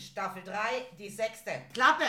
Staffel 0.00 0.42
3, 0.42 0.56
die 0.98 1.10
sechste. 1.10 1.52
Klappe! 1.74 2.04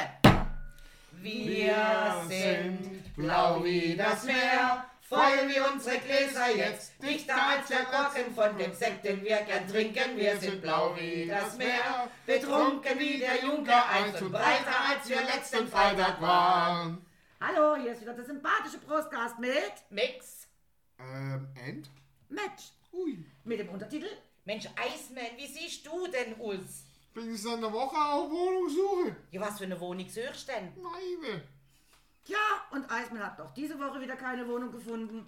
Wir 1.22 2.24
sind 2.28 3.16
blau 3.16 3.64
wie 3.64 3.96
das 3.96 4.24
Meer, 4.24 4.86
feuern 5.02 5.50
wir 5.50 5.70
unsere 5.72 5.98
Gläser 6.00 6.56
jetzt, 6.56 6.94
dichter 7.04 7.36
als 7.36 7.68
der 7.68 7.84
Korken 7.86 8.34
von 8.34 8.58
dem 8.58 8.74
Sekt, 8.74 9.04
den 9.04 9.22
wir 9.24 9.42
gern 9.42 9.68
trinken. 9.68 10.16
Wir 10.16 10.38
sind 10.38 10.62
blau 10.62 10.96
wie 10.98 11.28
das 11.28 11.58
Meer, 11.58 12.08
betrunken 12.26 12.98
wie 12.98 13.20
der 13.20 13.44
Junker 13.44 13.90
einst 13.90 14.22
und 14.22 14.32
breiter 14.32 14.80
als 14.90 15.10
wir 15.10 15.22
letzten 15.22 15.68
Freitag 15.68 16.22
waren. 16.22 17.06
Hallo, 17.42 17.76
hier 17.76 17.92
ist 17.92 18.02
wieder 18.02 18.14
der 18.14 18.26
sympathische 18.26 18.78
Prostcast 18.80 19.38
mit 19.38 19.74
Mix. 19.90 20.48
Ähm, 20.98 21.50
and? 21.68 21.90
Match. 22.30 22.72
Ui. 22.94 23.26
Mit 23.44 23.60
dem 23.60 23.70
Untertitel 23.70 24.08
Mensch, 24.46 24.66
Eismann, 24.76 25.38
wie 25.38 25.48
siehst 25.48 25.86
du 25.86 26.08
denn 26.08 26.40
aus? 26.40 26.86
Bin 27.14 27.34
ich 27.34 27.42
seit 27.42 27.58
einer 27.58 27.72
Woche 27.74 27.98
auf 27.98 28.30
Wohnungssuche? 28.30 29.16
Ja, 29.32 29.42
was 29.42 29.58
für 29.58 29.66
eine 29.66 29.80
Wohnung 29.80 30.08
suchst 30.08 30.48
du 30.48 30.54
denn? 30.54 30.72
Meine. 30.82 31.44
Ja, 32.26 32.38
und 32.72 32.90
Eismann 32.90 33.26
hat 33.26 33.42
auch 33.42 33.54
diese 33.54 33.78
Woche 33.78 34.00
wieder 34.00 34.16
keine 34.16 34.48
Wohnung 34.48 34.72
gefunden. 34.72 35.26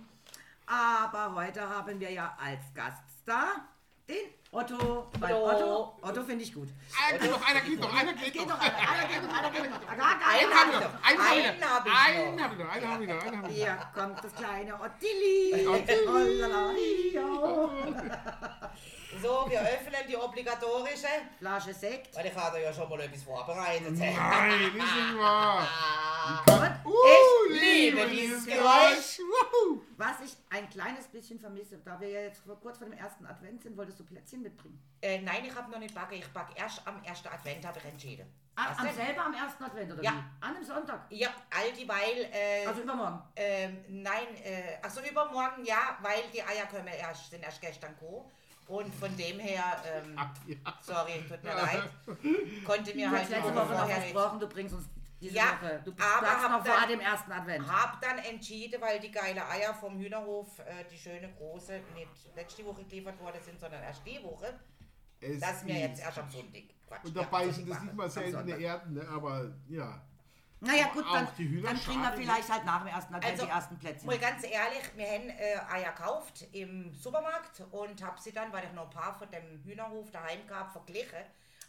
Aber 0.65 1.35
heute 1.35 1.67
haben 1.67 1.99
wir 1.99 2.09
ja 2.09 2.37
als 2.39 2.61
Gaststar 2.73 3.67
den 4.07 4.29
Otto. 4.51 5.09
Weil 5.19 5.33
Hallo. 5.33 5.49
Otto, 5.49 5.97
Otto 6.01 6.23
finde 6.23 6.43
ich 6.45 6.53
gut. 6.53 6.69
Einer 7.05 7.19
geht 7.19 7.31
noch, 7.31 7.45
einer 7.49 7.61
geht 7.61 7.79
noch, 7.79 7.93
einer 7.93 8.13
geht 8.13 8.33
Geht 8.33 8.47
noch. 8.47 8.59
einer, 8.59 8.77
einer 8.77 9.07
geht 9.07 9.23
noch, 9.23 9.33
einer 9.37 9.49
geht 9.51 9.69
noch. 9.69 9.89
Einen 9.89 9.99
gar, 9.99 10.09
hab 10.21 10.69
ich 10.69 10.79
noch. 10.79 10.93
Einen 11.03 11.21
habe 11.21 11.39
ich 11.39 11.45
noch. 11.59 11.67
Einen 12.05 12.35
noch. 12.35 12.43
habe 12.43 12.53
ich 12.53 12.59
noch, 12.59 12.69
einen 12.71 12.87
habe 12.89 13.03
ich 13.03 13.09
noch, 13.09 13.21
einen 13.25 13.37
habe 13.37 13.51
ich 13.51 13.57
noch. 13.59 13.65
Hier 13.65 13.77
kommt 13.93 14.23
das 14.23 14.33
kleine 14.35 14.79
Ottilli. 14.79 15.67
Ottilli. 15.67 17.19
So, 19.21 19.45
wir 19.49 19.61
öffnen 19.61 20.07
die 20.07 20.15
obligatorische. 20.17 21.07
Flasche 21.37 21.73
Sekt. 21.73 22.15
Weil 22.15 22.25
ich 22.27 22.35
habe 22.35 22.61
ja 22.61 22.73
schon 22.73 22.89
mal 22.89 22.99
etwas 23.01 23.23
vorbereitet. 23.23 23.91
Nein, 23.91 24.73
nicht 24.73 25.17
wahr. 25.17 25.67
Ah, 26.25 26.41
Uh, 26.85 26.91
Ich 27.51 27.61
liebe 27.61 28.07
dieses 28.07 28.45
Geräusch. 28.45 29.19
Wuhu. 29.19 29.81
Was 29.97 30.21
ich 30.23 30.33
ein 30.49 30.69
kleines 30.69 31.05
bisschen 31.07 31.37
vermisse, 31.37 31.79
da 31.79 31.99
wir 31.99 32.07
ja 32.07 32.21
jetzt 32.21 32.43
kurz 32.61 32.77
vor 32.77 32.87
dem 32.87 32.97
ersten 32.97 33.25
Advent 33.25 33.61
sind, 33.61 33.75
wolltest 33.75 33.99
du 33.99 34.05
Plätzchen 34.05 34.41
mitbringen. 34.41 34.81
Äh, 35.01 35.19
nein, 35.19 35.43
ich 35.43 35.53
habe 35.53 35.69
noch 35.69 35.79
nicht 35.79 35.93
backen. 35.93 36.13
Ich 36.13 36.27
backe 36.29 36.53
erst 36.55 36.81
am 36.87 37.03
ersten 37.03 37.27
Advent, 37.27 37.65
habe 37.67 37.77
ich 37.79 37.85
entschieden. 37.85 38.25
Was 38.55 38.77
am 38.79 38.93
selber 38.95 39.25
am 39.25 39.33
ersten 39.33 39.63
Advent, 39.65 39.91
oder 39.91 40.01
Ja. 40.01 40.11
wie? 40.11 40.45
An 40.45 40.55
einem 40.55 40.63
Sonntag. 40.63 41.01
Ja, 41.09 41.27
all 41.49 41.73
dieweil, 41.73 42.29
äh, 42.31 42.65
Also 42.67 42.81
übermorgen. 42.83 43.21
ähm, 43.35 43.83
nein, 43.89 44.27
äh, 44.45 44.77
also 44.81 45.01
übermorgen 45.01 45.65
ja, 45.65 45.97
weil 46.01 46.23
die 46.33 46.41
Eier 46.41 46.67
kommen 46.67 46.87
erst, 46.87 47.31
sind 47.31 47.43
erst 47.43 47.59
gestern 47.59 47.97
gekommen. 47.99 48.31
Und 48.67 48.93
von 48.95 49.15
dem 49.17 49.39
her, 49.39 49.63
ähm, 49.85 50.15
Ja. 50.47 50.55
sorry, 50.81 51.23
tut 51.27 51.43
mir 51.43 51.53
leid, 51.53 51.89
konnte 52.65 52.95
mir 52.95 53.07
Du 53.07 53.11
halt 53.11 53.23
hast 53.23 53.29
letzte 53.31 53.55
Woche 53.55 53.73
noch 53.73 53.89
versprochen, 53.89 54.39
du 54.39 54.47
bringst 54.47 54.75
uns 54.75 54.85
diese 55.19 55.35
Ja, 55.35 55.57
Woche. 55.61 55.81
Du 55.85 55.91
aber 55.91 56.49
noch 56.49 56.63
dann- 56.63 56.79
vor 56.79 56.87
dem 56.87 56.99
ersten 56.99 57.31
Advent. 57.31 57.67
Hab 57.67 58.01
dann 58.01 58.17
entschieden, 58.19 58.81
weil 58.81 58.99
die 58.99 59.11
geile 59.11 59.47
Eier 59.49 59.73
vom 59.73 59.97
Hühnerhof, 59.97 60.59
äh, 60.59 60.83
die 60.91 60.97
schöne 60.97 61.31
große, 61.37 61.81
nicht 61.95 62.35
letzte 62.35 62.65
Woche 62.65 62.83
geliefert 62.85 63.19
worden 63.19 63.41
sind, 63.41 63.59
sondern 63.59 63.83
erst 63.83 64.01
die 64.05 64.21
Woche, 64.23 64.59
Es 65.19 65.39
dass 65.39 65.63
mir 65.63 65.79
jetzt 65.79 66.01
erst 66.01 66.19
am 66.19 66.29
Sonntag. 66.29 66.63
Quatsch, 66.87 67.05
Und 67.05 67.15
ja, 67.15 67.23
dabei 67.23 67.43
am 67.43 67.51
sind 67.51 67.69
das 67.69 67.81
nicht 67.81 67.93
mal 67.95 68.09
seltene. 68.09 68.57
Erden, 68.57 68.93
ne? 68.93 69.07
aber 69.09 69.51
ja. 69.69 70.01
Naja 70.63 70.87
gut, 70.93 71.03
dann, 71.11 71.25
dann 71.25 71.77
kriegen 71.77 72.01
wir 72.01 72.13
vielleicht 72.13 72.49
halt 72.49 72.65
nach 72.65 72.79
dem 72.79 72.87
ersten 72.87 73.13
Advent 73.13 73.33
Also, 73.33 73.45
die 73.45 73.51
ersten 73.51 73.77
Plätzchen. 73.77 74.07
Mal 74.07 74.17
ganz 74.17 74.43
ehrlich, 74.43 74.81
wir 74.95 75.05
haben 75.05 75.29
äh, 75.29 75.59
Eier 75.69 75.91
gekauft 75.91 76.45
im 76.53 76.93
Supermarkt 76.93 77.63
und 77.71 78.01
habe 78.01 78.19
sie 78.21 78.31
dann, 78.31 78.51
weil 78.53 78.63
ich 78.65 78.73
noch 78.73 78.85
ein 78.85 78.89
paar 78.89 79.13
von 79.13 79.29
dem 79.29 79.61
Hühnerhof 79.65 80.09
daheim 80.11 80.47
gehabt, 80.47 80.71
verglichen. 80.71 81.19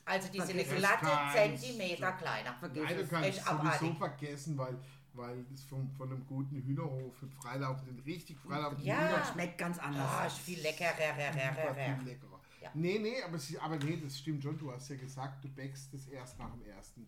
Also 0.05 0.29
die 0.29 0.41
sind 0.41 0.51
eine 0.51 0.65
glatte. 0.65 1.09
Zentimeter 1.33 2.13
kleiner. 2.13 2.55
Vergiss 2.55 2.83
Nein, 2.85 2.97
du 2.99 3.07
kannst 3.09 3.29
es 3.31 3.37
sowieso 3.37 3.51
abartig. 3.51 3.99
vergessen, 3.99 4.59
weil, 4.59 4.79
weil 5.15 5.45
es 5.53 5.65
vom, 5.65 5.91
von 5.97 6.11
einem 6.11 6.27
guten 6.27 6.63
Hühnerhof, 6.63 7.23
mit 7.23 7.33
freilaufenden, 7.35 7.99
richtig 8.01 8.39
freilaufenden 8.39 8.87
Ja. 8.87 8.99
Hühnern 8.99 9.25
Schmeckt 9.33 9.59
ganz 9.59 9.79
anders. 9.79 10.09
Ah, 10.09 10.27
ist 10.27 10.39
viel 10.39 10.61
leckerer. 10.61 10.93
super 10.93 11.75
viel 11.75 12.09
leckerer. 12.09 12.41
Ja. 12.61 12.71
Nee, 12.75 12.99
nee, 12.99 13.23
aber, 13.23 13.39
sie, 13.39 13.59
aber 13.59 13.77
nee, 13.77 13.99
das 14.03 14.19
stimmt 14.19 14.43
schon. 14.43 14.59
Du 14.59 14.73
hast 14.73 14.89
ja 14.89 14.97
gesagt, 14.97 15.43
du 15.43 15.49
bäckst 15.49 15.93
es 15.95 16.07
erst 16.07 16.39
nach 16.39 16.51
dem 16.51 16.65
ersten. 16.65 17.07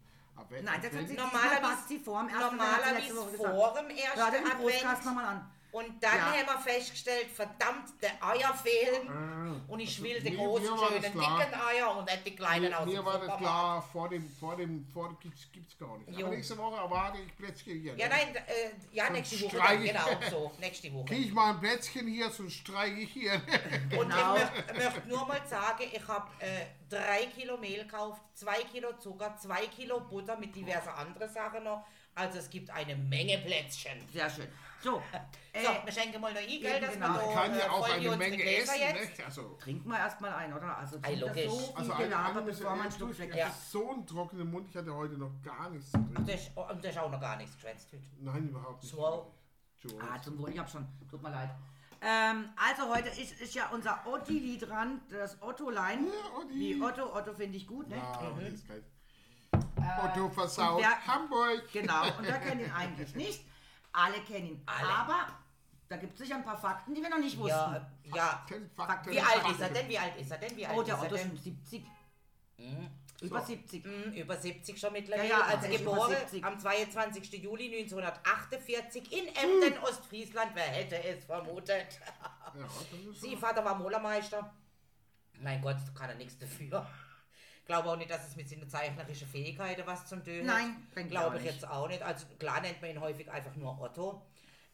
Nein, 0.63 0.81
das 0.83 0.93
hat 0.93 1.09
sie 1.09 1.15
Normalerweise- 1.15 1.51
diesmal 1.51 1.61
passt 1.61 1.89
sie 1.89 1.99
vor 1.99 2.21
dem 2.21 2.29
ersten 2.29 2.45
Advent, 2.61 2.61
hat 2.63 2.85
sie 2.85 2.95
letzte 2.95 3.15
Normalerweise 3.15 3.37
vor 3.37 3.75
dem 3.75 3.89
Hör 3.89 3.97
ersten 3.97 4.37
den 4.37 4.45
Podcast 4.63 5.05
nochmal 5.05 5.25
an. 5.27 5.51
Und 5.77 6.03
dann 6.03 6.17
Ja. 6.17 6.33
haben 6.33 6.47
wir 6.47 6.59
festgestellt, 6.73 7.27
verdammt, 7.31 8.01
der 8.01 8.13
Eier 8.25 8.55
fehlen. 8.55 9.11
Ah, 9.11 9.61
Und 9.69 9.81
ich 9.81 9.91
also 9.99 10.05
will 10.05 10.21
die 10.23 10.31
mir- 10.31 10.37
großen, 10.39 10.67
schönen, 10.79 11.03
dicken. 11.03 11.21
Eier 11.21 11.97
und 11.99 12.07
nicht 12.07 12.27
die 12.27 12.35
kleinen 12.35 12.73
aus 12.73 12.87
Mir, 12.87 12.95
dem 12.95 13.05
mir 13.05 13.13
war 13.13 13.19
das 13.19 13.37
klar, 13.37 13.83
vor 13.93 14.09
dem, 14.09 14.27
vor 14.41 14.57
dem, 14.57 14.87
vor 14.87 15.15
gibt's, 15.21 15.47
gibt's 15.53 15.77
gar 15.79 15.99
nicht. 15.99 16.19
Jo. 16.19 16.27
Aber 16.29 16.35
nächste 16.35 16.57
Woche 16.57 16.77
erwarte 16.81 17.19
ich 17.19 17.37
Plätzchen 17.37 17.79
hier. 17.79 17.95
Ja, 17.95 18.09
ne? 18.09 18.15
nein, 18.15 18.37
äh, 18.37 18.71
ja, 18.93 19.05
Sonst 19.09 19.17
nächste 19.19 19.43
Woche, 19.45 19.57
dann, 19.59 19.85
genau, 19.85 20.07
so, 20.31 20.53
nächste 20.61 20.95
Woche. 20.95 21.05
Krieg 21.05 21.27
ich 21.27 21.33
mal 21.35 21.51
ein 21.51 21.61
Plätzchen 21.61 22.07
hier, 22.07 22.31
sonst 22.31 22.55
streiche 22.55 23.01
ich 23.01 23.11
hier. 23.13 23.33
Und 23.99 24.09
Genau. 24.09 24.37
ich 24.37 24.43
möchte 24.43 24.75
möcht 24.83 25.07
nur 25.09 25.27
mal 25.27 25.47
sagen, 25.47 25.85
ich 25.93 26.09
habe 26.09 26.31
äh, 26.39 26.65
drei 26.89 27.27
Kilo 27.27 27.59
Mehl 27.59 27.85
gekauft, 27.85 28.23
zwei 28.33 28.63
Kilo 28.63 28.95
Zucker, 28.99 29.37
zwei 29.37 29.67
Kilo 29.67 30.01
Butter 30.01 30.39
mit 30.39 30.57
diversen 30.57 30.89
anderen 30.89 31.31
Sachen 31.31 31.65
noch. 31.65 31.85
Also 32.17 32.39
es 32.39 32.49
gibt 32.51 32.71
eine 32.71 32.97
Menge 32.97 33.39
Plätzchen. 33.39 33.99
Sehr 34.13 34.29
schön. 34.31 34.49
So, 34.83 35.03
äh, 35.53 35.63
So, 35.65 35.71
wir 35.85 35.93
schenken 35.93 36.21
mal 36.21 36.33
noch 36.33 36.41
Geld, 36.41 36.83
dass 36.83 36.95
genau. 36.95 37.09
noch, 37.09 37.35
kann 37.35 37.55
äh, 37.55 37.59
ja 37.59 37.71
auch 37.71 37.87
voll 37.87 38.01
die 38.01 38.09
eine 38.09 38.17
Menge 38.17 38.37
Gläser 38.37 38.73
essen, 38.75 39.01
nicht? 39.01 39.25
Also, 39.25 39.57
trinken 39.61 39.89
wir 39.89 39.99
erstmal 39.99 40.33
ein, 40.33 40.53
oder? 40.53 40.77
Also 40.79 40.99
trinkt 40.99 41.23
das 41.23 41.29
logisch. 41.29 41.45
so 41.45 41.59
viel 41.59 41.77
also 41.77 41.93
eine, 41.93 42.05
Gelaber, 42.05 42.43
bevor 42.43 42.77
man 42.77 42.93
Schluck 42.93 43.19
weg 43.19 43.31
Ich 43.31 43.37
Ja. 43.37 43.47
hab 43.47 43.55
so 43.55 43.91
einen 43.91 44.07
trockenen 44.07 44.51
Mund, 44.51 44.69
ich 44.71 44.77
hatte 44.77 44.95
heute 44.95 45.15
noch 45.15 45.33
gar 45.43 45.71
nichts 45.71 45.91
zu 45.91 45.99
trinken. 45.99 46.27
Das 46.27 46.41
ist, 46.41 46.57
und 46.57 46.85
das 46.85 46.93
ist 46.93 46.99
auch 46.99 47.11
noch 47.11 47.21
gar 47.21 47.37
nichts 47.37 47.55
geschwätzt 47.55 47.89
heute. 47.93 48.05
Nein, 48.21 48.49
überhaupt 48.49 48.83
nicht. 48.83 48.95
So. 48.95 49.33
Joel. 49.83 50.03
Ah, 50.03 50.23
zum 50.23 50.39
Wohl, 50.39 50.51
ich 50.51 50.59
hab 50.59 50.71
schon. 50.71 50.87
Tut 51.11 51.23
mir 51.23 51.31
leid. 51.31 51.51
Ähm, 52.01 52.49
also 52.57 52.95
heute 52.95 53.09
ist, 53.09 53.41
ist 53.41 53.55
ja 53.55 53.69
unser 53.71 54.07
Ottili 54.07 54.59
dran, 54.59 55.01
das 55.11 55.41
Ottolein. 55.43 56.07
Ja, 56.07 56.39
Otti. 56.39 56.55
Wie 56.55 56.83
Otto, 56.83 57.15
Otto 57.15 57.33
finde 57.35 57.57
ich 57.57 57.67
gut, 57.67 57.89
ne? 57.89 57.97
Ja, 57.97 58.03
aber 58.03 58.41
Äh, 59.87 60.05
Otto 60.05 60.29
versaut 60.31 60.77
und 60.77 60.83
wer- 60.83 61.07
Hamburg. 61.07 61.63
Genau, 61.73 62.03
und 62.19 62.23
wer 62.27 62.39
kennt 62.39 62.61
ihn 62.63 62.71
eigentlich 62.73 63.15
nicht? 63.15 63.45
Alle 63.93 64.21
kennen 64.21 64.47
ihn. 64.49 64.63
Alle. 64.67 64.89
Aber 64.89 65.27
da 65.89 65.97
gibt 65.97 66.15
es 66.15 66.19
sicher 66.21 66.37
ein 66.37 66.45
paar 66.45 66.59
Fakten, 66.59 66.95
die 66.95 67.01
wir 67.03 67.09
noch 67.09 67.19
nicht 67.19 67.39
wussten. 67.39 67.57
Ja, 67.57 67.91
ja. 68.15 68.47
Kein 68.49 68.69
Fakten. 68.77 69.11
Wie 69.11 69.21
alt 69.21 69.49
ist 69.51 69.61
er 69.61 69.69
denn? 69.71 69.89
Wie 69.89 69.99
alt 69.99 70.17
ist 70.17 70.31
er 70.31 70.39
denn? 70.39 70.57
Wie 70.57 70.67
alt 70.67 70.77
oh, 70.77 70.83
der 70.83 70.95
ist 70.95 71.01
er 71.01 71.07
Otto 71.07 71.15
ist 71.15 71.23
denn? 71.25 71.31
schon 71.31 71.39
70. 71.39 71.87
Mhm. 72.59 72.91
Über 73.23 73.41
So. 73.41 73.47
70. 73.47 73.85
Mm, 73.87 74.13
Über 74.13 74.37
70 74.37 74.79
schon 74.79 74.93
mittlerweile. 74.93 75.29
Ja, 75.29 75.39
ja, 75.39 75.45
also 75.47 75.69
geboren 75.69 76.11
70. 76.15 76.45
am 76.45 76.59
22. 76.59 77.33
Juli 77.43 77.79
1948 77.79 79.11
in 79.11 79.29
Emden, 79.35 79.79
Ostfriesland. 79.83 80.51
Wer 80.55 80.65
hätte 80.65 81.03
es 81.03 81.25
vermutet? 81.25 81.99
Ja, 82.55 82.67
Sie 83.15 83.35
Vater 83.37 83.65
war 83.65 83.75
Malermeister. 83.79 84.53
Mein 85.41 85.63
Gott, 85.63 85.77
kann 85.95 86.11
er 86.11 86.17
nichts 86.17 86.39
dafür. 86.39 86.87
Glaube 87.67 87.91
auch 87.91 87.97
nicht, 87.97 88.11
dass 88.11 88.27
es 88.29 88.37
mit 88.37 88.49
seinen 88.49 88.69
zeichnerischen 88.69 89.27
Fähigkeiten 89.27 89.83
was 89.87 90.07
zum 90.07 90.25
tun 90.25 90.39
hat. 90.49 90.57
Nein, 90.95 91.09
glaube 91.09 91.37
ich 91.39 91.43
nicht. 91.43 91.55
jetzt 91.55 91.69
auch 91.69 91.89
nicht. 91.89 92.01
Also 92.03 92.27
klar 92.39 92.61
nennt 92.61 92.81
man 92.81 92.91
ihn 92.91 93.01
häufig 93.01 93.31
einfach 93.31 93.55
nur 93.57 93.81
Otto. 93.81 94.23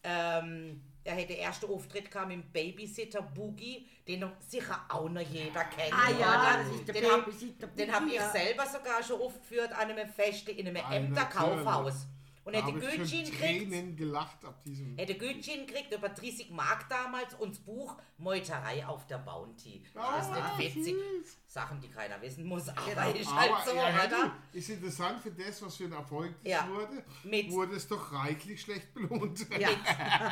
Ähm, 0.05 0.83
er 1.05 1.15
hätte 1.15 1.33
erste 1.33 1.67
Auftritt 1.69 2.11
kam 2.11 2.31
im 2.31 2.43
Babysitter 2.53 3.23
Boogie, 3.23 3.89
den 4.07 4.21
doch 4.21 4.33
sicher 4.47 4.79
auch 4.89 5.09
noch 5.09 5.21
jeder 5.23 5.65
kennt. 5.65 5.93
Ah 5.93 6.11
ja, 6.11 6.17
oder? 6.55 6.59
das 6.65 6.75
ist 6.77 6.89
der 6.89 6.95
den 6.95 7.05
hab- 7.11 7.25
Babysitter 7.25 7.67
Den 7.69 7.93
habe 7.93 8.07
ich 8.07 8.19
Boogie, 8.19 8.31
selber 8.33 8.67
sogar 8.67 9.03
schon 9.03 9.21
aufgeführt 9.21 9.73
an 9.73 9.91
einem 9.91 10.09
Fest 10.09 10.49
in 10.49 10.69
einem 10.69 10.85
Ah, 10.85 10.95
Emder 10.95 11.23
natürlich. 11.23 11.65
Kaufhaus. 11.65 12.07
Und 12.45 12.55
Da 12.57 12.67
hätte 12.67 12.79
gekriegt. 12.79 13.39
Tränen 13.39 13.95
gelacht 13.97 14.45
ab 14.45 14.65
diesem. 14.65 14.97
Hätte 14.99 15.15
Gutschein 15.15 15.65
gekriegt 15.67 15.93
über 15.95 16.09
30 16.09 16.51
Mark 16.51 16.89
damals 16.89 17.35
und 17.35 17.51
das 17.55 17.61
Buch 17.61 17.97
Meuterei 18.19 18.85
auf 18.85 19.07
der 19.07 19.19
Bounty. 19.19 19.85
Das 19.95 20.27
ist 20.27 20.33
nicht 20.59 20.77
witzig. 20.77 20.95
süß. 20.95 21.39
Sachen, 21.47 21.81
die 21.81 21.89
keiner 21.89 22.21
wissen 22.21 22.45
muss, 22.45 22.69
aber 22.69 22.81
Genau. 22.91 23.11
ist 23.13 23.33
halt 23.35 23.51
Aber 23.53 23.65
so, 23.65 23.77
ja, 23.77 23.89
oder? 24.07 24.33
ist 24.53 24.69
interessant 24.71 25.21
für 25.23 25.31
das, 25.31 25.63
was 25.63 25.77
für 25.77 25.85
ein 25.85 25.93
Erfolg 25.93 26.35
das 26.43 26.51
Ja. 26.53 26.69
wurde, 26.69 27.05
Mit- 27.25 27.51
wurde 27.53 27.77
es 27.77 27.87
doch 27.87 28.13
reichlich 28.13 28.61
schlecht 28.61 28.93
belohnt. 28.95 29.47
Ja. 29.59 29.69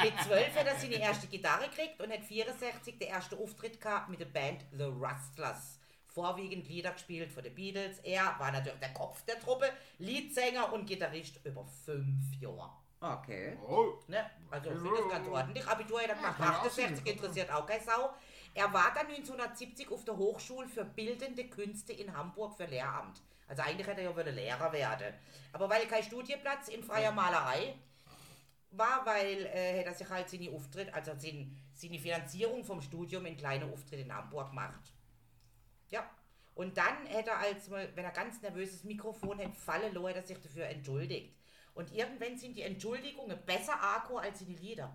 Mit 0.03 0.21
12 0.25 0.55
hat 0.56 0.67
er 0.67 0.79
seine 0.79 0.95
erste 1.01 1.27
Gitarre 1.27 1.69
gekriegt 1.69 2.01
und 2.01 2.11
hat 2.11 2.25
64 2.25 2.99
der 2.99 3.09
erste 3.09 3.37
Auftritt 3.39 3.81
gehabt 3.81 4.09
mit 4.09 4.19
der 4.21 4.27
Band 4.27 4.65
The 4.73 4.85
Rustlers. 4.85 5.79
Vorwiegend 6.12 6.69
Lieder 6.69 6.93
gespielt 6.93 7.33
von 7.33 7.43
den 7.43 7.55
Beatles. 7.55 7.99
Er 8.01 8.35
war 8.39 8.51
natürlich 8.51 8.81
der 8.81 8.93
Kopf 8.93 9.25
der 9.25 9.39
Truppe, 9.39 9.71
Leadsänger 9.99 10.73
und 10.73 10.87
Gitarrist 10.87 11.41
über 11.45 11.65
fünf 11.65 12.35
Jahre. 12.41 12.71
Okay. 13.01 13.57
Oh, 13.67 13.95
Ne? 14.09 14.31
Also 14.51 14.71
ich 14.71 14.79
finde 14.79 14.91
das 14.99 15.09
ganz 15.11 15.29
ordentlich. 15.29 15.67
Abitur 15.67 16.01
hat 16.01 16.09
er 16.09 16.15
gemacht, 16.17 16.41
auch 16.41 16.67
68 16.67 16.97
singen. 16.97 17.07
interessiert 17.07 17.51
auch 17.51 17.67
keine 17.67 17.83
Sau. 17.83 18.11
Er 18.55 18.73
war 18.73 18.93
dann 18.95 19.07
1970 19.07 19.91
auf 19.91 20.05
der 20.05 20.17
Hochschule 20.17 20.69
für 20.69 20.85
Bildende 20.85 21.49
Künste 21.49 21.93
in 21.93 22.15
Hamburg 22.15 22.56
für 22.56 22.67
Lehramt. 22.67 23.23
Also 23.49 23.63
eigentlich 23.63 23.87
hätte 23.87 24.03
er 24.03 24.11
ja 24.11 24.17
wollen 24.17 24.35
Lehrer 24.35 24.73
werden. 24.73 25.15
Aber 25.53 25.71
weil 25.71 25.87
kein 25.87 26.03
Studienplatz 26.03 26.69
in 26.69 26.83
freier 26.83 27.13
Malerei 27.13 27.75
war, 28.73 29.05
weil 29.05 29.47
äh, 29.47 29.79
hätte 29.79 29.91
er 29.91 29.95
sich 29.95 30.09
halt 30.09 30.29
seine 30.29 30.51
Auftritt, 30.51 30.93
also 30.93 31.13
seine, 31.17 31.51
seine 31.73 31.99
Finanzierung 31.99 32.65
vom 32.65 32.81
Studium 32.81 33.27
in 33.27 33.37
kleine 33.37 33.65
Auftritte 33.65 34.03
in 34.03 34.15
Hamburg 34.15 34.51
gemacht. 34.51 34.93
Ja. 35.91 36.09
Und 36.55 36.77
dann 36.77 37.07
hätte 37.07 37.31
er, 37.31 37.39
als 37.39 37.71
wenn 37.71 37.97
er 37.97 38.11
ganz 38.11 38.43
nervöses 38.43 38.85
Mikrofon 38.85 39.39
hätte 39.39 39.55
fallen 39.55 39.95
lassen, 39.95 40.07
hätte 40.07 40.21
er 40.21 40.27
sich 40.27 40.41
dafür 40.41 40.67
entschuldigt. 40.67 41.35
Und 41.75 41.93
irgendwann 41.93 42.37
sind 42.37 42.57
die 42.57 42.63
Entschuldigungen 42.63 43.39
besser 43.47 43.81
Akku 43.81 44.19
als 44.19 44.41
die 44.41 44.55
Lieder. 44.55 44.95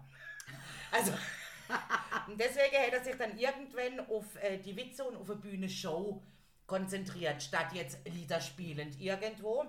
Also, 0.91 1.11
und 2.27 2.39
deswegen 2.39 2.75
hätte 2.75 2.97
er 2.97 3.03
sich 3.03 3.15
dann 3.15 3.37
irgendwann 3.37 3.99
auf 4.07 4.35
äh, 4.43 4.57
die 4.57 4.75
Witze 4.75 5.03
und 5.05 5.15
auf 5.15 5.29
eine 5.29 5.39
Bühne 5.39 5.69
Show 5.69 6.21
konzentriert, 6.67 7.41
statt 7.41 7.73
jetzt 7.73 7.99
Lieder 8.05 8.41
spielend 8.41 8.99
irgendwo. 8.99 9.65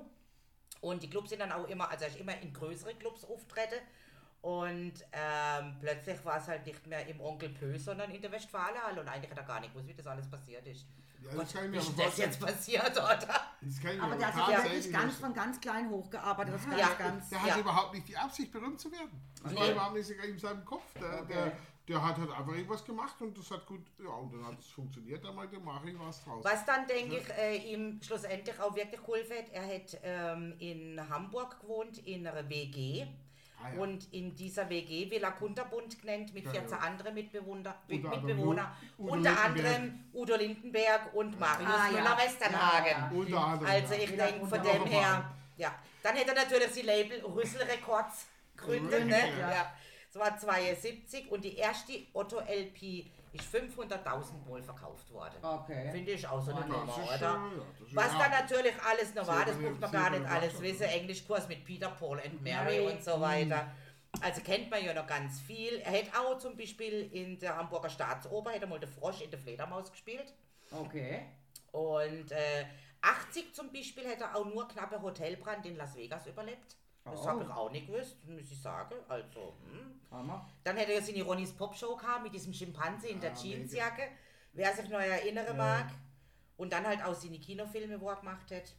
Und 0.80 1.02
die 1.02 1.10
Clubs 1.10 1.30
sind 1.30 1.40
dann 1.40 1.52
auch 1.52 1.68
immer, 1.68 1.88
also 1.88 2.04
ist 2.04 2.18
immer 2.18 2.38
in 2.40 2.52
größere 2.52 2.94
Clubs 2.94 3.24
auftreten. 3.24 3.80
Und 4.42 4.94
ähm, 5.12 5.76
plötzlich 5.80 6.24
war 6.24 6.38
es 6.38 6.46
halt 6.46 6.66
nicht 6.66 6.86
mehr 6.86 7.06
im 7.06 7.20
Onkel 7.20 7.48
Pö, 7.48 7.78
sondern 7.78 8.10
in 8.10 8.22
der 8.22 8.30
Westfalenhalle. 8.30 9.00
Und 9.00 9.08
eigentlich 9.08 9.30
hat 9.30 9.38
er 9.38 9.44
gar 9.44 9.60
nicht 9.60 9.72
gewusst, 9.72 9.88
wie 9.88 9.94
das 9.94 10.06
alles 10.06 10.30
passiert 10.30 10.66
ist. 10.66 10.86
Ja, 11.24 11.32
Gott, 11.32 11.42
das 11.42 11.54
ich 11.54 11.72
wie 11.72 11.76
ist 11.76 11.98
das 11.98 12.16
jetzt 12.18 12.40
passiert, 12.40 12.92
oder? 12.92 13.40
Aber 14.00 14.16
der 14.16 14.34
hat 14.34 14.46
sich 14.46 14.54
ja 14.54 14.64
wirklich 14.64 14.92
ganz 14.92 15.16
von 15.16 15.34
ganz 15.34 15.60
klein 15.60 15.90
hochgearbeitet. 15.90 16.54
Das 16.54 16.64
ganz, 16.64 16.78
Ja. 16.80 16.94
ganz. 16.94 17.28
Der 17.30 17.42
hat 17.42 17.48
Ja. 17.48 17.58
überhaupt 17.58 17.94
nicht 17.94 18.08
die 18.08 18.16
Absicht, 18.16 18.52
berühmt 18.52 18.80
zu 18.80 18.90
werden. 18.92 19.10
Das 19.42 19.54
war 19.54 19.64
Nee. 19.66 19.72
überhaupt 19.72 19.94
nicht 19.94 20.06
sogar 20.06 20.24
in 20.24 20.38
seinem 20.38 20.64
Kopf. 20.64 20.84
Der, 21.00 21.22
Okay. 21.22 21.26
der, 21.32 21.52
der 21.88 22.04
hat 22.04 22.16
halt 22.18 22.30
einfach 22.30 22.52
irgendwas 22.52 22.84
gemacht 22.84 23.20
und 23.22 23.36
das 23.38 23.50
hat 23.50 23.66
gut, 23.66 23.80
ja, 24.02 24.10
und 24.10 24.32
dann 24.32 24.44
hat 24.46 24.58
es 24.60 24.66
funktioniert, 24.66 25.24
dann 25.24 25.34
meinte, 25.34 25.58
mache 25.60 25.90
ich 25.90 25.98
was 25.98 26.22
draus. 26.24 26.44
Was 26.44 26.64
dann, 26.64 26.86
denke 26.86 27.18
ich, 27.18 27.28
äh, 27.30 27.56
ihm 27.74 28.00
schlussendlich 28.02 28.58
auch 28.60 28.74
wirklich 28.74 29.00
geholfen 29.00 29.36
hat, 29.38 29.48
er 29.52 29.66
hat 29.66 29.98
ähm, 30.02 30.54
in 30.58 31.00
Hamburg 31.08 31.60
gewohnt, 31.60 31.98
in 31.98 32.26
einer 32.26 32.48
WG. 32.48 33.06
Ah, 33.62 33.70
ja. 33.74 33.80
Und 33.80 34.12
in 34.12 34.34
dieser 34.36 34.68
WG 34.68 35.10
Villa 35.10 35.30
Kunterbund 35.30 36.00
genannt 36.00 36.32
mit 36.34 36.44
Ja, 36.44 36.50
14 36.52 36.70
ja. 36.70 36.78
anderen 36.78 37.14
Mitbewohner, 37.14 37.74
Unter 37.88 38.08
Mitbewohner 38.10 38.68
anderem 38.68 38.84
Udo 38.98 39.12
unter 39.14 39.30
Lindenberg. 39.30 39.44
anderem 39.76 40.04
Udo 40.12 40.36
Lindenberg 40.36 41.14
und 41.14 41.40
Marius 41.40 41.68
Ah. 41.70 41.88
Müller-Westernhagen. 41.90 43.66
Also 43.66 43.94
ich 43.94 44.16
denke 44.16 44.46
von 44.46 44.62
dem 44.62 44.84
her, 44.86 45.34
ja. 45.56 45.74
Dann 46.02 46.16
hätte 46.16 46.30
er 46.34 46.44
natürlich 46.44 46.70
die 46.72 46.82
Label 46.82 47.20
Rüssel 47.24 47.62
Records 47.62 48.26
gegründet, 48.56 49.06
ne? 49.06 49.18
Ja. 49.40 49.50
Ja. 49.50 49.72
Das 50.12 50.22
war 50.22 50.38
72 50.38 51.30
und 51.30 51.44
die 51.44 51.56
erste 51.56 51.92
Otto 52.12 52.40
LP 52.40 53.06
ist 53.36 53.54
500.000 53.54 54.48
Mal 54.48 54.62
verkauft 54.62 55.10
worden. 55.12 55.34
Okay. 55.42 55.90
Finde 55.92 56.12
ich 56.12 56.26
auch 56.26 56.40
so 56.42 56.50
eine 56.52 56.60
Ja, 56.60 56.66
Nummer, 56.66 56.92
ist, 56.92 56.98
oder? 57.20 57.20
ja, 57.20 57.50
Was 57.92 58.12
ja. 58.12 58.18
dann 58.18 58.30
natürlich 58.30 58.74
alles 58.82 59.14
noch 59.14 59.26
war, 59.26 59.44
das 59.44 59.56
muss 59.56 59.78
man 59.78 59.90
gar 59.92 60.10
nicht 60.10 60.26
alles 60.26 60.60
wissen. 60.60 60.82
Englischkurs 60.84 61.48
mit 61.48 61.64
Peter, 61.64 61.88
Paul 61.90 62.20
and 62.20 62.42
Mary 62.42 62.80
Mary. 62.80 62.92
und 62.92 63.02
so 63.02 63.20
weiter. 63.20 63.70
Also 64.20 64.40
kennt 64.40 64.70
man 64.70 64.82
ja 64.84 64.94
noch 64.94 65.06
ganz 65.06 65.40
viel. 65.40 65.78
Er 65.80 65.92
hätte 65.92 66.10
auch 66.18 66.38
zum 66.38 66.56
Beispiel 66.56 67.10
in 67.12 67.38
der 67.38 67.56
Hamburger 67.56 67.90
Staatsoper, 67.90 68.50
hätte 68.50 68.64
er 68.64 68.68
mal 68.68 68.80
den 68.80 68.88
Frosch 68.90 69.20
in 69.20 69.30
der 69.30 69.38
Fledermaus 69.38 69.90
gespielt. 69.90 70.32
Okay. 70.70 71.26
Und 71.72 72.32
äh, 72.32 72.64
80 73.02 73.54
zum 73.54 73.70
Beispiel 73.72 74.06
hätte 74.06 74.24
er 74.24 74.36
auch 74.36 74.44
nur 74.46 74.66
knappe 74.68 75.00
Hotelbrand 75.02 75.66
in 75.66 75.76
Las 75.76 75.94
Vegas 75.96 76.26
überlebt. 76.26 76.76
Das 77.10 77.20
Oh. 77.20 77.28
habe 77.28 77.44
ich 77.44 77.50
auch 77.50 77.70
nicht 77.70 77.86
gewusst, 77.86 78.16
muss 78.26 78.50
ich 78.50 78.60
sagen. 78.60 78.94
Also, 79.08 79.54
hm. 79.70 80.00
Dann 80.64 80.76
hätte 80.76 80.92
er 80.92 81.02
seine 81.02 81.22
Ronnies 81.22 81.52
Popshow 81.56 81.96
gehabt 81.96 82.22
mit 82.24 82.34
diesem 82.34 82.52
Schimpanse 82.52 83.08
in 83.08 83.20
der 83.20 83.32
Ah, 83.32 83.34
Jeansjacke, 83.34 84.02
wer 84.52 84.72
sich 84.74 84.88
noch 84.88 84.98
erinnern 85.00 85.56
mag. 85.56 85.86
Und 86.56 86.72
dann 86.72 86.86
halt 86.86 87.04
auch 87.04 87.14
seine 87.14 87.38
Kinofilme, 87.38 88.00
wo 88.00 88.08
er 88.08 88.16
gemacht 88.16 88.50
hat. 88.50 88.72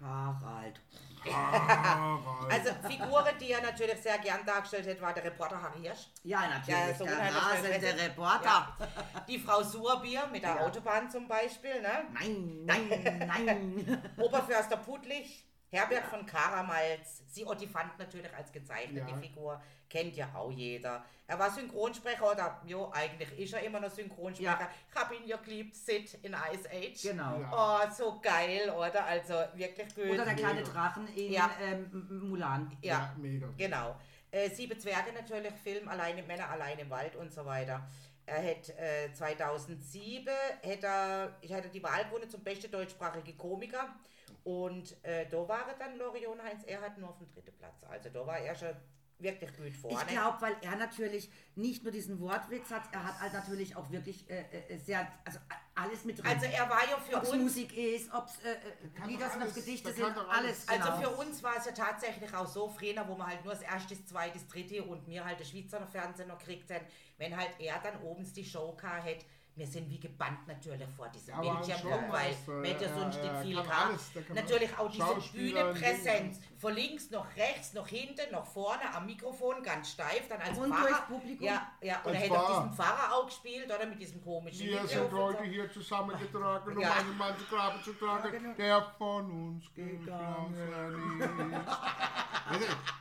Harald. 0.00 0.80
Ah, 1.26 2.18
Also 2.50 2.70
Figuren, 2.86 3.32
die 3.40 3.52
er 3.52 3.62
natürlich 3.62 3.96
sehr 4.02 4.18
gern 4.18 4.44
dargestellt 4.44 4.86
hat, 4.86 5.00
war 5.00 5.14
der 5.14 5.24
Reporter 5.24 5.62
Harry 5.62 5.80
Hirsch. 5.80 6.08
Ja, 6.22 6.42
Ja, 6.42 6.48
natürlich. 6.58 6.98
so 6.98 7.04
der 7.04 7.14
unheimlich 7.14 7.42
rasende. 7.42 8.02
Reporter. 8.04 8.76
Ja. 8.78 8.88
Die 9.26 9.38
Frau 9.38 9.62
Surbier 9.62 10.26
mit 10.30 10.42
der 10.42 10.56
Ja. 10.56 10.66
Autobahn 10.66 11.10
zum 11.10 11.26
Beispiel. 11.26 11.80
Ne? 11.80 12.04
Nein, 12.12 12.64
nein, 12.66 13.24
nein. 13.26 14.12
Oberförster 14.18 14.76
Pudlich, 14.76 15.46
Herbert 15.74 16.04
von 16.06 16.24
Karamalz, 16.24 17.22
sie 17.26 17.44
Ottifant 17.44 17.98
natürlich 17.98 18.32
als 18.34 18.52
gezeichnete 18.52 19.10
Ja. 19.10 19.16
Figur, 19.16 19.60
kennt 19.90 20.16
ja 20.16 20.28
auch 20.34 20.50
jeder. 20.50 21.04
Er 21.26 21.38
war 21.38 21.50
Synchronsprecher 21.50 22.30
oder, 22.30 22.60
jo, 22.64 22.90
eigentlich 22.92 23.38
ist 23.38 23.54
er 23.54 23.62
immer 23.62 23.80
noch 23.80 23.90
Synchronsprecher. 23.90 24.60
Ja. 24.60 24.70
Ich 24.88 24.94
habe 25.00 25.14
ihn 25.16 25.26
ja 25.26 25.36
geliebt, 25.38 25.74
Sid 25.74 26.14
in 26.22 26.34
Ice 26.52 26.68
Age. 26.70 27.02
Genau. 27.02 27.40
Ja. 27.40 27.84
Oh, 27.86 27.90
so 27.92 28.20
geil, 28.20 28.70
oder? 28.70 29.04
Also 29.04 29.34
wirklich 29.54 29.94
gut. 29.94 30.10
Oder 30.10 30.24
der 30.24 30.34
kleine 30.34 30.60
Mega. 30.60 30.70
Drachen 30.72 31.08
in 31.14 31.32
Ja. 31.32 31.50
ähm, 31.60 32.08
Mulan. 32.22 32.76
ja, 32.82 32.92
Ja, 32.94 33.14
mega. 33.18 33.48
Genau. 33.56 33.96
Äh, 34.30 34.50
Sieben 34.50 34.78
Zwerge 34.78 35.12
natürlich, 35.12 35.52
Film 35.54 35.88
Alleine 35.88 36.22
Männer 36.22 36.50
allein 36.50 36.78
im 36.78 36.90
Wald 36.90 37.16
und 37.16 37.32
so 37.32 37.44
weiter. 37.46 37.86
Er 38.26 38.42
hat 38.42 38.68
äh, 38.78 39.12
2007 39.12 40.32
hätte 40.62 40.86
er, 40.86 41.36
ich 41.40 41.52
hatte 41.52 41.68
die 41.68 41.82
Wahl 41.82 42.04
gewonnen 42.06 42.28
zum 42.30 42.42
besten 42.42 42.70
deutschsprachigen 42.70 43.36
Komiker 43.36 43.94
und 44.44 45.02
äh, 45.04 45.26
da 45.28 45.48
war 45.48 45.68
er 45.68 45.74
dann 45.78 45.96
Lorion 45.96 46.40
Heinz 46.42 46.64
Erhardt 46.64 46.98
nur 46.98 47.08
auf 47.08 47.18
dem 47.18 47.28
dritten 47.28 47.56
Platz. 47.56 47.82
Also 47.84 48.10
da 48.10 48.26
war 48.26 48.38
er 48.38 48.54
schon 48.54 48.76
wirklich 49.18 49.56
gut 49.56 49.74
vorne. 49.76 49.98
Ich 50.02 50.08
glaube, 50.08 50.40
weil 50.40 50.56
er 50.60 50.76
natürlich 50.76 51.30
nicht 51.54 51.82
nur 51.82 51.92
diesen 51.92 52.20
Wortwitz 52.20 52.70
hat, 52.70 52.82
er 52.92 53.04
hat 53.04 53.20
halt 53.20 53.32
natürlich 53.32 53.74
auch 53.76 53.90
wirklich 53.90 54.28
äh, 54.28 54.42
äh, 54.68 54.78
sehr, 54.78 55.10
also 55.24 55.38
alles 55.74 56.04
mit 56.04 56.18
drin. 56.18 56.26
also 56.26 56.46
er 56.46 56.68
war 56.68 56.88
ja 56.88 56.98
für 56.98 57.16
ob 57.16 57.22
es 57.22 57.30
uns 57.30 57.42
Musik 57.42 57.76
ist, 57.76 58.12
ob 58.12 58.26
es 58.26 58.38
äh, 58.40 58.52
äh, 58.52 59.06
Lieder 59.06 59.26
doch 59.26 59.32
sind, 59.32 59.42
ob 59.42 59.54
Gedichte 59.54 59.92
sind, 59.92 60.04
alles. 60.04 60.28
alles. 60.28 60.68
Also 60.68 60.84
genau. 60.84 61.00
für 61.00 61.16
uns 61.22 61.42
war 61.42 61.56
es 61.56 61.64
ja 61.64 61.72
tatsächlich 61.72 62.34
auch 62.34 62.46
so, 62.46 62.68
früher, 62.68 63.08
wo 63.08 63.14
man 63.16 63.28
halt 63.28 63.44
nur 63.44 63.54
das 63.54 63.62
erste, 63.62 63.94
das 63.94 64.04
zweite, 64.06 64.34
das 64.34 64.46
dritte 64.46 64.82
und 64.82 65.08
mir 65.08 65.24
halt 65.24 65.40
das 65.40 65.48
Schweizer 65.48 65.86
Fernsehen 65.86 66.28
noch 66.28 66.38
kriegt, 66.38 66.70
haben, 66.70 66.84
wenn 67.18 67.36
halt 67.36 67.50
er 67.58 67.80
dann 67.80 68.02
oben 68.02 68.30
die 68.32 68.44
Show 68.44 68.76
hätte, 68.82 69.24
wir 69.56 69.66
sind 69.66 69.88
wie 69.88 70.00
gebannt 70.00 70.46
natürlich 70.48 70.88
vor 70.96 71.08
diesem 71.08 71.34
Ja, 71.42 71.54
Bildschirm, 71.54 71.88
weil 72.10 72.34
hätte 72.64 72.84
ja 72.84 72.90
ja, 72.90 72.94
sonst 72.96 73.16
ja, 73.16 73.22
nicht 73.22 73.42
viel 73.42 73.56
der 74.14 74.22
kann 74.22 74.36
Natürlich 74.36 74.78
auch 74.78 74.90
diese 74.90 75.32
Bühnenpräsenz, 75.32 76.40
von 76.64 76.74
links 76.74 77.10
nach 77.10 77.26
rechts, 77.36 77.74
nach 77.74 77.86
hinten, 77.86 78.22
nach 78.32 78.46
vorne, 78.46 78.82
am 78.94 79.04
Mikrofon, 79.04 79.62
ganz 79.62 79.90
steif, 79.90 80.26
dann 80.28 80.40
als 80.40 80.56
Und 80.56 80.70
Pfarrer. 80.72 80.86
durchs 80.88 81.00
Publikum. 81.08 81.46
Ja, 81.46 81.70
ja, 81.82 81.98
und 82.00 82.06
Als 82.06 82.14
er 82.14 82.20
hätte 82.22 82.40
auch 82.40 82.62
diesen 82.62 82.72
Pfarrer 82.74 83.14
auch 83.14 83.26
gespielt, 83.26 83.66
oder 83.70 83.84
mit 83.84 84.00
diesem 84.00 84.24
komischen 84.24 84.66
Wir 84.66 84.86
sind 84.86 85.12
heute 85.12 85.44
hier 85.44 85.70
zusammengetragen, 85.70 86.74
um 86.74 86.80
Ja. 86.80 86.94
einen 86.94 87.18
Mann 87.18 87.36
zu 87.38 87.44
Grabe 87.54 87.82
zu 87.82 87.92
tragen, 87.92 88.30
genau. 88.32 88.54
der 88.54 88.82
von 88.96 89.30
uns 89.30 89.64
geschlossen 89.74 90.54
ist. 91.50 91.66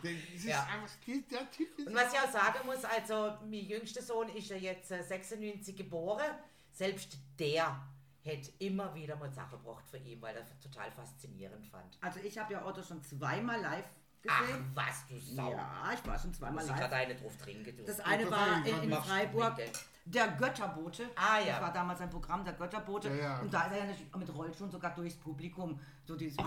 Das 0.02 0.12
ist 0.36 0.44
Ja. 0.46 0.64
einfach, 0.74 0.94
der 1.32 1.52
Typ 1.52 1.80
ist 1.80 1.88
Und 1.88 1.96
was 1.96 2.12
ich 2.14 2.20
auch 2.20 2.32
sagen 2.32 2.60
muss, 2.66 2.84
also 2.84 3.38
mein 3.44 3.66
jüngster 3.66 4.02
Sohn 4.02 4.28
ist 4.30 4.50
ja 4.50 4.58
jetzt 4.58 4.92
äh, 4.92 5.02
96 5.04 5.74
geboren. 5.78 6.32
Selbst 6.74 7.18
der 7.40 7.80
hätte 8.24 8.52
immer 8.60 8.94
wieder 8.96 9.16
mal 9.16 9.32
Sachen 9.32 9.60
gebracht 9.60 9.84
für 9.90 9.98
ihn, 9.98 10.22
weil 10.22 10.36
er 10.36 10.42
das 10.42 10.60
total 10.60 10.92
faszinierend 10.92 11.66
fand. 11.68 11.98
Also 12.02 12.20
ich 12.20 12.38
habe 12.38 12.54
ja 12.54 12.66
Otto 12.66 12.82
schon 12.82 13.04
zweimal 13.04 13.60
live 13.62 13.86
Ach, 14.28 14.42
gesehen. 14.42 14.72
was 14.74 15.08
du 15.08 15.20
Sau. 15.20 15.52
ja, 15.52 15.92
ich 15.94 16.08
war 16.08 16.18
schon 16.18 16.34
zweimal 16.34 16.64
Muss 16.64 16.72
ich 16.72 16.80
gerade 16.80 16.96
live. 16.96 17.06
eine 17.06 17.16
drauf 17.16 17.38
trinken, 17.38 17.76
du. 17.76 17.84
Das 17.84 18.00
eine 18.00 18.32
war 18.32 18.66
in, 18.66 18.84
in 18.84 18.94
Freiburg. 18.94 19.58
Der 20.06 20.28
Götterbote. 20.32 21.10
Ah, 21.16 21.40
ja. 21.40 21.54
Das 21.54 21.62
war 21.62 21.72
damals 21.74 22.02
ein 22.02 22.10
Programm, 22.10 22.44
der 22.44 22.54
Götterbote. 22.54 23.08
Ja, 23.10 23.16
ja. 23.16 23.40
Und 23.40 23.54
da 23.54 23.68
ist 23.68 23.72
er 23.72 23.78
ja 23.78 23.86
natürlich 23.86 24.14
mit 24.14 24.36
Rollschuhen 24.36 24.70
sogar 24.70 24.94
durchs 24.94 25.16
Publikum. 25.16 25.80
So 26.04 26.18
dieses. 26.18 26.38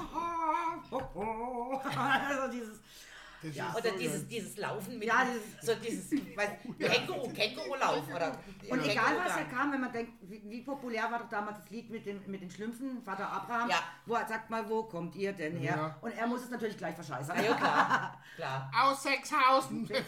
also 1.96 2.52
dieses. 2.52 2.80
Ja, 3.42 3.74
oder 3.76 3.90
so 3.90 3.98
dieses, 3.98 4.26
dieses 4.26 4.56
Laufen 4.56 4.98
mit 4.98 5.06
Ja, 5.08 5.24
dieses- 5.24 5.66
so 5.66 5.74
dieses 5.76 6.10
weiß, 6.36 6.50
Känguru, 6.78 7.28
Kängurulauf 7.32 8.02
oder 8.14 8.32
Und 8.68 8.84
Ja. 8.84 8.92
egal 8.92 9.16
was 9.24 9.36
er 9.36 9.42
Känguru- 9.44 9.50
kam, 9.50 9.72
wenn 9.72 9.80
man 9.80 9.92
denkt, 9.92 10.12
wie, 10.22 10.42
wie 10.48 10.62
populär 10.62 11.10
war 11.10 11.18
doch 11.20 11.28
damals 11.28 11.58
das 11.60 11.70
Lied 11.70 11.90
mit, 11.90 12.04
dem, 12.06 12.20
mit 12.26 12.40
den 12.40 12.50
Schlümpfen, 12.50 13.02
Vater 13.04 13.30
Abraham, 13.30 13.68
Ja. 13.70 13.78
wo 14.06 14.14
er 14.14 14.26
sagt 14.26 14.50
mal, 14.50 14.68
wo 14.68 14.82
kommt 14.84 15.14
ihr 15.14 15.32
denn 15.32 15.56
her? 15.58 15.76
Ja. 15.76 15.96
Und 16.00 16.12
er 16.16 16.26
muss 16.26 16.42
es 16.44 16.50
natürlich 16.50 16.76
gleich 16.76 16.94
verscheißern. 16.94 17.36
Ja, 17.36 17.42
ja, 17.44 17.54
klar, 17.54 18.20
klar. 18.36 18.70
Aus 18.82 19.02
Sechshausen. 19.02 19.88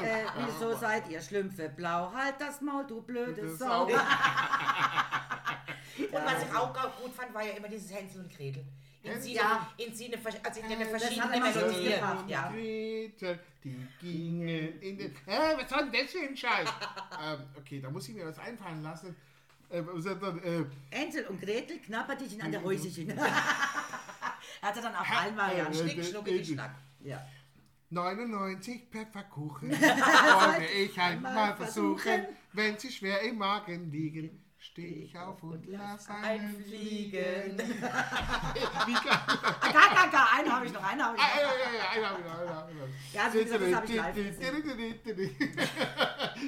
Äh, 0.00 0.24
wieso 0.46 0.74
seid 0.76 1.08
ihr 1.10 1.20
Schlümpfe 1.20 1.68
blau? 1.68 2.12
Halt 2.14 2.34
das 2.38 2.60
Maul, 2.60 2.86
du 2.86 3.02
blöde 3.02 3.54
Sau. 3.56 3.84
Und 3.84 3.92
was 6.12 6.42
ich 6.42 6.54
auch 6.56 6.72
gut 7.02 7.12
fand, 7.14 7.34
war 7.34 7.42
ja 7.44 7.52
immer 7.52 7.68
dieses 7.68 7.92
Hänsel 7.92 8.22
und 8.22 8.30
Gretel. 8.34 8.64
In 9.02 9.20
sie, 9.20 9.34
Ja. 9.34 9.66
in 9.78 9.94
sie 9.94 10.06
eine, 10.06 10.18
vers- 10.18 10.36
also 10.44 10.60
in 10.60 10.66
eine 10.66 10.74
Äh, 10.74 10.78
das 10.92 11.02
verschiedene 11.02 11.28
hat 11.30 11.36
immer 11.36 11.52
so 11.52 11.60
Melodie. 11.60 11.88
gebracht, 11.90 12.24
Ja. 12.28 12.48
Gretel, 12.50 13.38
die 13.64 13.86
gingen 14.00 14.80
in 14.80 14.98
den. 14.98 15.14
Hä, 15.26 15.38
was 15.58 15.70
soll 15.70 15.90
denn 15.90 16.02
das 16.02 16.10
für 16.12 16.18
ein 16.20 16.36
Scheiß? 16.36 16.68
ähm, 17.24 17.38
okay, 17.56 17.80
da 17.80 17.90
muss 17.90 18.08
ich 18.08 18.14
mir 18.14 18.26
was 18.26 18.38
einfallen 18.38 18.82
lassen. 18.82 19.16
Äh, 19.70 19.82
hat 19.82 20.22
dann, 20.22 20.38
äh, 20.42 20.64
Hänsel 20.94 21.26
und 21.28 21.40
Gretel 21.40 21.78
knappert 21.78 22.20
dich 22.20 22.42
an 22.42 22.50
der 22.52 22.62
Häuschen. 22.62 23.08
er 23.18 23.26
hatte 24.68 24.82
dann 24.82 24.94
auch 24.94 25.08
allen 25.08 25.36
Varianten. 25.36 25.72
äh, 25.72 25.90
Schnick, 25.92 26.04
schnucke, 26.04 26.44
schnack. 26.44 26.74
Ja. 27.02 27.24
99 27.92 28.82
Pfefferkuchen 28.90 29.70
wollte 29.72 30.64
ich 30.78 31.00
einmal 31.00 31.34
Mal 31.34 31.56
versuchen. 31.56 31.98
versuchen. 31.98 32.26
Wenn 32.52 32.78
sie 32.78 32.90
schwer 32.92 33.20
im 33.22 33.38
Magen 33.38 33.90
liegen, 33.90 34.39
stehe 34.60 35.04
ich 35.04 35.18
auf 35.18 35.42
und 35.42 35.66
lass 35.66 36.06
einen 36.08 36.62
fliegen. 36.62 37.58
Wie 37.58 38.92
geil. 38.92 39.18
Gar, 39.72 39.94
gar, 39.94 40.10
gar. 40.10 40.32
Einen 40.38 40.52
habe 40.52 40.66
ich 40.66 40.72
noch, 40.72 40.82
einen 40.84 41.02
habe 41.02 41.16
ich 41.16 41.22
Ah, 41.22 41.26
noch. 41.28 41.40
ja, 41.40 41.48
ja, 41.48 41.70
ja, 41.78 42.08
einer 42.08 42.18
wieder, 42.18 42.38
einer 42.40 42.68
wieder. 42.68 42.88
Ja, 43.12 43.24
also 43.24 43.38
wie 43.38 43.44
gesagt, 43.44 43.62
das 43.62 43.74
habe 43.74 43.86
ich 43.86 43.96
live 43.96 44.14
gesehen. 44.14 45.30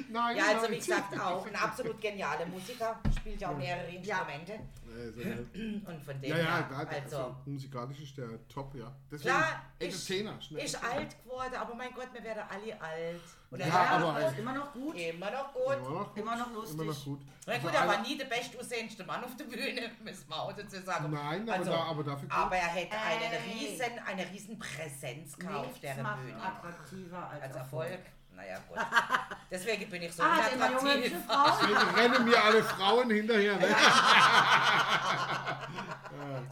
Nein, 0.11 0.37
Ja, 0.37 0.43
also 0.59 0.71
wie 0.71 0.77
gesagt 0.77 1.19
auch 1.19 1.45
ein 1.47 1.55
absolut 1.55 1.99
genialer 1.99 2.45
Musiker, 2.45 2.99
spielt 3.17 3.41
ja 3.41 3.49
auch 3.49 3.57
mehrere 3.57 3.89
Instrumente 3.89 4.59
Also, 4.87 5.21
und 5.89 6.03
von 6.05 6.21
dem 6.21 6.29
ja, 6.29 6.37
ja, 6.37 6.43
her, 6.57 6.63
klar, 6.69 6.87
also 6.87 7.17
also, 7.17 7.35
musikalisch 7.45 7.99
ist 8.01 8.17
der 8.17 8.47
top, 8.47 8.75
ja. 8.75 8.95
Deswegen 9.11 9.29
klar, 9.35 9.65
ist, 9.79 10.09
Entertainer, 10.09 10.41
schnell. 10.41 10.63
ist 10.65 10.83
alt 10.83 11.23
geworden, 11.23 11.55
aber 11.55 11.73
mein 11.75 11.93
Gott, 11.95 12.09
wir 12.13 12.23
werden 12.23 12.43
alle 12.47 12.79
alt. 12.79 13.21
Oder 13.53 13.67
Ja, 13.67 13.73
ja, 13.83 13.89
aber- 13.91 14.09
aber 14.09 14.27
ist 14.27 14.39
immer 14.39 14.53
noch 14.53 14.73
gut. 14.73 14.95
immer 14.97 15.29
noch 15.31 15.53
gut. 15.53 15.73
Immer 15.77 15.89
noch, 15.91 16.07
gut, 16.13 16.17
Immer 16.17 16.35
noch 16.35 16.51
lustig. 16.53 16.73
Immer 16.79 16.91
noch 16.91 17.05
gut. 17.05 17.21
Na 17.45 17.53
Also 17.53 17.67
gut, 17.67 17.75
er 17.75 17.87
war 17.87 18.01
nie 18.01 18.17
der 18.17 18.25
bestaussehendste 18.25 19.03
Mann 19.03 19.23
auf 19.23 19.35
der 19.37 19.43
Bühne, 19.43 19.91
müssen 20.03 20.27
wir 20.29 20.35
auch 20.35 20.53
dazu 20.53 20.81
sagen. 20.81 21.11
Nein, 21.11 21.43
aber, 21.47 21.53
also, 21.59 21.71
da, 21.71 21.83
aber 21.83 22.03
dafür 22.03 22.27
gut. 22.29 22.31
aber 22.37 22.55
er 22.55 22.67
hätte 22.67 22.95
einen 22.97 23.21
Ey. 23.33 23.53
riesen, 23.67 23.99
eine 24.07 24.29
riesen 24.31 24.57
Präsenz 24.57 25.37
gehabt 25.37 25.67
auf 25.67 25.79
der 25.79 25.93
Bühne. 25.93 26.35
attraktiver 26.41 27.29
als, 27.29 27.41
Als 27.43 27.55
Erfolg. 27.55 27.99
Naja, 28.35 28.57
gut. 28.67 28.79
Deswegen 29.51 29.87
bin 29.91 30.01
ich 30.01 30.15
so 30.15 30.23
Ah, 30.23 30.37
unattraktiv. 30.51 31.13
Frauen. 31.27 31.51
Deswegen 31.61 31.89
rennen 31.95 32.25
mir 32.25 32.43
alle 32.43 32.63
Frauen 32.63 33.09
hinterher. 33.11 33.55
Ne? 33.57 33.67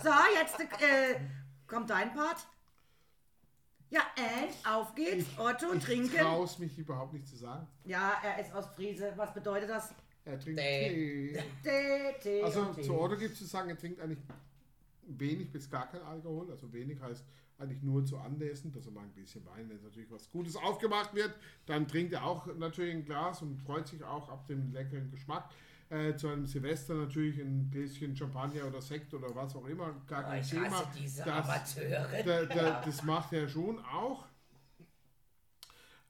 So, 0.04 0.10
jetzt 0.36 0.60
äh, 0.60 1.20
kommt 1.68 1.90
dein 1.90 2.14
Part. 2.14 2.38
Ja, 3.92 4.02
and 4.18 4.52
auf 4.76 4.96
geht's. 4.96 5.28
Otto, 5.38 5.74
Ich 5.74 5.84
trinken. 5.84 6.16
traue 6.18 6.48
mich 6.60 6.78
überhaupt 6.78 7.14
nicht 7.14 7.28
zu 7.28 7.36
sagen. 7.36 7.68
Ja, 7.84 8.14
er 8.24 8.40
ist 8.40 8.54
aus 8.54 8.66
Friese. 8.76 9.12
Was 9.18 9.34
bedeutet 9.34 9.70
das? 9.70 9.94
Er 10.26 10.40
trinkt. 10.40 10.60
Tee. 10.60 11.38
Tee, 11.62 12.14
Tee 12.22 12.42
Also 12.44 12.62
und 12.62 12.76
Tee. 12.76 12.84
zu 12.84 13.00
Otto 13.00 13.18
gibt 13.18 13.34
es 13.34 13.40
zu 13.40 13.46
sagen, 13.46 13.70
er 13.70 13.78
trinkt 13.78 14.00
eigentlich 14.00 14.20
wenig 15.08 15.52
bis 15.52 15.70
gar 15.70 15.92
kein 15.92 16.02
Alkohol. 16.04 16.50
Also 16.52 16.72
wenig 16.72 17.00
heißt 17.02 17.26
eigentlich 17.58 17.82
nur 17.84 18.06
zu 18.06 18.18
Anlässen, 18.18 18.72
dass 18.72 18.86
er 18.86 18.92
mal 18.94 19.02
ein 19.04 19.12
bisschen 19.12 19.46
Wein, 19.46 19.70
wenn 19.70 19.82
natürlich 19.84 20.10
was 20.10 20.32
Gutes 20.32 20.56
aufgemacht 20.56 21.14
wird, 21.14 21.34
dann 21.68 21.88
trinkt 21.88 22.14
er 22.14 22.26
auch 22.26 22.48
natürlich 22.56 22.94
ein 22.96 23.06
Glas 23.06 23.42
und 23.42 23.58
freut 23.62 23.88
sich 23.88 24.04
auch 24.04 24.30
ab 24.30 24.48
dem 24.48 24.72
leckeren 24.74 25.12
Geschmack. 25.12 25.50
Äh, 25.92 26.16
zu 26.16 26.30
einem 26.30 26.46
Silvester 26.46 26.94
natürlich 26.94 27.38
ein 27.42 27.70
Gläschen 27.70 28.16
Champagner 28.16 28.66
oder 28.66 28.82
Sekt 28.82 29.14
oder 29.14 29.36
was 29.36 29.54
auch 29.58 29.66
immer, 29.66 29.94
gar 30.08 30.24
Oh, 30.24 30.28
kein 30.30 30.42
ich 30.42 30.50
Thema. 30.50 30.72
hasse 30.72 30.88
diese 30.98 31.24
Das- 31.26 31.46
Amateure. 31.50 32.24
Da, 32.24 32.46
da, 32.46 32.82
das 32.86 33.04
macht 33.04 33.34
er 33.34 33.50
schon 33.50 33.78
auch. 33.80 34.26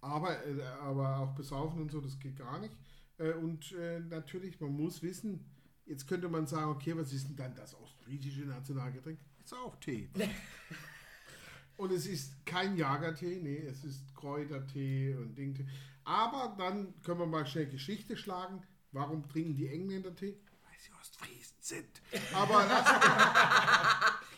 Aber, 0.02 0.46
äh, 0.46 0.62
aber 0.82 1.18
auch 1.18 1.34
besaufen 1.34 1.82
und 1.82 1.92
so, 1.92 2.00
das 2.00 2.20
geht 2.20 2.36
gar 2.38 2.60
nicht. 2.60 2.76
Äh, 3.18 3.34
und 3.34 3.72
äh, 3.72 4.00
natürlich, 4.02 4.60
man 4.62 4.72
muss 4.72 5.02
wissen, 5.02 5.46
jetzt 5.88 6.08
könnte 6.08 6.30
man 6.30 6.46
sagen, 6.46 6.70
okay, 6.72 6.96
was 6.96 7.12
ist 7.12 7.30
denn 7.30 7.36
dann 7.36 7.56
das 7.56 7.74
ostfriesische 7.74 8.42
Nationalgetränk? 8.42 9.20
Ist 9.44 9.54
auch 9.56 9.76
Tee. 9.80 10.10
und 11.78 11.92
es 11.92 12.06
ist 12.06 12.46
kein 12.46 12.78
Jagertee, 12.78 13.40
nee, 13.42 13.58
es 13.66 13.84
ist 13.84 14.16
Kräutertee 14.16 15.16
und 15.16 15.36
Dingtee. 15.36 15.66
Aber 16.04 16.56
dann 16.58 16.94
können 17.02 17.20
wir 17.20 17.26
mal 17.28 17.46
schnell 17.48 17.68
Geschichte 17.68 18.16
schlagen. 18.16 18.62
Warum 18.91 19.27
trinken 19.27 19.55
die 19.55 19.67
Engländer 19.67 20.13
Tee? 20.15 20.38
Weil 20.63 20.79
sie 20.79 20.91
Ostfriesen 21.00 21.55
sind. 21.60 22.01
Aber 22.33 22.65
das, 22.67 22.86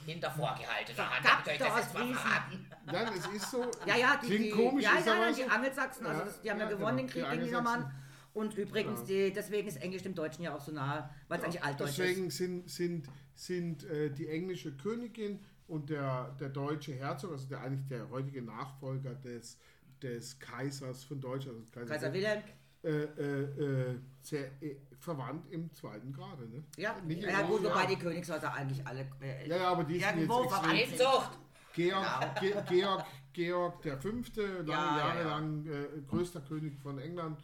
Hinter 0.05 0.31
vorgehaltener 0.31 1.10
Hand. 1.10 1.31
Habt 1.31 1.48
ihr 1.48 1.53
euch 1.53 1.60
das 1.60 1.77
jetzt 1.77 1.91
verraten. 1.91 2.67
nein, 2.86 3.07
es 3.17 3.25
ist 3.27 3.51
so. 3.51 3.72
Ja, 3.86 3.95
ja, 3.95 4.19
die, 4.22 4.27
Klingt 4.27 4.45
die, 4.45 4.51
komisch, 4.51 4.83
ja, 4.83 4.95
ist 4.95 5.07
ja, 5.07 5.13
aber 5.13 5.27
ja, 5.27 5.33
so. 5.33 5.43
die 5.43 5.50
Angelsachsen, 5.50 6.05
also 6.05 6.25
das, 6.25 6.41
die 6.41 6.51
haben 6.51 6.60
ja, 6.60 6.65
ja 6.65 6.72
gewonnen 6.72 6.98
genau, 6.98 7.07
den 7.07 7.07
Krieg 7.07 7.24
die 7.24 7.29
gegen 7.29 7.41
Angelsachsen. 7.41 7.65
Jedermann. 7.75 8.00
Und 8.33 8.57
übrigens, 8.57 9.00
Genau. 9.01 9.07
die, 9.07 9.31
deswegen 9.31 9.67
ist 9.67 9.77
Englisch 9.77 10.01
dem 10.01 10.15
Deutschen 10.15 10.43
ja 10.43 10.55
auch 10.55 10.62
so 10.62 10.72
nah, 10.72 11.10
weil 11.27 11.39
es 11.39 11.45
eigentlich 11.45 11.63
altdeutsch 11.63 11.89
ist. 11.91 12.00
Deswegen 12.00 12.29
sind, 12.31 12.69
sind, 12.69 13.07
sind 13.36 13.83
äh, 13.86 14.10
die 14.10 14.27
englische 14.27 14.75
Königin 14.75 15.39
und 15.67 15.89
der, 15.89 16.36
der 16.39 16.50
deutsche 16.50 16.93
Herzog, 16.93 17.31
also 17.31 17.48
der 17.48 17.62
eigentlich 17.62 17.88
der 17.88 18.10
heutige 18.10 18.41
Nachfolger 18.41 19.13
des, 19.15 19.57
des 20.01 20.39
Kaisers 20.39 21.03
von 21.03 21.22
Deutschland, 21.22 21.57
also 21.60 21.72
Kaiser, 21.72 21.93
Kaiser 21.93 22.13
Wilhelm, 22.13 22.43
äh, 22.84 22.90
äh, 22.90 23.92
äh, 23.92 24.00
sehr 24.22 24.46
äh, 24.62 24.75
verwandt 25.00 25.50
im 25.52 25.72
zweiten 25.74 26.12
Grade. 26.13 26.48
Ne? 26.50 26.63
ja, 26.78 26.96
Nicht 27.06 27.24
ja 27.24 27.42
gut, 27.42 27.63
wobei 27.63 27.86
die 27.86 27.96
Königshäuser 27.98 28.54
eigentlich 28.54 28.86
alle... 28.86 29.08
Äh, 29.22 29.48
Ja, 29.48 29.58
ja, 29.58 29.68
aber 29.72 29.84
die 29.84 30.00
sind 30.00 30.02
jetzt 30.04 30.16
Irgendwo 30.18 30.44
extrem. 30.44 30.62
verwandt. 30.62 30.92
Inzucht. 30.92 31.40
Georg, 31.75 32.40
Ge 32.40 32.54
Georg, 32.70 33.06
Georg 33.34 33.82
der 33.82 33.98
Fünfte, 33.98 34.42
lange 34.42 34.70
Ja, 34.72 34.98
ja, 34.98 34.98
Jahre 34.98 35.20
ja. 35.22 35.28
lang 35.28 35.68
größter 36.08 36.42
König 36.42 36.78
von 36.84 37.00
England, 37.00 37.40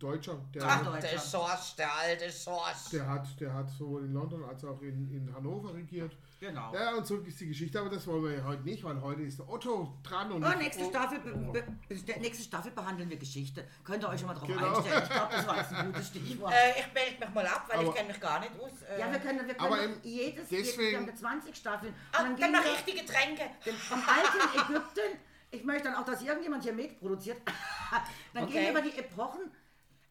Deutscher, 0.00 0.38
der, 0.54 0.62
Ach, 0.64 0.82
Deutscher. 0.82 1.00
der 1.08 1.18
Schorsch, 1.20 1.76
der 1.76 1.94
alte 1.94 2.32
Schorsch. 2.32 2.88
der, 2.90 3.06
hat, 3.06 3.38
der 3.38 3.52
hat 3.52 3.68
sowohl 3.70 4.04
in 4.06 4.14
London 4.14 4.42
als 4.44 4.64
auch 4.64 4.80
in, 4.80 5.10
in 5.10 5.32
Hannover 5.34 5.74
regiert. 5.74 6.16
Genau. 6.40 6.72
Ja, 6.74 6.94
und 6.94 7.06
so 7.06 7.18
ist 7.18 7.38
die 7.38 7.48
Geschichte, 7.48 7.78
aber 7.78 7.90
das 7.90 8.06
wollen 8.06 8.24
wir 8.24 8.38
ja 8.38 8.44
heute 8.44 8.62
nicht, 8.62 8.82
weil 8.82 8.98
heute 9.02 9.20
ist 9.22 9.38
der 9.38 9.48
Otto 9.48 9.92
dran 10.02 10.32
und 10.32 10.42
Oh, 10.42 10.48
nächste, 10.58 10.84
oh, 10.84 10.88
Staffel, 10.88 11.18
be, 11.18 11.62
be, 11.86 11.94
der 11.94 12.18
nächste 12.18 12.42
Staffel 12.44 12.70
behandeln 12.72 13.10
wir 13.10 13.18
Geschichte. 13.18 13.68
Könnt 13.84 14.02
ihr 14.02 14.08
euch 14.08 14.20
schon 14.20 14.28
mal 14.28 14.34
drauf 14.34 14.48
Genau. 14.48 14.74
einstellen? 14.76 15.02
Ich 15.04 15.10
glaube, 15.10 15.32
das 15.36 15.46
war 15.46 15.56
jetzt 15.58 15.72
ein 15.74 15.86
gutes 15.92 16.06
Stichwort. 16.08 16.52
Äh, 16.54 16.80
ich 16.80 16.94
melde 16.94 17.20
mich 17.26 17.34
mal 17.34 17.46
ab, 17.46 17.64
weil 17.68 17.78
Aber- 17.80 17.88
ich 17.90 17.94
kenne 17.94 18.08
mich 18.08 18.20
gar 18.20 18.40
nicht 18.40 18.52
aus. 18.58 18.70
Äh, 18.90 19.00
ja, 19.00 19.12
wir 19.12 19.18
können, 19.18 19.46
wir 19.46 19.60
aber 19.60 19.76
können 19.76 19.94
im- 20.02 20.10
jedes, 20.10 20.48
deswegen- 20.48 20.90
wir 20.92 20.98
haben 21.08 21.14
20 21.16 21.54
Staffeln. 21.54 21.94
Ah, 22.12 22.22
dann 22.22 22.36
dann 22.36 22.36
gehen 22.36 22.52
wir 22.52 22.72
ich 22.72 22.84
die 22.94 22.98
Getränke. 23.00 23.42
vom 23.88 23.98
alten 24.00 24.58
Ägypten. 24.72 25.18
Ich 25.50 25.62
möchte 25.64 25.88
dann 25.88 25.96
auch, 25.96 26.04
dass 26.06 26.22
irgendjemand 26.22 26.62
hier 26.62 26.72
mitproduziert. 26.72 27.42
dann 28.32 28.44
Okay. 28.44 28.52
gehen 28.52 28.62
wir 28.62 28.70
über 28.70 28.80
die 28.82 28.96
Epochen. 28.98 29.50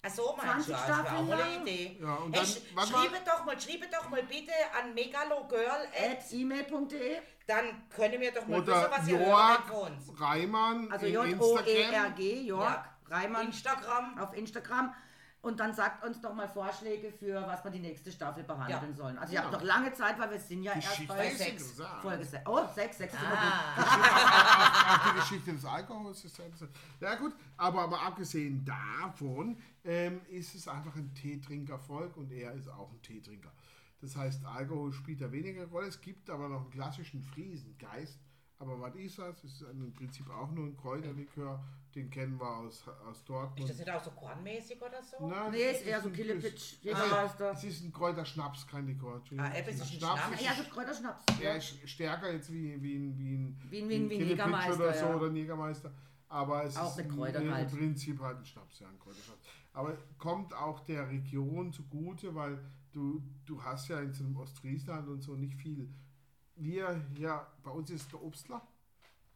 Ach 0.01 0.09
so, 0.09 0.33
meinst 0.37 0.67
20 0.67 0.67
du, 0.67 0.71
das 0.71 0.87
wäre 0.87 1.17
auch 1.17 1.23
mal 1.23 1.41
eine. 1.41 1.61
Idee. 1.61 1.97
Ja, 2.01 2.15
und 2.15 2.33
hey, 2.33 2.39
dann- 2.41 2.45
sch- 2.45 2.61
warte 2.73 2.91
mal. 2.91 3.01
schreibe 3.03 3.17
doch 3.25 3.45
mal, 3.45 3.61
schreibe 3.61 3.87
doch 3.91 4.09
mal 4.09 4.23
bitte 4.23 4.51
an 4.81 4.93
megalogirl, 4.93 5.87
At 5.93 6.31
e-mail.de. 6.31 7.17
dann 7.47 7.89
können 7.89 8.21
wir 8.21 8.31
doch 8.31 8.47
mal 8.47 8.61
wissen, 8.65 8.69
Oder 8.69 8.91
was 8.91 9.07
ihr 9.07 9.19
von 9.67 9.91
uns. 9.91 10.21
Reimann 10.21 10.91
Also 10.91 11.05
in 11.05 11.13
J-O-E-R-G, 11.13 12.41
Jörg 12.43 12.61
Ja. 12.63 12.85
Reimann 13.09 13.47
Instagram. 13.47 14.17
auf 14.19 14.33
Instagram. 14.35 14.93
Und 15.41 15.57
dann 15.61 15.73
sagt 15.73 16.03
uns 16.03 16.19
doch 16.19 16.33
mal 16.33 16.49
Vorschläge 16.49 17.13
für, 17.13 17.41
was 17.47 17.63
wir 17.63 17.71
die 17.71 17.79
nächste 17.79 18.11
Staffel 18.11 18.43
behandeln 18.43 18.91
Ja. 18.91 18.93
sollen. 18.97 19.17
Also 19.17 19.33
ihr 19.33 19.41
habt 19.41 19.53
noch 19.53 19.61
lange 19.63 19.93
Zeit, 19.93 20.19
weil 20.19 20.31
wir 20.31 20.39
sind 20.39 20.63
ja 20.63 20.73
erst 20.73 20.89
Geschichte 20.89 21.13
bei 21.13 21.27
ist 21.29 21.37
sechs. 21.37 21.81
Folge 22.01 22.25
sechs. 22.25 22.43
Oh, 22.45 22.59
sechs, 22.75 22.97
sechs 22.97 23.13
ist 23.13 23.19
immer 23.21 23.31
gut. 23.31 23.39
Ah, 23.77 24.95
Auch 24.95 25.13
die 25.13 25.19
Geschichte 25.21 25.53
des 25.53 25.63
Alkohols 25.63 26.25
ist 26.25 26.37
interessant. 26.39 26.71
Ja 26.99 27.15
gut, 27.15 27.33
aber, 27.55 27.83
aber 27.83 28.01
abgesehen 28.01 28.65
davon 28.65 29.57
ähm, 29.85 30.19
ist 30.29 30.55
es 30.55 30.67
einfach 30.67 30.95
ein 30.97 31.13
Teetrinkervolk 31.13 32.17
und 32.17 32.31
er 32.33 32.53
ist 32.53 32.67
auch 32.67 32.91
ein 32.91 33.01
Teetrinker. 33.01 33.51
Das 34.01 34.15
heißt, 34.17 34.45
Alkohol 34.45 34.91
spielt 34.91 35.21
da 35.21 35.31
weniger 35.31 35.65
Rolle. 35.67 35.87
Es 35.87 36.01
gibt 36.01 36.29
aber 36.29 36.49
noch 36.49 36.61
einen 36.61 36.69
klassischen 36.71 37.21
Friesengeist. 37.23 38.19
Aber 38.57 38.79
was 38.81 38.93
ist 38.95 39.17
das? 39.19 39.41
Es 39.43 39.61
ist 39.61 39.61
im 39.61 39.93
Prinzip 39.93 40.29
auch 40.29 40.51
nur 40.51 40.65
ein 40.65 40.75
Kräuterlikör. 40.75 41.63
Den 41.99 42.09
kennen 42.09 42.39
wir 42.39 42.47
aus, 42.47 42.87
aus 42.87 43.17
ist 43.17 43.27
Dortmund. 43.29 43.69
das 43.69 43.77
nicht 43.77 43.89
auch 43.91 44.01
so 44.03 44.11
kornmäßig 44.11 44.81
oder 44.81 45.03
so? 45.03 45.27
Nein, 45.27 45.51
Nee, 45.51 45.63
es 45.63 45.81
ist 45.81 45.87
eher 45.87 46.01
so 46.01 46.07
ein- 46.07 46.13
Killepitch, 46.13 46.73
es- 46.77 46.83
Jägermeister. 46.83 47.51
Es 47.51 47.63
ist 47.65 47.83
ein 47.83 47.91
Kräuterschnaps, 47.91 48.67
kein 48.67 48.87
Likör. 48.87 49.21
Ah, 49.37 49.49
es 49.53 49.67
ist 49.67 49.81
ein 49.81 49.87
Schnaps. 49.99 50.31
ist 50.35 50.41
Ja, 50.45 50.53
so 50.55 50.63
Kräuterschnaps. 50.69 51.25
er 51.41 51.57
ist 51.57 51.89
stärker 51.89 52.31
jetzt 52.31 52.51
wie, 52.53 52.81
wie, 52.81 52.95
ein- 52.95 53.17
wie 53.17 53.35
ein, 53.35 53.57
Wie 53.69 53.81
ein- 53.81 53.89
wie 53.89 53.95
ein- 53.95 54.09
wie 54.09 54.15
ein 54.21 54.27
Jägermeister, 54.29 54.75
oder 54.75 54.93
so 54.93 55.05
ja. 55.07 55.15
oder 55.15 55.25
ein 55.27 55.35
Jägermeister. 55.35 55.91
Aber 56.29 56.63
es 56.63 56.77
Auch 56.77 56.91
ist 56.91 56.97
mit 56.97 57.05
im- 57.07 57.15
Kräutern 57.15 57.43
im 57.47 57.53
halt. 57.53 57.69
Prinzip 57.69 58.19
halt 58.21 58.37
ein 58.37 58.45
Schnaps, 58.45 58.79
ja, 58.79 58.87
ein 58.87 58.99
Kräuterschnaps. 58.99 59.45
Aber 59.73 59.97
kommt 60.17 60.53
auch 60.53 60.79
der 60.85 61.09
Region 61.09 61.73
zugute, 61.73 62.33
weil 62.33 62.63
du, 62.93 63.21
du 63.45 63.61
hast 63.61 63.89
ja 63.89 63.99
in 63.99 64.13
so 64.13 64.23
einem 64.23 64.37
Ostfriesland 64.37 65.07
und 65.09 65.21
so 65.21 65.35
nicht 65.35 65.55
viel. 65.55 65.89
Wir, 66.55 67.01
ja, 67.17 67.45
bei 67.63 67.71
uns 67.71 67.89
ist 67.89 68.09
der 68.13 68.23
Obstler. 68.23 68.61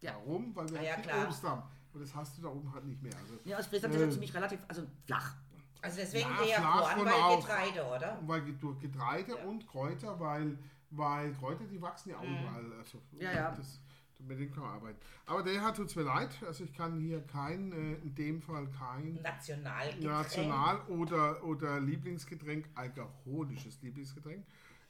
Ja. 0.02 0.16
Warum? 0.16 0.56
Weil 0.56 0.70
wir 0.70 0.80
Ah, 0.80 0.84
ja, 0.84 0.94
viel 0.96 1.04
klar. 1.04 1.28
Obst 1.28 1.44
haben. 1.44 1.64
Und 1.94 2.02
das 2.02 2.14
hast 2.16 2.38
du 2.38 2.42
da 2.42 2.48
oben 2.50 2.74
halt 2.74 2.86
nicht 2.86 3.02
mehr. 3.02 3.14
Also, 3.22 3.36
Ja, 3.46 3.58
aus 3.60 3.68
Friesland 3.68 3.94
ist 3.94 4.02
ja 4.02 4.08
Äh. 4.08 4.12
ziemlich 4.12 4.34
relativ, 4.34 4.60
also 4.68 4.84
flach. 5.06 5.36
Also 5.82 5.98
deswegen 5.98 6.30
Ja, 6.30 6.44
eher 6.46 6.60
flach 6.62 6.98
und 6.98 7.06
weil 7.06 7.14
auch- 7.14 7.40
Getreide, 7.46 7.86
oder? 7.86 8.20
weil 8.26 8.42
durch 8.54 8.80
Getreide 8.80 9.36
Ja. 9.38 9.44
und 9.46 9.68
Kräuter, 9.68 10.20
weil, 10.20 10.58
weil 10.92 11.34
Kräuter, 11.36 11.66
die 11.66 11.82
wachsen 11.82 12.10
ja 12.12 12.18
auch 12.18 12.24
Mhm. 12.24 12.38
überall. 12.40 12.80
Also, 12.80 13.00
Ja, 13.20 13.32
ja. 13.32 13.52
Das, 13.52 13.80
mit 14.20 14.40
denen 14.40 14.54
kann 14.54 14.64
man 14.64 14.72
arbeiten. 14.76 14.98
Aber 15.26 15.44
der 15.44 15.62
hat 15.62 15.78
uns 15.80 15.96
mir 15.98 16.04
leid. 16.04 16.30
Also 16.48 16.64
ich 16.64 16.74
kann 16.74 17.00
hier 17.02 17.22
kein, 17.28 17.72
äh, 17.74 17.96
in 17.96 18.16
dem 18.16 18.42
Fall 18.42 18.68
kein 18.70 19.16
Nationalgetränk. 19.22 20.04
National- 20.06 20.82
oder, 20.88 21.44
oder 21.44 21.80
Lieblingsgetränk, 21.82 22.70
alkoholisches 22.76 23.82
Lieblingsgetränk. 23.82 24.46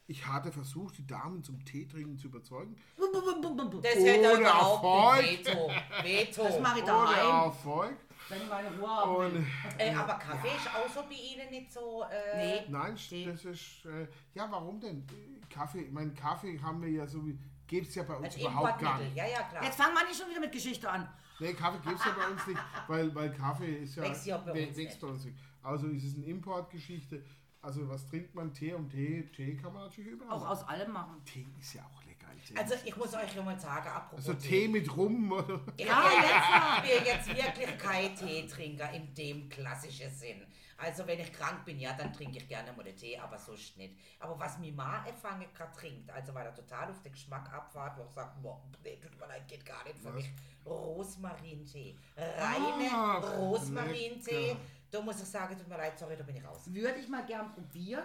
Ich 0.06 0.26
hatte 0.26 0.52
versucht, 0.52 0.98
die 0.98 1.06
Damen 1.06 1.42
zum 1.42 1.64
Teetrinken 1.64 2.18
zu 2.18 2.26
überzeugen. 2.26 2.76
Das 2.96 3.94
hätte 3.94 4.22
er 4.26 4.38
überhaupt 4.38 4.84
Erfolg. 4.84 5.22
nicht. 5.22 5.46
Veto. 5.46 5.70
Veto. 6.02 6.42
Das 6.44 6.60
mache 6.60 6.78
ich 6.80 6.84
Ohne 6.84 6.92
daheim, 6.92 7.44
Erfolg. 7.46 7.96
wenn 8.28 8.42
ich 8.42 8.48
meine 8.48 8.68
Ruhe 8.78 8.88
habe. 8.88 9.10
Und, 9.26 9.46
Äh, 9.78 9.94
aber 9.94 10.14
Kaffee 10.14 10.48
ist 10.48 10.68
auch 10.68 10.88
so 10.94 11.02
bei 11.08 11.14
Ihnen 11.14 11.50
nicht 11.50 11.72
so. 11.72 12.04
Äh, 12.04 12.36
Nee. 12.36 12.64
nein, 12.68 12.96
Tee. 12.96 13.24
das 13.24 13.44
ist. 13.46 13.86
Äh, 13.86 14.06
ja, 14.34 14.46
warum 14.50 14.78
denn? 14.78 14.98
Äh, 15.08 15.46
Kaffee, 15.52 15.80
ich 15.82 15.92
meine, 15.92 16.12
Kaffee 16.12 16.58
haben 16.62 16.82
wir 16.82 16.90
ja 16.90 17.06
so. 17.06 17.22
Gibt 17.66 17.88
es 17.88 17.94
ja 17.94 18.02
bei 18.02 18.14
uns 18.16 18.26
Als 18.26 18.36
überhaupt 18.36 18.78
gar 18.78 18.98
nicht. 19.00 19.16
Ja, 19.16 19.24
ja, 19.26 19.42
klar. 19.44 19.64
Jetzt 19.64 19.76
fangen 19.76 19.94
wir 19.94 20.04
nicht 20.06 20.20
schon 20.20 20.28
wieder 20.28 20.40
mit 20.40 20.52
Geschichte 20.52 20.88
an. 20.90 21.08
Nee, 21.40 21.54
Kaffee 21.54 21.78
gibt 21.78 21.98
es 21.98 22.04
ja 22.04 22.12
bei 22.12 22.28
uns 22.30 22.46
nicht, 22.46 22.60
weil, 22.88 23.14
weil 23.14 23.32
Kaffee 23.32 23.76
ist 23.78 23.96
ja, 23.96 24.02
Wächst 24.02 24.26
ja 24.26 24.36
bei 24.36 24.52
uns 24.68 24.76
nicht. 25.24 25.34
Also 25.62 25.86
ist 25.88 26.04
es 26.04 26.14
eine 26.16 26.26
Importgeschichte. 26.26 27.24
Also 27.64 27.88
was 27.88 28.06
trinkt 28.08 28.34
man? 28.34 28.52
Tee 28.52 28.74
und 28.74 28.90
Tee. 28.90 29.22
Tee 29.34 29.56
kann 29.56 29.72
man 29.72 29.84
natürlich 29.84 30.12
überall 30.12 30.32
Auch 30.32 30.40
machen. 30.40 30.52
aus 30.52 30.68
allem 30.68 30.92
machen. 30.92 31.22
Tee 31.24 31.46
ist 31.58 31.74
ja 31.74 31.82
auch 31.82 32.04
lecker. 32.04 32.26
Tee. 32.46 32.56
Also 32.56 32.74
ich 32.84 32.94
muss 32.96 33.14
euch 33.14 33.32
schon 33.32 33.44
mal 33.44 33.58
sagen, 33.58 33.88
apropos 33.88 34.28
also 34.28 34.34
Tee 34.34 34.68
mit 34.68 34.94
Rum. 34.96 35.32
oder? 35.32 35.60
Ich 35.76 35.86
Ja, 35.86 36.82
bin 36.82 36.90
jetzt, 37.06 37.26
bin 37.26 37.36
jetzt 37.36 37.56
wirklich 37.56 37.78
kein 37.78 38.14
Teetrinker 38.14 38.90
in 38.92 39.14
dem 39.14 39.48
klassischen 39.48 40.10
Sinn. 40.10 40.46
Also 40.76 41.06
wenn 41.06 41.20
ich 41.20 41.32
krank 41.32 41.64
bin, 41.64 41.78
ja, 41.78 41.92
dann 41.94 42.12
trinke 42.12 42.38
ich 42.38 42.48
gerne 42.48 42.72
mal 42.72 42.84
einen 42.84 42.96
Tee, 42.96 43.16
aber 43.16 43.38
sonst 43.38 43.76
nicht. 43.78 43.94
Aber 44.18 44.38
was 44.38 44.58
mir 44.58 44.72
mal 44.72 45.06
empfangen 45.06 45.46
gerade 45.54 45.72
trinkt, 45.72 46.10
also 46.10 46.34
weil 46.34 46.44
er 46.46 46.54
total 46.54 46.90
auf 46.90 47.00
den 47.00 47.12
Geschmack 47.12 47.50
abfahrt, 47.52 47.96
wo 47.96 48.04
ich 48.04 48.10
sage, 48.10 48.32
boah, 48.42 48.60
nee, 48.82 48.98
tut 49.00 49.18
mir 49.18 49.26
leid, 49.28 49.46
geht 49.48 49.64
gar 49.64 49.82
nicht 49.84 49.96
für 49.98 50.10
mich. 50.10 50.28
Rosmarintee. 50.66 51.96
Reine 52.16 52.90
Rosmarintee. 53.38 54.48
lecker. 54.48 54.60
Da 54.90 55.00
muss 55.00 55.20
ich 55.20 55.28
sagen, 55.28 55.56
tut 55.58 55.68
mir 55.68 55.76
leid, 55.76 55.98
sorry, 55.98 56.16
da 56.16 56.22
bin 56.22 56.36
ich 56.36 56.44
raus. 56.44 56.62
Würde 56.66 56.98
ich 56.98 57.08
mal 57.08 57.24
gern 57.26 57.52
probieren. 57.52 58.04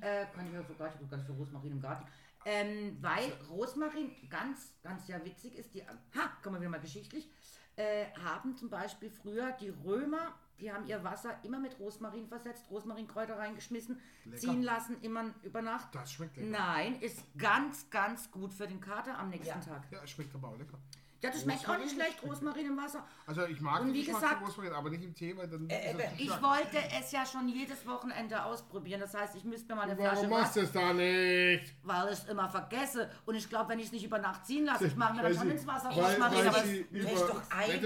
Äh, 0.00 0.26
kann 0.34 0.46
ich 0.46 0.52
ja 0.52 0.62
sogar, 0.62 0.88
ich 0.88 0.94
habe 0.94 1.06
ganz 1.06 1.24
viel 1.24 1.34
Rosmarin 1.34 1.72
im 1.72 1.80
Garten. 1.80 2.06
Ähm, 2.46 2.98
weil 3.00 3.32
Rosmarin 3.48 4.10
ganz, 4.28 4.74
ganz 4.82 5.08
ja 5.08 5.24
witzig 5.24 5.56
ist, 5.56 5.72
die, 5.74 5.82
ha, 5.82 6.30
kommen 6.42 6.56
wir 6.56 6.60
wieder 6.60 6.70
mal 6.70 6.80
geschichtlich, 6.80 7.30
äh, 7.76 8.06
haben 8.22 8.56
zum 8.56 8.68
Beispiel 8.68 9.10
früher 9.10 9.52
die 9.52 9.70
Römer, 9.70 10.34
die 10.60 10.70
haben 10.70 10.86
ihr 10.86 11.02
Wasser 11.02 11.38
immer 11.42 11.58
mit 11.58 11.78
Rosmarin 11.80 12.28
versetzt, 12.28 12.70
Rosmarinkräuter 12.70 13.38
reingeschmissen, 13.38 13.98
Lecker. 14.26 14.36
ziehen 14.38 14.62
lassen, 14.62 15.00
immer 15.00 15.32
über 15.42 15.62
Nacht. 15.62 15.94
Das 15.94 16.12
schmeckt 16.12 16.36
lecker. 16.36 16.50
Nein, 16.50 16.96
ist 17.00 17.24
ganz, 17.38 17.88
ganz 17.88 18.30
gut 18.30 18.52
für 18.52 18.66
den 18.68 18.80
Kater 18.80 19.18
am 19.18 19.30
nächsten 19.30 19.48
Ja. 19.48 19.64
Tag. 19.64 19.90
Ja, 19.90 20.06
schmeckt 20.06 20.34
aber 20.34 20.48
auch 20.48 20.58
lecker. 20.58 20.78
Ja, 21.24 21.30
das 21.30 21.40
schmeckt 21.42 21.68
auch 21.68 21.78
nicht 21.78 21.94
schlecht, 21.94 22.22
Rosmarin 22.22 22.66
im 22.66 22.76
Wasser. 22.76 23.02
Also 23.26 23.46
ich 23.46 23.60
mag 23.60 23.80
Und 23.80 23.94
wie 23.94 24.04
gesagt- 24.04 24.46
Rosmarin, 24.46 24.72
aber 24.74 24.90
nicht 24.90 25.04
im 25.04 25.14
Tee, 25.14 25.34
weil 25.36 25.48
dann 25.48 25.68
Äh, 25.70 25.92
ist 25.92 25.98
äh, 25.98 26.08
Ich 26.18 26.26
stark. 26.28 26.42
wollte 26.42 26.78
es 27.00 27.12
ja 27.12 27.24
schon 27.24 27.48
jedes 27.48 27.86
Wochenende 27.86 28.44
ausprobieren. 28.44 29.00
Das 29.00 29.14
heißt, 29.14 29.34
ich 29.36 29.44
müsste 29.44 29.68
mir 29.68 29.76
mal 29.76 29.82
eine 29.84 29.96
Flasche 29.96 30.16
Warum 30.16 30.30
machst 30.30 30.56
du 30.56 30.60
es 30.60 30.72
da 30.72 30.92
nicht? 30.92 31.74
weil 31.82 32.12
ich 32.12 32.18
es 32.18 32.24
immer 32.26 32.48
vergesse. 32.50 33.10
Und 33.24 33.36
ich 33.36 33.48
glaube, 33.48 33.70
wenn 33.70 33.78
ich 33.78 33.86
es 33.86 33.92
nicht 33.92 34.04
über 34.04 34.18
Nacht 34.18 34.44
ziehen 34.44 34.66
lasse, 34.66 34.86
ich 34.86 34.96
mache 34.96 35.14
mir 35.14 35.22
dann 35.22 35.34
schon 35.34 35.50
ins 35.50 35.66
Wasser 35.66 35.88
weil, 35.88 36.04
Rosmarin. 36.04 36.38
weil 36.38 36.48
Aber 36.48 36.64
über... 36.90 37.08
doch 37.08 37.42
einmal 37.50 37.80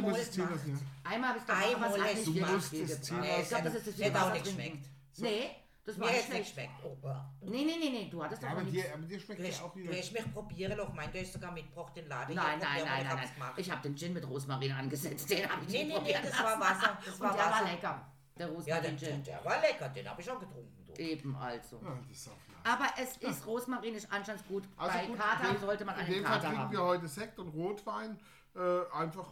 einmal 1.04 1.28
habe 1.30 1.38
ich 1.38 1.44
es 1.44 1.46
gemacht, 1.46 1.70
Einmal 1.74 1.96
ist 2.18 2.26
nicht 2.26 2.40
lassen. 2.40 3.22
Ich 3.40 3.48
glaube, 3.48 3.64
das 3.64 3.74
ist 3.74 4.00
das 4.00 4.14
Wasser 4.14 4.32
nicht 4.32 4.44
geschmeckt. 4.44 4.86
Nee, 5.18 5.50
das 5.88 6.00
war 6.00 6.08
hat 6.08 6.14
nicht 6.16 6.26
schlecht. 6.26 6.54
geschmeckt. 6.54 6.72
Oh, 6.84 6.94
boah. 7.00 7.32
Nee, 7.40 7.64
nee, 7.64 7.76
nee, 7.80 7.90
nee, 7.90 8.08
du 8.10 8.22
hattest 8.22 8.42
Ja, 8.42 8.48
doch 8.50 8.54
aber 8.56 8.64
noch 8.64 8.70
dir, 8.70 8.76
nichts. 8.82 8.92
aber 8.94 9.02
dir 9.06 9.20
schmeckt 9.20 9.40
ja 9.40 9.62
auch 9.64 9.76
wieder... 9.76 9.96
hast 9.98 10.12
mich 10.12 10.32
probieren 10.34 10.76
lassen. 10.78 10.94
Mein, 10.94 11.12
du 11.12 11.20
hast 11.20 11.32
sogar 11.32 11.52
mitgebracht 11.52 11.96
den 11.96 12.08
Laden. 12.08 12.34
Nein, 12.34 12.58
nein, 12.60 12.82
und 12.82 12.88
nein, 12.88 13.00
ich 13.02 13.06
nein, 13.08 13.16
nein. 13.16 13.34
gemacht. 13.34 13.52
Ich 13.56 13.70
habe 13.70 13.82
den 13.82 13.96
Gin 13.96 14.12
mit 14.12 14.28
Rosmarin 14.28 14.72
angesetzt. 14.72 15.30
Den 15.30 15.48
habe 15.50 15.62
ich 15.64 15.68
Nee, 15.70 15.84
nicht 15.84 15.88
nee, 15.88 15.92
nee, 15.92 15.98
probieren 15.98 16.22
das 16.24 16.38
war. 16.42 16.60
Wasser. 16.60 16.98
Das 17.04 17.14
Und 17.14 17.20
war 17.20 17.32
der 17.36 17.44
war 17.44 17.50
Wasser. 17.52 17.64
lecker. 17.64 18.12
Der 18.38 18.48
Ja, 18.66 18.80
der, 18.80 18.96
Gin. 18.96 19.24
der 19.24 19.44
war 19.44 19.60
lecker. 19.60 19.88
Den 19.88 20.08
habe 20.08 20.20
ich 20.22 20.30
auch 20.30 20.38
getrunken. 20.38 20.84
Du. 20.86 20.92
Eben 20.94 21.34
also. 21.36 21.80
Ja, 21.82 21.98
das 22.08 22.16
ist 22.16 22.28
auch. 22.28 22.32
Aber 22.70 22.86
es 23.00 23.16
ist 23.16 23.46
Rosmarin 23.46 23.94
ist 23.94 24.12
anscheinend 24.12 24.46
gut. 24.46 24.64
Also 24.76 24.92
Bei 24.98 25.06
gut, 25.06 25.18
Kater 25.18 25.48
in 25.48 25.54
dem- 25.54 25.60
sollte 25.60 25.84
man 25.84 25.94
In 25.94 26.00
einen 26.02 26.12
dem 26.12 26.22
Fall 26.24 26.32
Kater 26.32 26.42
trinken 26.48 26.58
haben. 26.62 26.72
wir 26.72 26.82
heute 26.82 27.08
Sekt 27.08 27.38
und 27.38 27.48
Rotwein. 27.48 28.18
Äh, 28.54 28.60
einfach, 28.94 29.28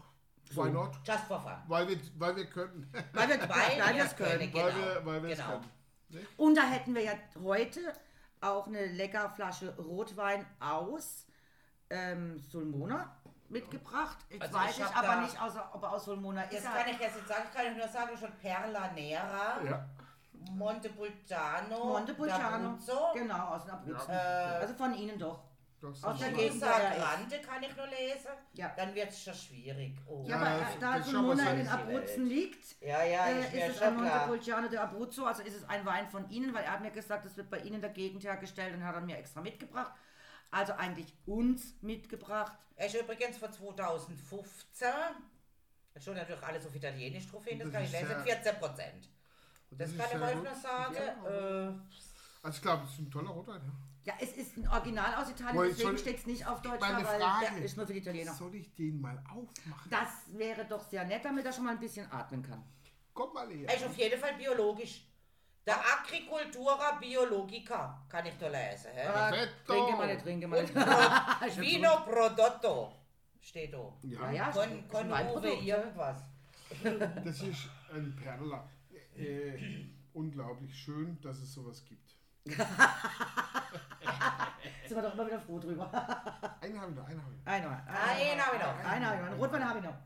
why 0.52 0.70
not? 0.70 0.92
Just 1.04 1.24
for 1.24 1.40
fun. 1.40 1.52
Weil 1.66 1.88
wir, 1.88 1.98
weil 2.18 2.36
wir 2.36 2.46
können. 2.46 2.90
Weil 3.12 3.28
wir 3.28 3.38
Weil 3.48 3.48
weil 3.80 3.94
wir 3.96 4.04
es 4.04 4.16
können. 4.16 4.52
Genau, 4.52 4.64
weil 4.64 4.74
wir, 4.76 5.06
weil 5.06 5.22
wir 5.24 5.30
es 5.30 5.38
genau. 5.38 5.60
Können. 6.12 6.26
Und 6.36 6.54
da 6.56 6.62
hätten 6.62 6.94
wir 6.94 7.02
ja 7.02 7.12
heute 7.42 7.80
auch 8.40 8.66
eine 8.66 8.86
lecker 8.86 9.30
Flasche 9.30 9.74
Rotwein 9.76 10.46
aus 10.60 11.26
ähm, 11.90 12.44
Sulmona 12.48 13.16
mitgebracht. 13.48 14.18
Jetzt 14.28 14.42
Also 14.42 14.54
weiß 14.54 14.78
ich 14.78 14.84
ich 14.84 14.96
aber 14.96 15.20
nicht, 15.22 15.40
außer, 15.40 15.70
ob 15.72 15.82
er 15.82 15.92
aus 15.92 16.04
Sulmona 16.04 16.42
Das 16.46 16.54
ist. 16.60 16.64
kann 16.64 16.88
ich 16.90 16.98
jetzt 16.98 17.16
nicht 17.16 17.28
sagen. 17.28 17.42
Ich 17.50 17.56
kann 17.56 17.76
nur 17.76 17.88
sagen, 17.88 18.16
schon 18.18 18.32
Perla 18.40 18.88
Nera, 18.92 19.62
Ja. 19.64 19.88
Montepulciano, 20.52 21.84
Montepulciano. 21.84 22.78
Genau, 23.14 23.48
aus 23.54 23.64
dem 23.64 23.74
Abruzzo. 23.74 24.10
äh, 24.12 24.14
also 24.14 24.74
von 24.74 24.94
Ihnen 24.94 25.18
doch. 25.18 25.40
Das 25.90 26.04
Aus 26.04 26.20
ist 26.20 26.36
der 26.36 26.48
schon- 26.48 26.62
er. 26.62 26.96
Grande 26.98 27.38
kann 27.40 27.62
ich 27.62 27.76
nur 27.76 27.86
lesen. 27.86 28.30
Ja. 28.54 28.72
Dann 28.76 28.94
wird 28.94 29.08
es 29.10 29.22
schon 29.22 29.34
schwierig. 29.34 29.96
Oh. 30.06 30.24
Ja, 30.26 30.30
Ja, 30.30 30.36
aber 30.36 30.60
das- 30.60 30.74
äh, 30.74 30.78
da 30.80 30.98
das 30.98 31.06
Sulmona 31.08 31.50
in 31.52 31.56
den. 31.58 31.68
Abruzzen 31.68 32.26
liegt, 32.26 32.80
ja, 32.82 33.04
ja, 33.04 33.26
äh, 33.28 33.40
ist 33.40 33.54
es 33.70 33.78
schon 33.78 33.88
ein. 33.88 33.94
Montepulciano 33.96 34.68
de 34.68 34.78
Abruzzo, 34.78 35.24
also 35.24 35.42
ist 35.42 35.54
es 35.56 35.64
ein 35.68 35.84
Wein 35.86 36.08
von 36.08 36.28
Ihnen, 36.30 36.52
weil 36.54 36.64
er 36.64 36.72
hat 36.72 36.80
mir 36.82 36.90
gesagt, 36.90 37.24
das 37.24 37.36
wird 37.36 37.50
bei 37.50 37.58
Ihnen 37.60 37.76
in 37.76 37.80
der 37.80 37.90
Gegend 37.90 38.24
hergestellt 38.24 38.74
und 38.74 38.84
hat 38.84 38.94
er 38.94 39.00
mir 39.00 39.16
extra 39.18 39.40
mitgebracht. 39.40 39.92
Also 40.50 40.72
eigentlich 40.74 41.12
uns 41.26 41.74
mitgebracht. 41.82 42.52
Er 42.76 42.86
ist 42.86 42.94
übrigens 42.94 43.36
von 43.38 43.52
2015. 43.52 44.88
Da 45.94 46.00
steht 46.00 46.14
natürlich 46.14 46.42
alles 46.42 46.66
auf 46.66 46.74
Italienisch 46.74 47.26
drauf 47.30 47.44
hin, 47.44 47.58
das, 47.58 47.66
Das 47.68 47.74
kann 47.74 47.84
ich 47.84 47.92
lesen. 47.92 48.10
ja- 48.10 48.18
14 48.20 48.56
Prozent. 48.56 49.08
Das, 49.70 49.90
ist 49.90 49.98
kann 49.98 50.08
ich 50.10 50.26
euch 50.28 50.34
nur 50.42 50.54
sagen. 50.54 50.94
Ja. 50.94 51.28
Äh, 51.68 51.72
Also 52.42 52.56
ich 52.56 52.62
glaube, 52.62 52.82
das 52.84 52.92
ist 52.92 52.98
ein 53.00 53.10
toller 53.10 53.30
Rotwein. 53.30 53.60
Ja. 53.64 53.72
Ja, 54.06 54.14
es 54.20 54.32
ist 54.36 54.56
ein 54.56 54.68
Original 54.68 55.16
aus 55.16 55.28
Italien, 55.28 55.56
Wohl, 55.56 55.68
deswegen 55.68 55.98
steht 55.98 56.18
es 56.18 56.26
nicht 56.26 56.46
auf 56.46 56.62
Deutsch, 56.62 56.80
Meine 56.80 57.02
da, 57.02 57.08
weil 57.08 57.20
Frage. 57.20 57.46
der 57.56 57.64
ist 57.64 57.76
nur 57.76 57.86
für 57.88 57.92
die 57.92 57.98
Italiener. 57.98 58.32
Soll 58.32 58.54
ich 58.54 58.72
den 58.76 59.00
mal 59.00 59.20
aufmachen? 59.28 59.90
Das 59.90 60.08
wäre 60.28 60.64
doch 60.64 60.88
sehr 60.88 61.04
nett, 61.04 61.24
damit 61.24 61.44
er 61.44 61.52
schon 61.52 61.64
mal 61.64 61.72
ein 61.72 61.80
bisschen 61.80 62.08
atmen 62.12 62.40
kann. 62.40 62.62
Komm 63.12 63.34
mal 63.34 63.50
her. 63.50 63.68
er 63.68 63.74
ist 63.74 63.84
auf 63.84 63.98
jeden 63.98 64.20
Fall 64.20 64.34
biologisch. 64.34 65.08
Der 65.66 65.76
Agricultura 65.80 66.92
Biologica 67.00 68.06
kann 68.08 68.24
ich 68.26 68.34
da 68.38 68.46
lesen. 68.46 68.92
Hä? 68.94 69.06
Perfetto. 69.06 69.72
Trinke 69.72 69.96
mal, 69.96 70.18
trinke 70.18 70.46
mal. 70.46 70.64
Pro, 70.66 71.60
Vino 71.60 71.96
Prodotto 72.04 72.92
steht 73.40 73.72
da. 73.72 73.92
Ja, 74.02 74.30
ja, 74.30 74.52
con 74.88 75.12
ein 75.12 75.30
Uwe 75.30 75.54
irgendwas. 75.54 76.22
Das 77.24 77.42
ist 77.42 77.68
ein 77.92 78.14
Perler. 78.14 78.68
Äh, 79.16 79.86
unglaublich 80.12 80.72
schön, 80.76 81.18
dass 81.20 81.38
es 81.38 81.52
sowas 81.52 81.84
gibt. 81.84 82.05
Sind 84.86 84.96
wir 84.96 85.02
doch 85.02 85.14
immer 85.14 85.26
wieder 85.26 85.40
froh 85.40 85.58
drüber. 85.58 85.90
Einen 86.60 86.80
habe 86.80 86.92
ich 86.92 86.96
noch, 86.96 87.06
einen 87.08 87.22
habe 87.22 87.32
ich 87.32 87.38
noch. 87.40 87.52
Einer. 87.52 87.86
Einen 87.86 88.40
habe 88.40 88.56
ich 88.56 88.62
noch. 88.62 88.84
Einer 88.84 89.06
habe 89.06 89.16
ich 89.16 89.22
noch. 89.22 89.30
Einen 89.30 89.40
Rotwein 89.40 89.68
habe 89.68 89.78
ich 89.80 89.84
noch. 89.84 89.96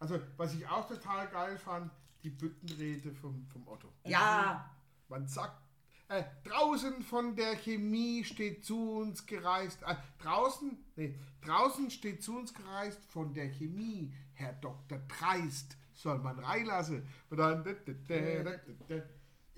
Also, 0.00 0.20
was 0.36 0.54
ich 0.54 0.68
auch 0.68 0.86
total 0.86 1.26
geil 1.28 1.58
fand, 1.58 1.90
die 2.22 2.30
Büttenrede 2.30 3.12
vom, 3.12 3.46
vom 3.46 3.66
Otto. 3.66 3.88
Ja. 4.04 4.70
Man 5.08 5.26
sagt, 5.26 5.60
äh, 6.08 6.24
draußen 6.44 7.02
von 7.02 7.36
der 7.36 7.56
Chemie 7.56 8.24
steht 8.24 8.64
zu 8.64 8.98
uns 8.98 9.26
gereist, 9.26 9.82
äh, 9.82 9.94
draußen, 10.22 10.78
nee, 10.96 11.18
draußen 11.42 11.90
steht 11.90 12.22
zu 12.22 12.36
uns 12.36 12.54
gereist 12.54 13.04
von 13.10 13.34
der 13.34 13.48
Chemie, 13.48 14.14
Herr 14.34 14.54
Dr. 14.54 14.98
Dreist, 15.08 15.76
soll 15.94 16.18
man 16.18 16.38
reinlassen. 16.38 17.06
Und 17.30 17.36
dann, 17.38 17.64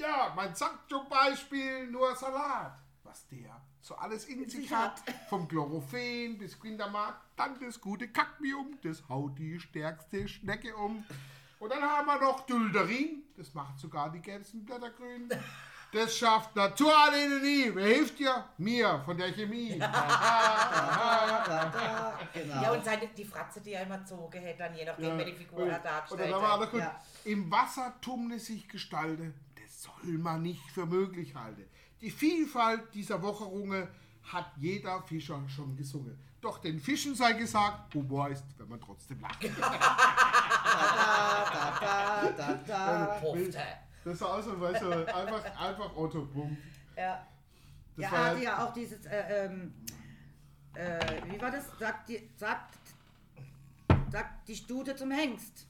ja, 0.00 0.32
man 0.34 0.54
sagt 0.54 0.88
zum 0.88 1.08
Beispiel 1.08 1.86
nur 1.86 2.14
Salat, 2.16 2.78
was 3.04 3.26
der 3.28 3.60
so 3.80 3.94
alles 3.96 4.24
in 4.26 4.48
sich 4.48 4.62
sich 4.62 4.72
hat, 4.72 5.02
vom 5.28 5.48
Chlorofen 5.48 6.38
bis 6.38 6.58
Quindamat, 6.58 7.14
dann 7.36 7.58
das 7.60 7.80
gute 7.80 8.08
Cadmium, 8.08 8.78
das 8.82 9.08
haut 9.08 9.38
die 9.38 9.58
stärkste 9.58 10.28
Schnecke 10.28 10.74
um. 10.76 11.04
Und 11.58 11.70
dann 11.70 11.82
haben 11.82 12.06
wir 12.06 12.20
noch 12.20 12.46
Dülderin, 12.46 13.22
das 13.36 13.54
macht 13.54 13.78
sogar 13.78 14.10
die 14.10 14.20
gelben 14.20 14.64
Blätter 14.64 14.90
grün. 14.90 15.28
Das 15.92 16.16
schafft 16.16 16.54
Naturallelie. 16.54 17.74
Wer 17.74 17.86
hilft 17.86 18.20
dir? 18.20 18.44
Mir, 18.58 19.02
von 19.04 19.16
der 19.16 19.32
Chemie. 19.32 19.80
Genau. 22.32 22.62
Ja, 22.62 22.70
und 22.72 22.84
seine, 22.84 23.08
die 23.08 23.24
Fratze, 23.24 23.60
die 23.60 23.72
er 23.72 23.82
immer 23.82 23.98
gezogen 23.98 24.46
hat, 24.46 24.60
dann 24.60 24.74
je 24.76 24.84
nachdem, 24.84 25.18
wer 25.18 25.24
die 25.24 25.32
Figur 25.32 25.66
da 25.66 26.04
noch 26.28 26.70
gut. 26.70 26.80
Ja. 26.80 27.00
Im 27.24 27.50
Wasser 27.50 27.94
tumne 28.00 28.38
sich 28.38 28.68
Gestalte, 28.68 29.32
soll 29.82 30.18
man 30.18 30.42
nicht 30.42 30.70
für 30.70 30.86
möglich 30.86 31.34
halten. 31.34 31.64
Die 32.00 32.10
Vielfalt 32.10 32.94
dieser 32.94 33.22
Wocherunge 33.22 33.88
hat 34.24 34.52
jeder 34.58 35.02
Fischer 35.02 35.42
schon 35.48 35.76
gesungen. 35.76 36.18
Doch 36.40 36.58
den 36.58 36.80
Fischen 36.80 37.14
sei 37.14 37.34
gesagt, 37.34 37.94
Humor 37.94 38.28
ist, 38.28 38.44
wenn 38.58 38.68
man 38.68 38.80
trotzdem 38.80 39.20
lacht. 39.20 39.42
Da, 39.42 39.50
da, 42.36 42.54
da. 42.66 43.20
Das 44.04 44.20
war 44.20 44.38
auch 44.38 44.42
so, 44.42 44.58
weißt 44.58 44.82
du, 44.82 45.14
einfach, 45.14 45.44
einfach 45.60 45.96
Otto, 45.96 46.24
Punkt. 46.26 46.56
Ja. 46.96 47.26
Das 47.96 48.04
Ja, 48.04 48.10
er 48.10 48.24
hatte 48.24 48.42
ja 48.42 48.64
auch 48.64 48.72
dieses, 48.72 49.04
äh, 49.04 49.46
ähm, 49.46 49.74
äh, 50.74 50.98
wie 51.26 51.40
war 51.40 51.50
das? 51.50 51.66
Sagt 51.78 52.08
die, 52.08 52.30
sagt, 52.36 52.78
sagt 54.10 54.48
die 54.48 54.56
Stute 54.56 54.96
zum 54.96 55.10
Hengst. 55.10 55.66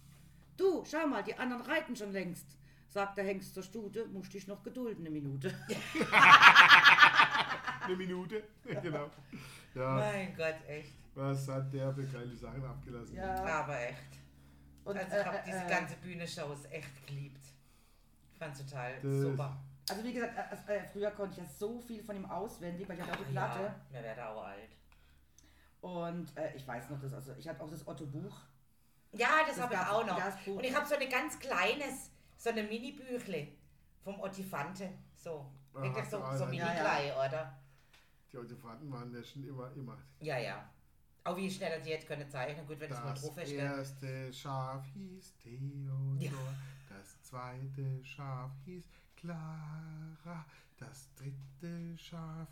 Du, 0.56 0.84
schau 0.84 1.06
mal, 1.08 1.24
die 1.24 1.36
anderen 1.36 1.62
reiten 1.62 1.96
schon 1.96 2.12
längst. 2.12 2.46
Sagt 2.90 3.16
der 3.18 3.24
Hengst 3.24 3.54
zur 3.54 3.62
Stute, 3.62 4.04
musst 4.08 4.34
dich 4.34 4.46
noch 4.48 4.62
gedulden 4.64 5.02
eine 5.06 5.10
Minute. 5.10 5.54
eine 7.84 7.96
Minute. 7.96 8.42
genau. 8.82 9.08
Ja, 9.74 9.94
Mein 9.94 10.36
Gott, 10.36 10.56
echt. 10.66 10.94
was 11.14 11.46
hat 11.48 11.72
der 11.72 11.94
für 11.94 12.02
geile 12.04 12.36
Sachen 12.36 12.64
abgelassen? 12.64 13.14
Ja. 13.14 13.44
Aber 13.44 13.78
echt. 13.80 14.18
Und, 14.84 14.96
Also 14.98 15.16
ich 15.16 15.24
habe 15.24 15.36
äh, 15.38 15.42
diese 15.46 15.64
äh, 15.64 15.68
ganze 15.70 15.94
Bühnenshows 15.96 16.64
echt 16.70 17.06
geliebt. 17.06 17.46
Ich 18.32 18.38
fand's 18.38 18.58
total 18.64 18.94
Das- 19.00 19.20
super. 19.20 19.56
Also 19.88 20.04
wie 20.04 20.12
gesagt, 20.12 20.34
äh, 20.68 20.76
äh, 20.76 20.84
früher 20.92 21.10
konnte 21.12 21.32
ich 21.32 21.38
ja 21.38 21.44
so 21.48 21.80
viel 21.80 22.02
von 22.02 22.16
ihm 22.16 22.24
auswendig, 22.26 22.88
weil 22.88 22.96
ich 22.96 23.02
hatte 23.02 23.12
auch 23.12 23.24
die 23.28 23.34
ja, 23.34 23.46
Platte. 23.46 23.74
mir 23.90 24.02
werde 24.02 24.26
auch 24.28 24.44
alt. 24.44 24.70
Und 25.80 26.36
äh, 26.36 26.54
ich 26.56 26.66
weiß 26.66 26.90
noch, 26.90 27.00
das, 27.00 27.12
also 27.12 27.34
ich 27.38 27.48
hatte 27.48 27.60
auch 27.62 27.70
das 27.70 27.86
Otto-Buch. 27.86 28.36
Ja, 29.12 29.28
das, 29.46 29.56
Das 29.56 29.64
habe 29.64 29.74
ich 29.74 29.80
auch 29.80 30.06
noch. 30.06 30.18
ja, 30.18 30.24
das 30.26 30.36
Buch. 30.44 30.56
Und 30.58 30.64
ich 30.64 30.74
habe 30.74 30.86
so 30.86 30.94
ein 30.96 31.08
ganz 31.08 31.38
kleines, 31.40 32.10
so 32.40 32.48
eine 32.50 32.62
Mini-Büchle 32.62 33.48
vom 34.02 34.18
Ottifante. 34.20 34.90
So. 35.14 35.46
Wirklich 35.74 36.06
so, 36.06 36.18
so 36.18 36.44
ja, 36.44 36.46
mini 36.46 36.56
ja. 36.62 36.74
klein, 36.74 37.12
oder? 37.12 37.58
Die 38.32 38.36
Elefanten 38.38 38.90
waren 38.90 39.14
ja 39.14 39.22
schon 39.22 39.46
immer, 39.46 39.70
immer. 39.76 39.98
Ja, 40.20 40.38
ja. 40.38 40.68
Auch 41.22 41.36
wie 41.36 41.50
schnell 41.50 41.80
die 41.82 41.90
jetzt 41.90 42.06
können 42.08 42.28
zeichnen. 42.30 42.66
Gut, 42.66 42.80
wenn 42.80 42.88
das, 42.88 43.00
mal 43.04 43.10
Das 43.10 43.20
drauf 43.22 43.36
ist. 43.36 43.50
gell? 43.50 43.58
erste 43.58 44.32
Schaf 44.32 44.86
hieß 44.94 45.36
Theodor, 45.36 46.16
Ja. 46.18 46.30
das 46.88 47.22
zweite 47.22 48.02
Schaf 48.04 48.50
hieß 48.64 48.84
Clara, 49.16 50.46
das 50.78 51.10
dritte 51.14 51.98
Schaf 51.98 52.48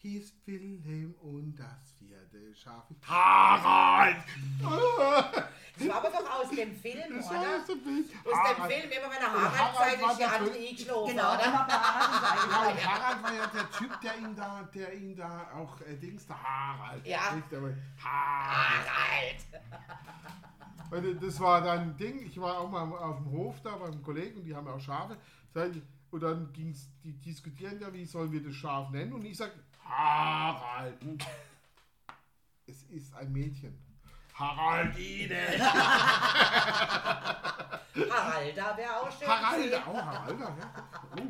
hieß 0.00 0.32
Wilhelm 0.46 1.14
und 1.20 1.56
das 1.56 1.92
vierte 1.98 2.54
Schaf 2.54 2.84
Harald. 3.02 4.24
Das 5.78 5.88
war 5.88 5.96
aber 5.96 6.10
doch 6.10 6.40
aus 6.40 6.50
dem 6.50 6.74
Film, 6.76 7.16
Das 7.16 7.30
oder? 7.30 7.38
aus 7.38 7.64
dem 7.66 7.80
Film. 7.80 8.04
Aus 8.24 8.54
dem 8.54 8.64
Film, 8.66 8.90
immer 8.90 9.10
wenn 9.10 9.22
er 9.22 9.32
Harald 9.32 9.58
Harald 9.58 9.76
zeigt, 9.76 10.02
ist 10.02 10.12
die 10.12 10.18
der 10.18 10.32
andere 10.34 10.54
eingeschlafen, 10.54 11.06
Genau, 11.08 11.34
oder? 11.34 11.52
Harald 11.52 12.80
Ja, 12.82 12.90
und 12.90 13.00
Harald 13.00 13.22
war 13.22 13.32
ja 13.34 13.46
der 13.46 13.70
Typ, 13.70 14.00
der 14.02 14.18
ihn 14.18 14.36
da, 14.36 14.68
der 14.74 14.94
ihn 14.94 15.16
da 15.16 15.50
auch, 15.54 15.80
äh, 15.80 15.96
Dings, 15.96 16.26
der 16.26 16.42
Harald. 16.42 17.06
Ja. 17.06 17.34
Nicht, 17.34 17.54
aber 17.54 17.72
Harald. 18.04 19.46
Harald! 20.90 21.22
Das 21.22 21.40
war 21.40 21.62
dann 21.62 21.78
ein 21.78 21.96
Ding, 21.96 22.26
ich 22.26 22.38
war 22.38 22.58
auch 22.58 22.68
mal 22.68 22.82
auf 22.98 23.16
dem 23.16 23.30
Hof 23.30 23.62
da 23.62 23.76
beim 23.76 24.02
Kollegen 24.02 24.38
und 24.40 24.44
die 24.44 24.54
haben 24.54 24.66
auch 24.68 24.80
Schafe. 24.80 25.16
Und 26.10 26.20
dann 26.20 26.52
ging's, 26.52 26.90
die 27.04 27.12
diskutieren 27.12 27.80
ja, 27.80 27.90
wie 27.92 28.04
sollen 28.04 28.32
wir 28.32 28.42
das 28.42 28.54
Schaf 28.54 28.90
nennen? 28.90 29.12
Und 29.14 29.24
ich 29.24 29.36
sage, 29.36 29.52
Harald. 29.90 30.96
Es 32.66 32.82
ist 32.84 33.14
ein 33.14 33.32
Mädchen. 33.32 33.76
Haraldine. 34.34 35.36
Haralda 38.10 38.76
wäre 38.76 38.96
auch 39.00 39.10
schön. 39.18 39.28
Haralda, 39.28 39.78
auch 39.84 39.94
Haralda, 40.02 40.44
ja. 40.58 40.72
Oh, 41.16 41.22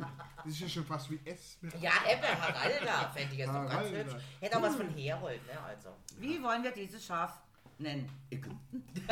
das 0.45 0.53
ist 0.53 0.59
ja 0.61 0.69
schon 0.69 0.85
fast 0.85 1.09
wie 1.09 1.19
S. 1.25 1.57
mit- 1.61 1.73
Ja, 1.81 1.91
eben, 2.09 2.21
Haralda 2.23 3.09
fände 3.13 3.33
ich 3.33 3.39
jetzt 3.39 3.47
doch 3.49 3.53
ganz 3.63 3.73
Haralda. 3.73 3.97
hübsch. 4.13 4.23
Hätte 4.39 4.57
auch 4.57 4.61
was 4.61 4.75
von 4.75 4.89
Herold, 4.95 5.45
ne? 5.47 5.59
Also. 5.61 5.89
Wie 6.19 6.41
wollen 6.41 6.63
wir 6.63 6.71
dieses 6.71 7.03
Schaf 7.05 7.41
nennen? 7.79 8.07
Ägypten. 8.29 8.83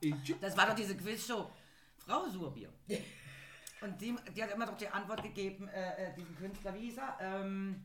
Egypt. 0.00 0.42
Das 0.42 0.56
war 0.56 0.66
doch 0.66 0.74
diese 0.74 0.96
Quizshow. 0.96 1.50
Frau 1.98 2.26
Surbier. 2.28 2.72
Und 3.82 4.00
die, 4.00 4.16
die 4.34 4.42
hat 4.42 4.50
immer 4.52 4.66
doch 4.66 4.76
die 4.76 4.88
Antwort 4.88 5.22
gegeben, 5.22 5.68
äh, 5.68 6.10
äh, 6.10 6.14
diesen 6.14 6.36
Künstler, 6.36 6.72
wie 6.74 6.80
hieß 6.90 6.98
er? 6.98 7.16
Ähm, 7.20 7.84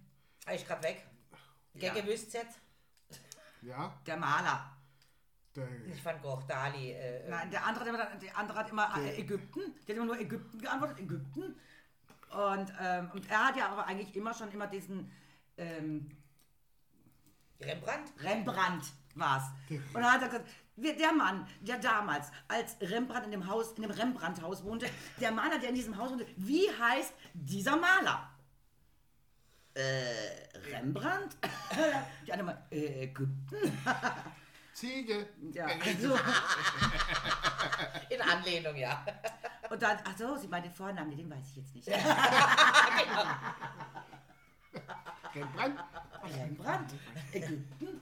ich 0.53 0.65
grad 0.65 0.83
weg. 0.83 1.05
Ja. 1.73 1.93
Gegen 1.93 2.05
gewusst 2.07 2.33
jetzt? 2.33 2.59
Ja, 3.61 3.93
der 4.05 4.17
Maler. 4.17 4.71
der, 5.55 5.67
Ich 5.87 6.01
fand 6.01 6.21
Goch 6.21 6.43
Dali. 6.43 6.91
Äh, 6.91 7.27
Nein, 7.29 7.49
der 7.49 7.65
andere, 7.65 7.85
hat 7.85 7.89
immer- 7.89 8.15
der 8.15 8.37
andere 8.37 8.59
hat 8.59 8.69
immer 8.69 8.97
äh, 8.97 9.19
Ägypten. 9.19 9.61
Der 9.87 9.95
hat 9.95 9.97
immer 9.97 10.05
nur 10.05 10.19
Ägypten 10.19 10.59
geantwortet. 10.59 10.99
Ägypten. 10.99 11.55
Und, 12.29 12.73
ähm, 12.79 13.11
und 13.13 13.29
er 13.29 13.47
hat 13.47 13.55
ja 13.57 13.69
aber 13.69 13.85
eigentlich 13.87 14.15
immer 14.15 14.33
schon 14.33 14.51
immer 14.51 14.67
diesen 14.67 15.11
ähm, 15.57 16.11
Rembrandt? 17.59 18.11
Rembrandt 18.19 18.85
war's. 19.15 19.45
Und 19.69 19.93
dann 19.95 20.11
hat 20.11 20.21
er 20.21 20.27
gesagt, 20.29 20.49
der 20.77 21.11
Mann, 21.11 21.47
der 21.61 21.79
damals 21.79 22.31
als 22.47 22.77
Rembrandt 22.81 23.25
in 23.25 23.31
dem 23.31 23.47
Haus, 23.47 23.71
in 23.73 23.81
dem 23.81 23.91
Rembrandt-Haus 23.91 24.63
wohnte, 24.63 24.87
der 25.19 25.31
Maler, 25.31 25.59
der 25.59 25.69
in 25.69 25.75
diesem 25.75 25.97
Haus 25.97 26.11
wohnte, 26.11 26.27
wie 26.37 26.69
heißt 26.69 27.13
dieser 27.33 27.75
Maler? 27.75 28.29
Äh, 29.73 30.47
Rembrandt? 30.71 31.37
Die 32.25 32.31
andere 32.31 32.47
mal, 32.47 32.65
äh, 32.71 33.03
Ägypten? 33.03 33.55
Ziege. 34.73 35.27
Ja, 35.51 35.65
also, 35.65 36.15
In 38.09 38.21
Anlehnung, 38.21 38.75
ja. 38.75 39.03
und 39.69 39.81
dann, 39.81 39.97
ach 40.03 40.15
so, 40.17 40.37
sie 40.37 40.47
meint 40.47 40.65
den 40.65 40.73
Vornamen, 40.73 41.17
den 41.17 41.29
weiß 41.29 41.49
ich 41.49 41.57
jetzt 41.57 41.75
nicht. 41.75 41.87
Rembrandt. 45.35 45.79
Rembrandt? 46.23 46.93
Ägypten? 47.33 48.01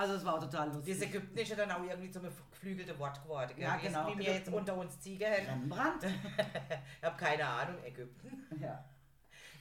Also 0.00 0.14
es 0.14 0.24
war 0.24 0.36
auch 0.36 0.40
total 0.40 0.72
lustig. 0.72 0.98
Das 0.98 1.08
Ägypten 1.08 1.36
ist 1.36 1.50
ja 1.50 1.56
dann 1.56 1.70
auch 1.72 1.84
irgendwie 1.84 2.10
zum 2.10 2.22
geflügelte 2.22 2.98
Wort 2.98 3.22
geworden. 3.22 3.52
Gell? 3.54 3.64
Ja, 3.64 3.76
genau. 3.76 4.08
Wie 4.08 4.18
wir 4.18 4.32
jetzt 4.32 4.50
unter 4.50 4.74
uns 4.74 4.98
Ziege. 4.98 5.26
Rembrandt? 5.26 6.04
Ich 6.98 7.04
habe 7.04 7.16
keine 7.18 7.46
Ahnung. 7.46 7.84
Ägypten. 7.84 8.46
Ja. 8.58 8.82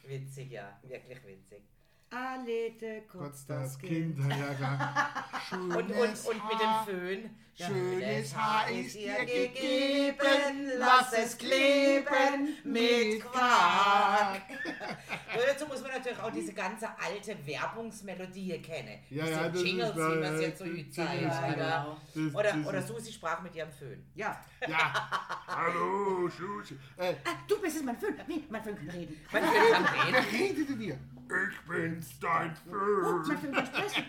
Witzig, 0.08 0.52
ja. 0.52 0.80
Wirklich 0.82 1.25
witzig. 1.25 1.63
Alete 2.12 3.04
Gott, 3.12 3.22
kurz 3.22 3.45
das 3.45 3.78
Kind. 3.78 4.17
Ja, 4.30 4.54
klar. 4.56 5.13
Und, 5.52 5.74
und, 5.74 5.91
und 5.91 5.93
mit 5.93 6.60
dem 6.62 6.86
Föhn. 6.86 7.30
Schönes 7.56 8.34
Haar 8.36 8.69
ist 8.72 8.95
dir 8.95 9.17
gegeben, 9.26 10.72
lass 10.78 11.12
es 11.12 11.38
kleben 11.38 12.56
mit 12.63 13.19
Quark. 13.22 14.41
Und 15.34 15.41
dazu 15.45 15.65
muss 15.67 15.82
man 15.82 15.91
natürlich 15.91 16.19
auch 16.19 16.32
diese 16.32 16.54
ganze 16.54 16.88
alte 16.98 17.36
Werbungsmelodie 17.45 18.62
kennen. 18.62 19.00
Ja, 19.10 19.26
diese 19.26 19.32
ja, 19.41 19.50
das 19.50 19.62
Jingles, 19.62 19.95
wie 19.95 20.00
man 20.00 20.24
es 20.36 20.41
jetzt 20.41 20.60
so 20.60 20.65
die 20.65 20.89
zeigt. 20.89 21.24
Oder, 21.26 21.54
genau. 21.54 21.98
Oder, 22.39 22.69
oder 22.69 22.82
Susi 22.82 23.12
sprach 23.12 23.41
mit 23.41 23.54
ihrem 23.56 23.72
Föhn. 23.74 24.06
Ja. 24.15 24.39
Ja. 24.65 25.10
Hallo, 25.48 26.30
Susi. 26.30 26.76
Äh, 26.95 27.15
Ah, 27.26 27.32
du 27.48 27.60
bist 27.60 27.76
es, 27.78 27.84
mein 27.84 27.98
Föhn. 27.98 28.15
Nee, 28.28 28.43
mein 28.50 28.63
Föhn 28.63 28.76
kann 28.76 28.89
reden. 28.89 29.19
Will 29.32 29.41
dann 29.41 29.52
wer 30.13 30.24
reden. 30.24 30.30
redet 30.32 30.69
denn 30.69 30.80
hier? 30.80 31.00
Ich 31.30 31.60
bin's, 31.68 32.20
dein 32.20 32.58
Oh, 32.65 33.24
Föhn. 33.24 33.52
mein 33.52 33.65
Föhn. 33.68 34.06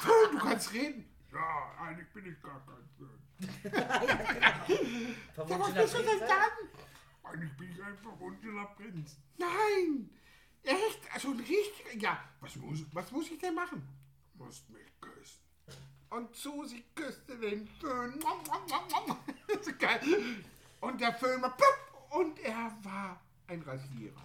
Föhn, 0.00 0.32
du 0.32 0.38
kannst 0.38 0.72
reden. 0.72 1.08
Ja, 1.32 1.72
eigentlich 1.80 2.08
bin 2.12 2.26
ich 2.26 2.42
gar 2.42 2.60
kein 2.66 2.88
Föhn. 2.98 3.20
Verwunschener 5.34 5.60
Was 5.60 5.74
willst 5.74 5.94
du 5.94 6.02
denn 6.02 6.18
sagen? 6.18 6.68
Eigentlich 7.22 7.56
bin 7.56 7.70
ich 7.70 7.82
ein 7.82 7.96
verwunschener 7.98 8.64
Prinz. 8.76 9.16
Nein! 9.38 10.10
Echt? 10.64 11.00
Also 11.12 11.30
ein 11.30 11.38
richtiger. 11.40 11.94
Ja, 11.96 12.24
was 12.40 12.56
muss, 12.56 12.84
was 12.92 13.12
muss 13.12 13.30
ich 13.30 13.38
denn 13.38 13.54
machen? 13.54 13.86
Du 14.36 14.44
musst 14.44 14.68
mich 14.70 14.82
küssen. 15.00 15.40
Und 16.10 16.34
Susi 16.34 16.84
küsste 16.94 17.36
den 17.38 17.68
Föhn. 17.80 18.18
so 19.62 19.72
geil. 19.78 20.00
Und 20.80 21.00
der 21.00 21.12
Föhn 21.14 21.40
war 21.40 21.56
plupp, 21.56 22.10
und 22.10 22.38
er 22.40 22.72
war 22.82 23.20
ein 23.48 23.62
Rasierer. 23.62 24.22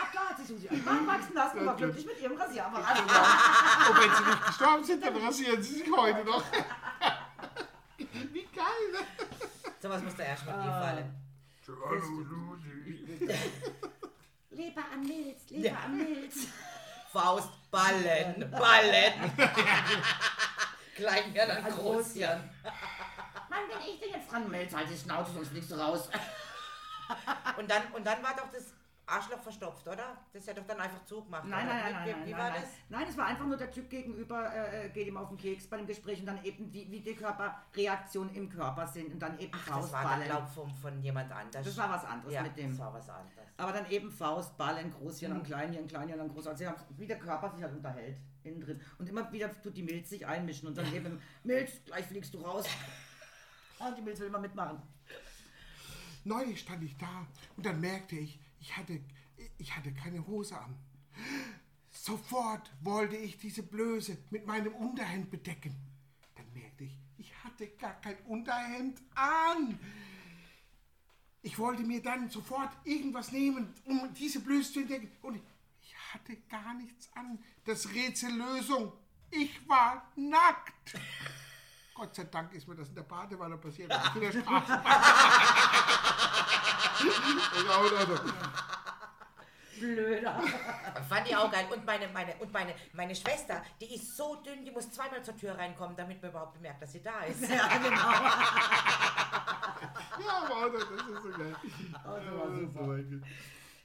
Ach 0.00 0.10
klar, 0.10 0.28
hat 0.30 0.38
sich 0.38 0.46
Susi 0.46 0.68
ein 0.68 0.84
Bart 0.84 1.06
wachsen 1.06 1.34
lassen 1.34 1.58
und 1.58 1.66
war 1.66 1.76
glücklich 1.76 2.06
mit 2.06 2.20
ihrem 2.20 2.36
Rasierapparat. 2.36 2.98
Und 3.00 4.00
wenn 4.00 4.14
sie 4.16 4.30
nicht 4.30 4.46
gestorben 4.46 4.84
sind, 4.84 5.04
dann 5.04 5.16
rasieren 5.16 5.62
sie 5.62 5.74
sich 5.80 5.90
heute 5.96 6.24
noch. 6.24 6.42
Wie 7.98 8.46
geil, 8.54 8.92
ne? 8.92 8.98
So 9.80 9.88
was 9.90 10.02
muss 10.02 10.16
da 10.16 10.22
erstmal 10.24 10.54
Ah. 10.54 10.64
gefallen. 10.64 11.14
Hallo 11.66 12.00
Susi. 12.00 13.28
Leber 14.50 14.82
am 14.92 15.00
Milz, 15.02 15.50
Leber 15.50 15.68
Ja. 15.68 15.76
am 15.84 15.96
Milz. 15.98 16.46
Faust, 17.12 17.50
Ballen, 17.70 18.50
Ballen. 18.50 19.12
Kleinhirn 20.96 21.50
an 21.50 21.64
Großhirn. 21.72 22.50
Mann, 23.50 23.60
bin 23.68 23.78
ich 23.94 24.00
denn 24.00 24.10
jetzt 24.20 24.32
dran? 24.32 24.50
Milz, 24.50 24.74
halt 24.74 24.88
die 24.90 24.96
Schnauze, 24.96 25.32
sonst 25.32 25.48
fliegst 25.48 25.70
du 25.70 25.74
raus. 25.76 26.08
Und 27.58 27.70
dann, 27.70 27.82
und 27.94 28.06
dann 28.06 28.22
war 28.22 28.34
doch 28.36 28.50
das 28.52 28.72
Arschloch 29.06 29.40
verstopft, 29.40 29.86
oder? 29.88 30.18
Das 30.34 30.42
ist 30.42 30.46
ja 30.48 30.52
doch 30.52 30.66
dann 30.66 30.78
einfach 30.80 31.02
zugemacht. 31.06 31.44
Nein, 31.46 31.66
nein, 31.66 31.78
nein, 31.82 31.92
nein, 31.92 32.06
Wie, 32.06 32.10
nein, 32.12 32.26
wie 32.26 32.30
nein, 32.32 32.40
war 32.40 32.50
nein. 32.50 32.60
das? 32.60 32.70
Nein, 32.90 33.06
es 33.08 33.16
war 33.16 33.24
einfach 33.26 33.46
nur 33.46 33.56
der 33.56 33.70
Typ 33.70 33.88
gegenüber, 33.88 34.52
äh, 34.54 34.86
äh, 34.86 34.88
geht 34.90 35.06
ihm 35.06 35.16
auf 35.16 35.28
den 35.30 35.38
Keks 35.38 35.66
bei 35.66 35.78
dem 35.78 35.86
Gespräch 35.86 36.20
und 36.20 36.26
dann 36.26 36.44
eben, 36.44 36.70
wie, 36.72 36.90
wie 36.90 37.00
die 37.00 37.14
Körperreaktionen 37.14 38.34
im 38.34 38.50
Körper 38.50 38.86
sind 38.86 39.10
und 39.14 39.18
dann 39.18 39.38
eben 39.38 39.50
Ach, 39.54 39.64
das 39.80 39.92
war 39.92 40.02
dann, 40.02 40.20
Faustballen. 40.20 40.46
von, 40.48 40.70
von 40.74 41.02
jemand 41.02 41.32
anders. 41.32 41.64
Das 41.64 41.76
war 41.78 41.88
was 41.90 42.04
anderes 42.04 42.34
ja, 42.34 42.42
mit 42.42 42.56
dem. 42.56 42.70
das 42.70 42.78
war 42.80 42.92
was 42.92 43.08
anderes. 43.08 43.32
Aber 43.56 43.72
dann 43.72 43.90
eben 43.90 44.10
Faust, 44.10 44.56
Ballen, 44.58 44.92
Großhirn 44.92 45.32
Mhm. 45.32 45.38
und 45.38 45.46
Kleinhirn, 45.46 45.86
Kleinhirn 45.88 46.20
und 46.20 46.28
Großhirn. 46.34 46.52
Also 46.52 46.66
haben- 46.66 46.76
wie 46.98 47.06
der 47.06 47.18
Körper 47.18 47.50
sich 47.50 47.62
halt 47.62 47.72
unterhält, 47.74 48.18
innen 48.44 48.60
drin. 48.60 48.78
Und 48.98 49.08
immer 49.08 49.32
wieder 49.32 49.50
tut 49.62 49.74
die 49.74 49.82
Milz 49.82 50.10
sich 50.10 50.26
einmischen 50.26 50.68
und 50.68 50.76
dann 50.76 50.84
eben, 50.94 51.20
Milz, 51.44 51.82
gleich 51.86 52.04
fliegst 52.06 52.34
du 52.34 52.42
raus. 52.42 52.66
Und 53.78 53.96
die 53.96 54.02
Milz 54.02 54.20
will 54.20 54.26
immer 54.26 54.38
mitmachen. 54.38 54.82
Neulich 56.24 56.60
stand 56.60 56.82
ich 56.82 56.96
da 56.96 57.26
und 57.56 57.66
dann 57.66 57.80
merkte 57.80 58.16
ich, 58.16 58.38
ich 58.60 58.76
hatte, 58.76 59.00
ich 59.58 59.76
hatte 59.76 59.92
keine 59.92 60.26
Hose 60.26 60.58
an. 60.58 60.76
Sofort 61.90 62.70
wollte 62.80 63.16
ich 63.16 63.38
diese 63.38 63.62
Blöße 63.62 64.18
mit 64.30 64.46
meinem 64.46 64.74
Unterhemd 64.74 65.30
bedecken. 65.30 65.74
Dann 66.36 66.46
merkte 66.54 66.84
ich, 66.84 66.96
ich 67.18 67.32
hatte 67.44 67.66
gar 67.68 68.00
kein 68.00 68.16
Unterhemd 68.26 69.00
an. 69.14 69.78
Ich 71.42 71.58
wollte 71.58 71.82
mir 71.82 72.02
dann 72.02 72.28
sofort 72.30 72.70
irgendwas 72.84 73.32
nehmen, 73.32 73.72
um 73.84 74.12
diese 74.14 74.40
Blöße 74.40 74.72
zu 74.72 74.80
entdecken. 74.80 75.10
Und 75.22 75.40
ich 75.80 75.94
hatte 76.12 76.36
gar 76.48 76.74
nichts 76.74 77.10
an. 77.14 77.38
Das 77.64 77.88
Rätsel 77.92 78.32
Lösung. 78.32 78.92
Ich 79.30 79.68
war 79.68 80.10
nackt. 80.16 80.98
Gott 81.98 82.14
sei 82.14 82.24
Dank 82.24 82.52
ist 82.52 82.68
mir 82.68 82.76
das 82.76 82.88
in 82.90 82.94
der 82.94 83.02
Badewanne 83.02 83.56
passiert. 83.56 83.92
Ich 83.92 84.10
bin 84.12 84.22
der 84.22 84.30
Straße. 84.40 84.72
Also. 87.98 88.20
Blöder. 89.80 90.42
Fand 91.08 91.28
ich 91.28 91.36
auch 91.36 91.50
geil. 91.50 91.66
Und 91.72 91.84
meine, 91.84 92.06
meine, 92.08 92.36
und 92.36 92.52
meine, 92.52 92.76
meine 92.92 93.16
Schwester, 93.16 93.62
die 93.80 93.96
ist 93.96 94.16
so 94.16 94.36
dünn, 94.36 94.64
die 94.64 94.70
muss 94.70 94.92
zweimal 94.92 95.24
zur 95.24 95.36
Tür 95.36 95.58
reinkommen, 95.58 95.96
damit 95.96 96.22
man 96.22 96.30
überhaupt 96.30 96.54
bemerkt, 96.54 96.82
dass 96.82 96.92
sie 96.92 97.02
da 97.02 97.20
ist. 97.22 97.42
Ja, 97.50 97.66
genau. 97.78 98.12
Ja, 100.24 100.42
aber 100.50 100.70
das 100.70 100.82
ist 100.82 101.22
so 101.22 101.30
geil. 101.30 101.56
Auto 102.04 102.38
war 102.38 102.96
Ja, 102.96 103.02
super. 103.04 103.26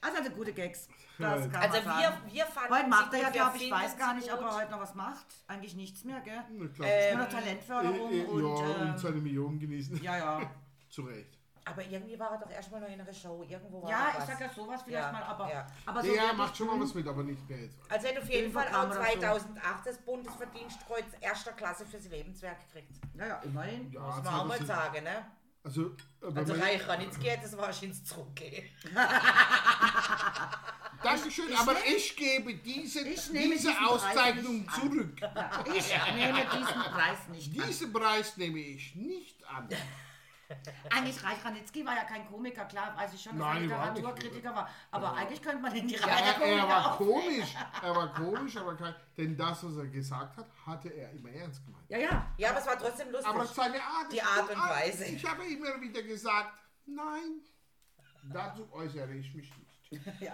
Also 0.03 0.17
hatte 0.17 0.31
gute 0.31 0.53
Gags. 0.53 0.87
Das 1.19 1.43
kann 1.51 1.61
Also 1.61 1.75
man 1.87 1.99
wir, 1.99 2.03
sagen. 2.09 2.21
wir 2.31 2.45
fanden 2.47 2.73
Heute 2.73 2.89
macht 2.89 3.11
sie 3.11 3.17
er 3.17 3.21
ja, 3.21 3.27
gut, 3.27 3.33
wir 3.35 3.39
glaube 3.41 3.55
ich, 3.55 3.61
finden 3.61 3.75
weiß 3.83 3.97
gar 3.97 4.13
nicht, 4.15 4.29
gut. 4.29 4.39
ob 4.39 4.45
er 4.45 4.55
heute 4.55 4.71
noch 4.71 4.79
was 4.81 4.95
macht. 4.95 5.25
Eigentlich 5.47 5.75
nichts 5.75 6.03
mehr, 6.03 6.19
gell? 6.21 6.43
Na 6.49 6.67
klar. 6.69 6.87
Ähm, 6.89 7.17
Nur 7.17 7.25
noch 7.25 7.31
Talentförderung 7.33 8.11
Äh, 8.11 8.21
äh, 8.21 8.25
und. 8.25 8.41
ja, 8.57 8.65
und 8.65 8.81
ähm, 8.89 8.97
seine 8.97 9.15
Millionen 9.17 9.59
genießen. 9.59 10.01
ja, 10.03 10.17
ja. 10.17 10.51
Zu 10.89 11.03
Recht. 11.03 11.37
Aber 11.65 11.81
irgendwie 11.85 12.17
war 12.19 12.31
er 12.31 12.39
doch 12.39 12.49
erstmal 12.49 12.81
noch 12.81 12.89
in 12.89 12.99
einer 12.99 13.13
Show. 13.13 13.43
Irgendwo 13.47 13.83
war 13.83 13.89
Ja, 13.91 13.97
er 14.07 14.09
ich 14.09 14.15
was. 14.21 14.27
sag 14.27 14.41
ja 14.41 14.49
sowas 14.49 14.81
vielleicht 14.83 15.05
Ja, 15.05 15.11
mal, 15.13 15.23
aber. 15.23 15.49
ja. 15.51 15.67
aber 15.85 16.01
so 16.01 16.07
Ja, 16.07 16.13
wirklich 16.23 16.37
macht 16.37 16.57
schon 16.57 16.67
mal 16.67 16.79
was 16.81 16.93
mit, 16.95 17.07
aber 17.07 17.23
nicht 17.23 17.47
mehr 17.49 17.59
jetzt. 17.61 17.77
Also 17.89 18.07
er 18.07 18.15
hat 18.15 18.23
auf 18.23 18.29
jeden 18.29 18.51
Fall 18.51 18.67
auch 18.67 18.71
Filmprogramm 18.91 19.17
oder 19.19 19.39
so. 19.39 19.45
2008 19.45 19.85
das 19.85 19.97
Bundesverdienstkreuz 19.99 21.05
erster 21.21 21.51
Klasse 21.53 21.85
fürs 21.85 22.09
Lebenswerk 22.09 22.57
gekriegt. 22.67 22.91
Ja, 23.13 23.27
ja, 23.27 23.35
immerhin. 23.43 23.91
Ja, 23.91 24.01
Muss 24.01 24.15
man 24.23 24.27
auch 24.27 24.45
mal 24.45 24.57
2000 24.57 24.67
sagen, 24.67 25.03
ne? 25.03 25.25
Also, 25.63 25.85
äh, 25.85 25.93
wenn 26.21 26.37
Also 26.37 26.53
man- 26.53 26.61
Reich 26.61 26.87
Ranitzky 26.87 27.23
hätte 27.25 27.45
es 27.45 27.57
wahrscheinlich 27.57 28.03
zurückgehen. 28.05 28.69
Dankeschön, 31.03 31.53
aber 31.57 31.75
ich 31.85 32.15
gebe 32.15 32.53
diese, 32.55 33.01
Ich 33.01 33.29
nehme 33.31 33.55
diese 33.55 33.67
diesen 33.69 33.75
Preis 33.75 33.89
Auszeichnung 33.89 34.69
zurück. 34.69 35.19
Ja, 35.21 35.63
ich 35.75 35.91
nehme 36.15 36.45
diesen 36.51 36.81
Preis 36.81 37.27
nicht 37.29 37.59
an. 37.59 37.67
Diesen 37.67 37.93
Preis 37.93 38.37
nehme 38.37 38.59
ich 38.59 38.95
nicht 38.95 39.43
an. 39.47 39.67
Eigentlich 40.91 41.23
Reich 41.23 41.43
Ranitzky 41.43 41.85
war 41.85 41.95
ja 41.95 42.03
kein 42.03 42.27
Komiker, 42.27 42.65
klar, 42.65 42.95
weiß 42.95 43.13
ich 43.13 43.21
schon, 43.23 43.37
dass 43.37 43.47
Nein, 43.47 43.69
er. 43.69 43.93
Literaturkritiker 43.93 44.53
war. 44.55 44.69
Aber 44.91 45.13
eigentlich 45.15 45.41
könnte 45.41 45.61
man 45.61 45.73
den 45.73 45.87
die 45.87 45.95
Ja, 45.95 46.05
Reihe 46.05 46.35
er, 46.41 46.57
er 46.57 46.67
war 46.67 46.93
auch. 46.93 46.97
komisch, 46.97 47.55
er 47.81 47.95
war 47.95 48.13
komisch, 48.13 48.57
aber 48.57 48.75
kein, 48.75 48.95
denn 49.17 49.37
das, 49.37 49.63
was 49.65 49.77
er 49.77 49.87
gesagt 49.87 50.37
hat, 50.37 50.45
hatte 50.65 50.89
er 50.89 51.11
immer 51.11 51.29
ernst 51.29 51.65
gemeint. 51.65 51.85
Ja, 51.89 51.97
ja. 51.97 52.27
Ja, 52.37 52.49
aber 52.51 52.59
es 52.59 52.67
war 52.67 52.77
trotzdem 52.77 53.09
lustig. 53.11 53.29
Aber 53.29 53.45
seine 53.45 53.81
Art 53.81 54.11
Die 54.11 54.21
Art 54.21 54.49
und. 54.49 54.57
Weise. 54.59 55.05
Ich 55.05 55.25
habe 55.25 55.45
immer 55.45 55.79
wieder 55.81 56.03
gesagt, 56.03 56.51
nein, 56.85 57.41
dazu 58.31 58.67
äußere 58.71 59.13
ich 59.13 59.33
mich 59.33 59.51
nicht. 59.57 59.73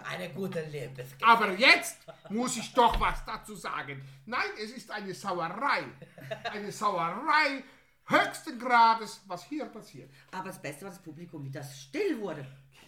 Eine 0.09 0.29
gute 0.29 0.61
Lebensgeschichte. 0.61 1.25
Aber 1.25 1.51
jetzt 1.51 1.97
muss 2.29 2.55
ich 2.55 2.73
doch 2.73 2.97
was 2.99 3.25
dazu 3.25 3.55
sagen. 3.55 4.01
Nein, 4.25 4.49
es 4.61 4.71
ist 4.71 4.89
eine 4.89 5.13
Sauerei. 5.13 5.83
Eine 6.51 6.71
Sauerei 6.71 7.63
höchsten 8.09 8.59
Grades, 8.59 9.21
was 9.27 9.43
hier 9.45 9.65
passiert. 9.65 10.11
Aber 10.31 10.45
das 10.49 10.61
Beste 10.61 10.83
war 10.85 10.91
das 10.91 11.01
Publikum, 11.01 11.43
wie 11.45 11.51
das 11.51 11.79
still 11.81 12.19
wurde. 12.19 12.45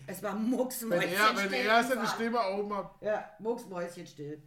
Es 0.07 0.21
war 0.23 0.33
Wenn 0.33 0.49
mucksmäuschen 0.49 1.09
er, 1.13 1.35
wenn 1.37 1.45
still. 1.47 1.53
er 1.65 1.83
seine. 1.83 2.07
Stimme 2.07 2.39
oben 2.51 2.75
hat, 2.75 2.95
Ja, 3.01 3.29
mucksmäuschen 3.39 4.07
still. 4.07 4.41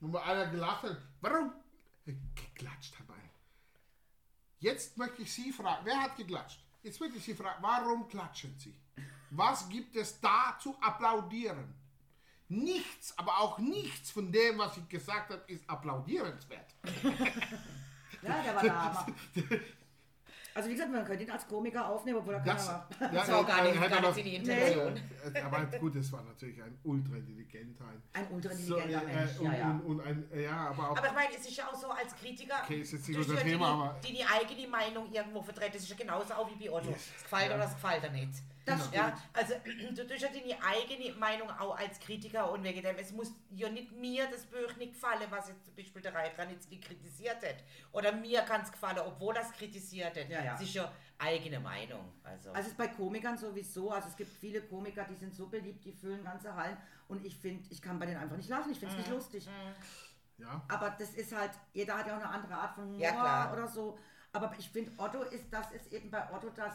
wo 0.00 0.08
mal 0.08 0.22
einer 0.22 0.46
gelacht 0.46 0.82
hat, 0.84 0.96
warum? 1.20 1.52
Geklatscht 2.06 2.98
hat 2.98 3.08
einer. 3.10 3.30
Jetzt 4.58 4.96
möchte 4.96 5.22
ich 5.22 5.32
Sie 5.32 5.52
fragen, 5.52 5.84
wer 5.84 6.00
hat 6.02 6.16
geklatscht? 6.16 6.60
Jetzt 6.82 7.00
möchte 7.00 7.18
ich 7.18 7.24
Sie 7.24 7.34
fragen, 7.34 7.62
warum 7.62 8.08
klatschen 8.08 8.56
Sie? 8.58 8.74
Was 9.30 9.68
gibt 9.68 9.96
es 9.96 10.20
da 10.20 10.56
zu 10.60 10.74
applaudieren? 10.80 11.74
Nichts, 12.48 13.18
aber 13.18 13.38
auch 13.40 13.58
nichts 13.58 14.12
von 14.12 14.30
dem, 14.30 14.56
was 14.58 14.76
ich 14.76 14.88
gesagt 14.88 15.30
habe, 15.30 15.42
ist 15.52 15.68
applaudierenswert. 15.68 16.74
Ja, 18.22 18.42
der 18.42 18.54
war 18.56 18.62
der 18.62 18.82
Hammer. 18.82 19.06
Also 20.56 20.68
wie 20.70 20.72
gesagt, 20.72 20.90
man 20.90 21.04
könnte 21.04 21.22
ihn 21.24 21.30
als 21.30 21.46
Komiker 21.46 21.86
aufnehmen, 21.86 22.18
obwohl 22.18 22.32
er 22.34 22.40
keiner 22.40 22.54
Das, 22.54 22.66
war. 22.68 22.88
ja, 23.00 23.08
Das 23.08 23.28
war 23.28 23.38
auch 23.40 23.46
gar 23.46 23.62
nicht, 23.62 23.74
gar 23.74 23.84
er 23.90 23.90
nicht 23.90 24.02
noch- 24.02 24.14
die 24.14 24.34
Intention. 24.36 24.96
Äh, 25.34 25.40
Aber 25.42 25.64
gut, 25.78 25.96
es 25.96 26.10
war 26.12 26.22
natürlich 26.24 26.62
ein 26.62 26.78
ultraintelligenter. 26.82 27.84
Ein, 28.14 28.26
so, 28.28 28.34
ultraintelligenter 28.34 29.02
äh, 29.02 29.14
Mensch, 29.14 29.38
und, 29.38 29.44
ja, 29.46 29.52
ja. 29.58 29.70
Und, 29.70 29.80
und 29.82 30.00
ein, 30.00 30.32
äh, 30.32 30.44
ja, 30.44 30.56
aber 30.70 30.90
auch. 30.90 30.96
Aber 30.96 31.06
ich 31.08 31.12
meine, 31.12 31.28
es 31.38 31.46
ist 31.46 31.56
ja 31.58 31.66
auch 31.68 31.74
so 31.74 31.90
als 31.90 32.16
Kritiker, 32.16 32.54
Okay, 32.64 32.80
ist 32.80 32.92
jetzt 32.92 33.06
nicht 33.08 33.18
unser 33.18 33.34
ja 33.34 33.42
die, 33.44 33.50
Thema, 33.50 33.68
aber- 33.68 34.00
die 34.02 34.12
die 34.14 34.24
eigene 34.24 34.68
Meinung 34.68 35.12
irgendwo 35.12 35.42
vertreten. 35.42 35.72
Das 35.74 35.82
ist 35.82 35.90
ja 35.90 35.96
genauso 35.96 36.32
auch 36.34 36.48
wie 36.50 36.64
bei 36.66 36.72
Otto. 36.72 36.88
Yes. 36.88 37.10
Es 37.16 37.22
gefällt 37.24 37.52
oder 37.54 37.64
es 37.66 37.74
gefällt 37.74 38.02
dir 38.04 38.10
nicht. 38.10 38.32
Das 38.66 38.90
ja, 38.92 39.16
also 39.32 39.54
du 39.94 40.06
tust 40.06 40.20
ja 40.22 40.28
deine 40.28 40.62
eigene 40.62 41.14
Meinung 41.14 41.48
auch 41.50 41.78
als 41.78 42.00
Kritiker 42.00 42.50
und 42.50 42.64
wegen 42.64 42.82
dem, 42.82 42.96
es 42.98 43.12
muss 43.12 43.32
ja 43.50 43.68
nicht 43.68 43.92
mir 43.92 44.26
das 44.28 44.44
Buch 44.46 44.76
nicht 44.76 44.94
gefallen, 44.94 45.22
was 45.30 45.48
jetzt 45.48 45.64
zum 45.64 45.74
Beispiel 45.76 46.02
der 46.02 46.14
Reich 46.14 46.36
Ranitzky 46.36 46.80
kritisiert 46.80 47.36
hat. 47.36 47.62
Oder 47.92 48.12
mir 48.12 48.42
kann 48.42 48.62
es 48.62 48.72
gefallen, 48.72 48.98
obwohl 48.98 49.36
er 49.36 49.42
es 49.42 49.52
kritisiert 49.52 50.16
hat. 50.16 50.28
Ja, 50.28 50.42
ja. 50.44 50.54
Es 50.54 50.62
ist 50.62 50.74
ja 50.74 50.92
eigene 51.18 51.60
Meinung. 51.60 52.12
Also, 52.24 52.50
Also 52.50 52.60
es 52.62 52.66
ist 52.68 52.76
bei 52.76 52.88
Komikern 52.88 53.38
sowieso, 53.38 53.92
also 53.92 54.08
es 54.08 54.16
gibt 54.16 54.30
viele 54.38 54.60
Komiker, 54.62 55.04
die 55.04 55.14
sind 55.14 55.34
so 55.34 55.46
beliebt, 55.46 55.84
die 55.84 55.92
füllen 55.92 56.24
ganze 56.24 56.54
Hallen 56.54 56.76
und 57.08 57.24
ich 57.24 57.36
finde, 57.36 57.64
ich 57.70 57.80
kann 57.80 57.98
bei 57.98 58.06
denen 58.06 58.18
einfach 58.18 58.36
nicht 58.36 58.48
lachen, 58.48 58.72
ich 58.72 58.78
finde 58.80 58.94
es 58.94 58.98
nicht 58.98 59.10
lustig. 59.10 59.48
ja, 60.38 60.62
Aber 60.68 60.90
das 60.90 61.10
ist 61.10 61.34
halt, 61.34 61.52
jeder 61.72 61.96
hat 61.98 62.06
ja 62.06 62.14
auch 62.16 62.20
eine 62.20 62.28
andere 62.28 62.54
Art 62.54 62.74
von 62.74 62.84
Humor 62.84 63.00
Ja, 63.00 63.12
klar. 63.12 63.52
oder 63.52 63.68
so. 63.68 63.98
Aber 64.32 64.52
ich 64.58 64.68
finde, 64.68 64.92
Otto 64.98 65.22
ist, 65.22 65.44
das 65.50 65.70
ist 65.72 65.90
eben 65.92 66.10
bei 66.10 66.30
Otto 66.30 66.50
das, 66.50 66.74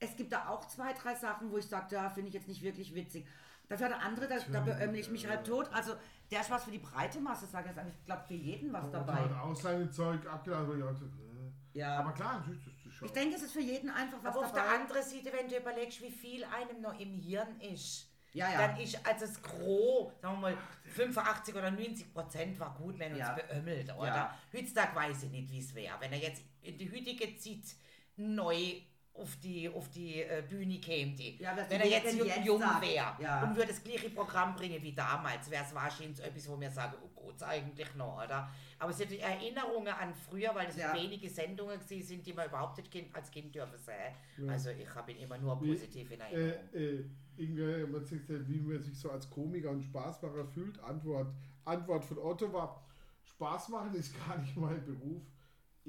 es 0.00 0.16
gibt 0.16 0.32
da 0.32 0.48
auch 0.48 0.66
zwei, 0.66 0.92
drei 0.92 1.14
Sachen, 1.14 1.50
wo 1.50 1.58
ich 1.58 1.66
sage, 1.66 1.86
da 1.90 2.10
finde 2.10 2.28
ich 2.28 2.34
jetzt 2.34 2.48
nicht 2.48 2.62
wirklich 2.62 2.94
witzig. 2.94 3.26
Dafür 3.68 3.86
hat 3.86 3.92
er 3.92 4.02
andere, 4.02 4.28
da, 4.28 4.38
da 4.50 4.60
beömmel 4.60 4.96
ich 4.96 5.10
mich 5.10 5.28
halb 5.28 5.44
tot. 5.44 5.68
Also 5.72 5.94
der 6.30 6.40
ist 6.40 6.50
was 6.50 6.64
für 6.64 6.70
die 6.70 6.78
breite 6.78 7.20
Masse, 7.20 7.46
sage 7.46 7.64
ich 7.64 7.70
jetzt 7.70 7.78
eigentlich. 7.78 7.96
Ich 7.98 8.06
glaube, 8.06 8.22
für 8.26 8.34
jeden 8.34 8.72
was 8.72 8.90
dabei. 8.90 9.14
hat 9.14 9.32
auch 9.32 9.54
sein 9.54 9.92
Zeug 9.92 10.26
abgeladen, 10.26 10.78
ich 10.78 10.84
auch 10.84 10.90
gesagt, 10.90 11.12
äh. 11.14 11.78
Ja. 11.78 11.98
Aber 11.98 12.12
klar, 12.12 12.42
das 12.46 12.56
ist 12.86 12.94
schon. 12.94 13.06
Ich 13.06 13.12
denke, 13.12 13.36
es 13.36 13.42
ist 13.42 13.52
für 13.52 13.60
jeden 13.60 13.90
einfach 13.90 14.18
was 14.22 14.34
aber 14.36 14.46
auf 14.46 14.52
der 14.52 14.62
dabei. 14.62 14.74
anderen 14.78 15.02
Seite, 15.02 15.30
wenn 15.32 15.48
du 15.48 15.56
überlegst, 15.58 16.00
wie 16.02 16.10
viel 16.10 16.44
einem 16.44 16.80
noch 16.80 16.98
im 16.98 17.14
Hirn 17.20 17.60
ist, 17.60 18.08
Ja, 18.32 18.50
ja. 18.50 18.66
dann 18.68 18.78
ist 18.80 19.06
also 19.06 19.26
das 19.26 19.42
Gros, 19.42 20.12
sagen 20.22 20.36
wir 20.36 20.40
mal, 20.40 20.58
85 20.84 21.54
oder 21.54 21.70
90 21.70 22.12
Prozent 22.14 22.58
war 22.58 22.74
gut, 22.74 22.98
wenn 22.98 23.12
uns 23.12 23.20
Ja. 23.20 23.34
beömmelt, 23.34 23.94
oder? 23.94 24.06
Ja. 24.06 24.38
Heutzutage 24.52 24.96
weiß 24.96 25.24
ich 25.24 25.30
nicht, 25.30 25.50
wie 25.52 25.60
es 25.60 25.74
wäre. 25.74 25.94
Wenn 26.00 26.12
er 26.12 26.18
jetzt 26.20 26.42
in 26.62 26.78
die 26.78 26.90
heutige 26.90 27.36
Zeit 27.36 27.76
neu 28.16 28.80
auf 29.18 29.36
die, 29.36 29.68
auf 29.68 29.88
die 29.90 30.22
äh, 30.22 30.42
Bühne 30.48 30.78
käme, 30.78 31.12
die. 31.12 31.36
Ja, 31.42 31.56
wenn 31.56 31.80
er 31.80 31.86
jetzt 31.86 32.16
jung, 32.16 32.28
jung 32.44 32.60
wäre 32.60 33.16
ja. 33.20 33.42
und 33.42 33.56
würde 33.56 33.68
das 33.68 33.82
gleiche 33.82 34.10
Programm 34.10 34.54
bringen 34.54 34.82
wie 34.82 34.92
damals, 34.92 35.50
wäre 35.50 35.64
es 35.64 35.74
wahrscheinlich 35.74 36.16
so 36.16 36.22
etwas, 36.22 36.48
wo 36.48 36.60
wir 36.60 36.70
sagen, 36.70 36.94
oh 37.02 37.08
Gott, 37.14 37.42
eigentlich 37.42 37.94
noch, 37.94 38.22
oder? 38.24 38.48
Aber 38.78 38.90
es 38.90 38.98
sind 38.98 39.12
Erinnerungen 39.12 39.88
an 39.88 40.14
früher, 40.14 40.54
weil 40.54 40.68
es 40.68 40.76
Ja. 40.76 40.94
wenige 40.94 41.28
Sendungen 41.28 41.78
gewesen 41.78 42.06
sind, 42.06 42.26
die 42.26 42.32
man 42.32 42.46
überhaupt 42.46 42.78
nicht 42.78 42.90
kind, 42.90 43.14
als 43.14 43.30
Kind 43.30 43.54
dürfen 43.54 43.78
sehen. 43.78 44.48
Also 44.48 44.70
ich 44.70 44.94
habe 44.94 45.12
ihn 45.12 45.18
immer 45.18 45.38
nur 45.38 45.60
Wie, 45.60 45.72
positiv 45.72 46.10
in 46.10 46.20
Erinnerung. 46.20 46.58
Äh, 46.72 46.78
äh, 46.78 47.04
irgendwer, 47.36 47.86
man 47.86 48.04
sagt, 48.04 48.28
ja, 48.28 48.48
wie 48.48 48.60
man 48.60 48.80
sich 48.80 48.98
so 48.98 49.10
als 49.10 49.28
Komiker 49.28 49.70
und 49.70 49.82
Spaßmacher 49.82 50.46
fühlt. 50.46 50.78
Antwort, 50.80 51.28
Antwort 51.64 52.04
von 52.04 52.18
Otto 52.18 52.52
war, 52.52 52.84
Spaß 53.24 53.68
machen 53.68 53.94
ist 53.94 54.14
gar 54.26 54.38
nicht 54.38 54.56
mein 54.56 54.84
Beruf. 54.84 55.22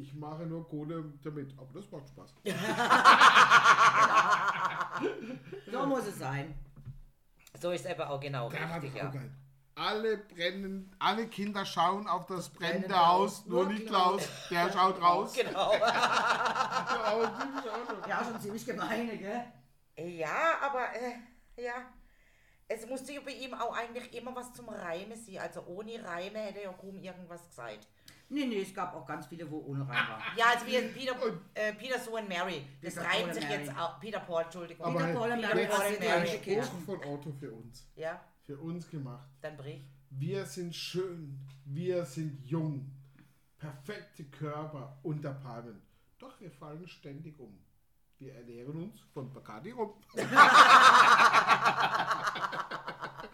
Ich 0.02 0.14
mache 0.14 0.46
nur 0.46 0.68
Kohle 0.68 1.04
damit. 1.24 1.54
Aber 1.58 1.68
das 1.74 1.90
macht 1.92 2.08
Spaß. 2.08 2.34
So 5.72 5.86
muss 5.86 6.08
es 6.08 6.20
sein. 6.20 6.56
So 7.62 7.72
ist 7.72 7.86
es 7.86 7.92
aber 7.92 8.10
auch 8.10 8.20
genau 8.20 8.50
Der 8.50 8.76
richtig, 8.76 8.96
ja. 8.96 9.10
geil. 9.10 9.32
Alle 9.76 10.18
brennen, 10.18 10.94
alle 11.00 11.28
Kinder 11.28 11.66
schauen 11.66 12.08
auf 12.08 12.26
das 12.26 12.50
brennende 12.50 12.90
brennende 12.90 13.08
Haus, 13.08 13.46
nur 13.46 13.64
nur 13.64 13.74
nicht 13.74 13.88
Klaus. 13.88 14.28
Der 14.50 14.72
schaut 14.74 15.02
raus. 15.02 15.34
Genau. 15.34 15.74
Ja, 18.08 18.24
schon 18.24 18.40
ziemlich 18.42 18.66
gemeine, 18.66 19.18
gell? 19.18 19.46
Ja, 19.98 20.58
aber 20.62 20.94
äh, 20.96 21.64
ja. 21.64 21.74
Es 22.68 22.86
musste 22.88 23.20
bei 23.22 23.32
ihm 23.32 23.54
auch 23.54 23.76
eigentlich 23.76 24.14
immer 24.14 24.36
was 24.36 24.54
zum 24.54 24.70
Reimen 24.70 25.18
sein. 25.18 25.40
Also 25.40 25.64
ohne 25.66 26.04
Reime 26.04 26.40
hätte 26.40 26.60
er 26.60 26.66
ja 26.66 26.74
kaum 26.74 26.98
irgendwas 26.98 27.48
gesagt. 27.48 27.88
Nee, 28.32 28.46
nee, 28.46 28.62
es 28.62 28.74
gab 28.74 28.94
auch 28.96 29.06
ganz 29.08 29.26
viele, 29.28 29.50
wo 29.50 29.58
ohne 29.60 29.82
rein 29.82 30.08
war. 30.08 30.22
Ja, 30.38 30.46
also 30.54 30.66
wie 30.68 30.80
Peter, 30.90 31.16
äh, 31.56 31.74
Peter 31.74 31.98
Sue 32.00 32.20
and 32.20 32.30
Mary. 32.30 32.64
Das 32.82 32.94
Peter, 32.94 33.08
reimt 33.08 33.24
Paul 33.26 33.34
sich 33.34 33.44
and 33.46 33.54
jetzt 33.54 33.68
Mary. 33.68 33.80
auch. 33.80 34.00
Peter 34.00 34.20
Paul, 34.20 34.44
Entschuldigung. 34.44 34.86
Aber 34.86 35.00
Peter, 35.00 35.14
Paul 35.20 35.32
und 35.32 35.42
Mary 35.42 35.60
jetzt 35.62 35.76
passiert 35.76 36.04
ja 36.04 36.16
ein 36.16 36.22
nicht. 36.24 36.66
Spruch 36.66 36.86
von 36.86 37.04
Otto 37.06 37.32
für 37.32 37.52
uns. 37.52 37.88
Ja, 37.96 38.22
Für 38.46 38.58
uns 38.58 38.88
gemacht. 38.90 39.28
dann 39.42 39.58
brich. 39.58 39.82
Wir 40.12 40.46
sind 40.46 40.76
schön, 40.76 41.40
wir 41.66 42.06
sind 42.06 42.44
jung, 42.46 42.92
perfekte 43.58 44.26
Körper 44.26 45.00
unter 45.04 45.34
Palmen. 45.34 45.82
Doch 46.20 46.40
wir 46.40 46.52
fallen 46.52 46.88
ständig 46.88 47.40
um. 47.40 47.58
Wir 48.18 48.36
ernähren 48.36 48.76
uns 48.84 49.00
von 49.14 49.32
Bacardi 49.34 49.72
rum. 49.72 49.94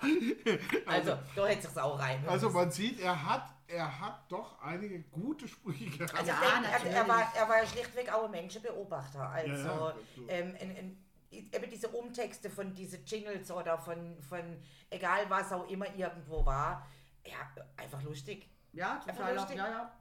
Also, 0.85 1.17
da 1.35 1.47
hätte 1.47 1.61
sich's 1.63 1.77
auch 1.77 1.99
reimen 1.99 2.27
Also 2.27 2.49
man 2.49 2.71
sieht, 2.71 2.99
er 2.99 3.25
hat, 3.25 3.49
er 3.67 3.99
hat 3.99 4.31
doch 4.31 4.61
einige 4.61 5.01
gute 5.03 5.47
Sprüche 5.47 5.89
gehabt. 5.89 6.15
Also 6.15 6.31
Ja, 6.31 6.63
er, 6.63 6.91
er, 6.91 7.07
war, 7.07 7.31
er 7.35 7.49
war 7.49 7.57
ja 7.57 7.67
schlichtweg 7.67 8.13
auch 8.13 8.25
ein 8.25 8.31
Menschenbeobachter. 8.31 9.29
Also 9.29 9.51
Ja, 9.51 9.77
ja. 9.89 9.95
ähm, 10.27 10.55
ein, 10.59 10.69
ein, 10.77 11.05
eben 11.31 11.69
diese 11.69 11.89
Umtexte 11.89 12.49
von 12.49 12.73
diesen 12.73 13.03
Jingles 13.05 13.51
oder 13.51 13.77
von, 13.77 14.21
von 14.21 14.57
egal 14.89 15.29
was 15.29 15.51
auch 15.51 15.67
immer 15.69 15.87
irgendwo 15.95 16.45
war, 16.45 16.85
ja, 17.25 17.37
einfach 17.77 18.01
lustig. 18.03 18.49
Ja, 18.73 18.95
Einfach 19.07 19.15
total. 19.15 19.35
lustig. 19.35 19.57
Ja, 19.57 19.69
ja. 19.69 19.91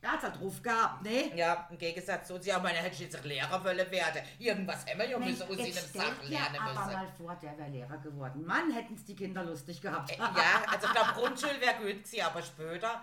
Er 0.00 0.12
hat's 0.12 0.22
halt 0.22 0.40
drauf 0.40 0.62
gehabt, 0.62 1.02
ne? 1.02 1.36
Ja, 1.36 1.66
im 1.70 1.76
Gegensatz 1.76 2.28
zu, 2.28 2.36
ja, 2.38 2.60
meine 2.60 2.78
hätte 2.78 2.94
ich 2.94 3.00
jetzt 3.00 3.24
Lehrer 3.24 3.64
wollen 3.64 3.90
werden. 3.90 4.22
Irgendwas 4.38 4.86
haben 4.86 4.98
wir 4.98 5.08
ja 5.08 5.18
müssen 5.18 5.42
aus 5.42 5.48
jetzt 5.56 5.60
ihnen 5.60 5.72
stell 5.72 6.00
Sachen 6.02 6.28
lernen 6.28 6.56
aber 6.60 6.72
müssen. 6.80 6.92
mal 6.92 7.08
vor, 7.16 7.34
der 7.42 7.58
wäre 7.58 7.68
Lehrer 7.68 7.98
geworden. 7.98 8.44
Mann, 8.46 8.70
hätten's 8.70 9.04
die 9.04 9.16
Kinder 9.16 9.42
lustig 9.42 9.80
gehabt. 9.80 10.16
Ja, 10.16 10.62
also 10.70 10.86
ich 10.86 10.92
glaube, 10.92 11.12
Grundschule 11.14 11.60
wäre 11.60 11.74
gut 11.74 12.04
gewesen, 12.04 12.22
aber 12.22 12.42
später, 12.42 13.02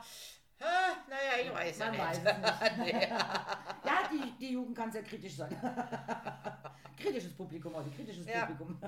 hä, 0.58 0.65
naja, 1.10 1.43
ich 1.43 1.53
weiß 1.53 1.79
ja 1.79 1.86
Man 1.91 1.97
weiß 1.99 2.23
nicht. 2.23 2.34
es 2.62 2.77
nicht. 2.77 2.93
ja, 3.12 4.10
die, 4.12 4.31
die 4.39 4.53
Jugend 4.53 4.77
kann 4.77 4.89
sehr 4.89 5.03
kritisch 5.03 5.36
sein. 5.36 5.53
kritisches 6.97 7.34
Publikum, 7.36 7.75
also 7.75 7.89
kritisches 7.91 8.25
Ja. 8.25 8.45
Publikum. 8.45 8.79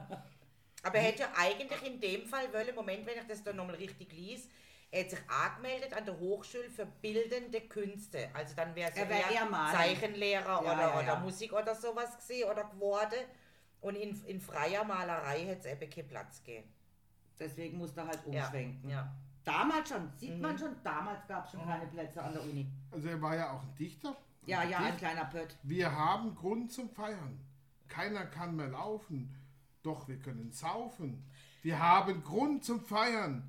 Aber 0.83 0.95
er 0.95 1.03
hätte 1.03 1.23
ja 1.23 1.29
eigentlich 1.35 1.83
in 1.83 1.99
dem 1.99 2.25
Fall 2.25 2.51
wollen, 2.53 2.73
Moment, 2.73 3.05
wenn 3.05 3.17
ich 3.17 3.27
das 3.27 3.43
da 3.43 3.51
nochmal 3.51 3.75
richtig 3.75 4.13
lies, 4.13 4.47
er 4.91 5.03
hat 5.03 5.09
sich 5.09 5.19
angemeldet 5.29 5.93
an 5.93 6.05
der 6.05 6.17
Hochschule 6.17 6.69
für 6.69 6.85
bildende 6.85 7.61
Künste. 7.61 8.29
Also 8.33 8.55
dann 8.55 8.73
wäre 8.75 8.89
es 8.91 8.97
Er 8.97 9.09
wär 9.09 9.29
eher 9.31 9.45
Maler. 9.45 9.77
Zeichenlehrer 9.77 10.45
Ja, 10.45 10.59
oder, 10.61 10.71
ja, 10.81 10.93
oder 10.99 11.07
ja. 11.07 11.19
Musik 11.19 11.51
oder 11.53 11.75
sowas 11.75 12.15
gesehen 12.17 12.49
oder 12.49 12.63
geworden. 12.65 13.19
Und 13.81 13.95
in, 13.95 14.19
in 14.25 14.39
freier 14.41 14.83
Malerei 14.83 15.45
hätte 15.45 15.67
es 15.69 15.73
eben 15.81 15.89
keinen 15.91 16.07
Platz 16.07 16.43
gegeben. 16.43 16.71
Deswegen 17.39 17.77
musste 17.77 18.01
er 18.01 18.07
halt 18.07 18.25
umschwenken. 18.25 18.89
ja. 18.89 19.13
Damals 19.43 19.87
schon, 19.89 20.11
sieht 20.17 20.35
Mhm. 20.35 20.41
man 20.41 20.57
schon, 20.57 20.75
damals 20.83 21.25
gab 21.25 21.45
es 21.45 21.51
schon 21.51 21.63
keine 21.63 21.85
Plätze 21.87 22.21
an 22.21 22.33
der 22.33 22.41
Uni. 22.43 22.67
Also 22.91 23.07
er 23.07 23.21
war 23.21 23.33
ja 23.33 23.51
auch 23.53 23.61
ein 23.63 23.75
Dichter. 23.75 24.13
Ja, 24.45 24.59
Ein 24.59 24.69
ja, 24.69 24.77
ein 24.79 24.97
kleiner 24.97 25.23
Pött. 25.25 25.55
Wir 25.63 25.93
haben 25.95 26.35
Grund 26.35 26.71
zum 26.73 26.89
Feiern. 26.89 27.39
Keiner 27.87 28.25
kann 28.25 28.57
mehr 28.57 28.67
laufen, 28.67 29.33
doch 29.83 30.05
wir 30.09 30.19
können 30.19 30.51
saufen. 30.51 31.25
Wir 31.61 31.79
haben 31.79 32.23
Grund 32.25 32.65
zum 32.65 32.81
Feiern. 32.81 33.47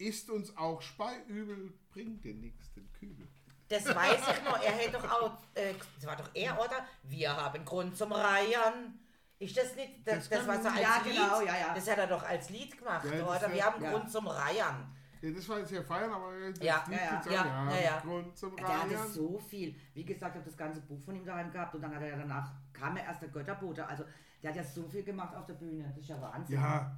Ist 0.00 0.30
uns 0.30 0.56
auch 0.56 0.80
Speiübel, 0.80 1.72
bringt 1.90 2.24
den 2.24 2.40
nächsten 2.40 2.90
Kübel. 2.92 3.28
Das 3.68 3.84
weiß 3.86 4.20
ich 4.32 4.44
noch. 4.44 4.60
Er 4.62 4.72
hätte 4.72 4.92
doch 4.92 5.04
auch, 5.10 5.32
äh, 5.54 5.74
das 5.96 6.06
war 6.06 6.16
doch 6.16 6.30
er, 6.34 6.54
oder? 6.58 6.86
Wir 7.04 7.36
haben 7.36 7.64
Grund 7.64 7.96
zum 7.96 8.10
Reiern. 8.12 8.98
Ist 9.38 9.56
das 9.56 9.76
nicht, 9.76 10.06
das, 10.06 10.28
Das 10.28 10.46
das, 10.46 10.46
er 10.48 10.62
kann- 10.62 10.66
als 10.66 10.80
Ja, 10.82 11.00
Lied, 11.04 11.14
genau, 11.14 11.40
ja, 11.42 11.58
ja. 11.58 11.74
das 11.74 11.90
hat 11.90 11.98
er 11.98 12.06
doch 12.06 12.22
als 12.22 12.50
Lied 12.50 12.76
gemacht, 12.76 13.06
Ja, 13.06 13.26
oder? 13.26 13.52
Wir 13.52 13.64
haben 13.64 13.82
ja. 13.82 13.90
Grund 13.92 14.10
zum 14.10 14.26
Reiern. 14.26 14.96
Ja, 15.22 15.30
das 15.30 15.48
war 15.50 15.58
jetzt 15.58 15.70
ja 15.70 15.82
Feiern, 15.82 16.10
aber 16.10 16.32
das 16.50 16.58
Ja, 16.64 16.82
Lied 16.88 16.98
ja, 16.98 17.04
ja. 17.30 17.32
Ja, 17.32 17.70
ja, 17.74 17.80
ja. 17.82 18.00
Grund 18.00 18.36
zum 18.38 18.56
Der 18.56 18.82
hatte 18.82 19.08
so 19.08 19.38
viel. 19.38 19.74
Wie 19.94 20.04
gesagt, 20.04 20.34
ich 20.34 20.40
habe 20.40 20.48
das 20.50 20.56
ganze 20.56 20.80
Buch 20.80 21.00
von 21.02 21.14
ihm 21.14 21.24
daheim 21.26 21.50
gehabt 21.52 21.74
und 21.74 21.82
dann 21.82 21.94
hat 21.94 22.00
er 22.02 22.08
ja 22.08 22.16
danach, 22.16 22.52
kam 22.72 22.96
er 22.96 23.04
erst 23.04 23.20
der 23.22 23.28
Götterbote. 23.28 23.86
Also 23.86 24.04
der 24.42 24.50
hat 24.50 24.56
ja 24.56 24.64
so 24.64 24.88
viel 24.88 25.02
gemacht 25.04 25.34
auf 25.36 25.44
der 25.46 25.54
Bühne. 25.54 25.84
Das 25.84 25.96
ist 25.98 26.08
ja 26.08 26.20
Wahnsinn. 26.20 26.56
Ja, 26.56 26.96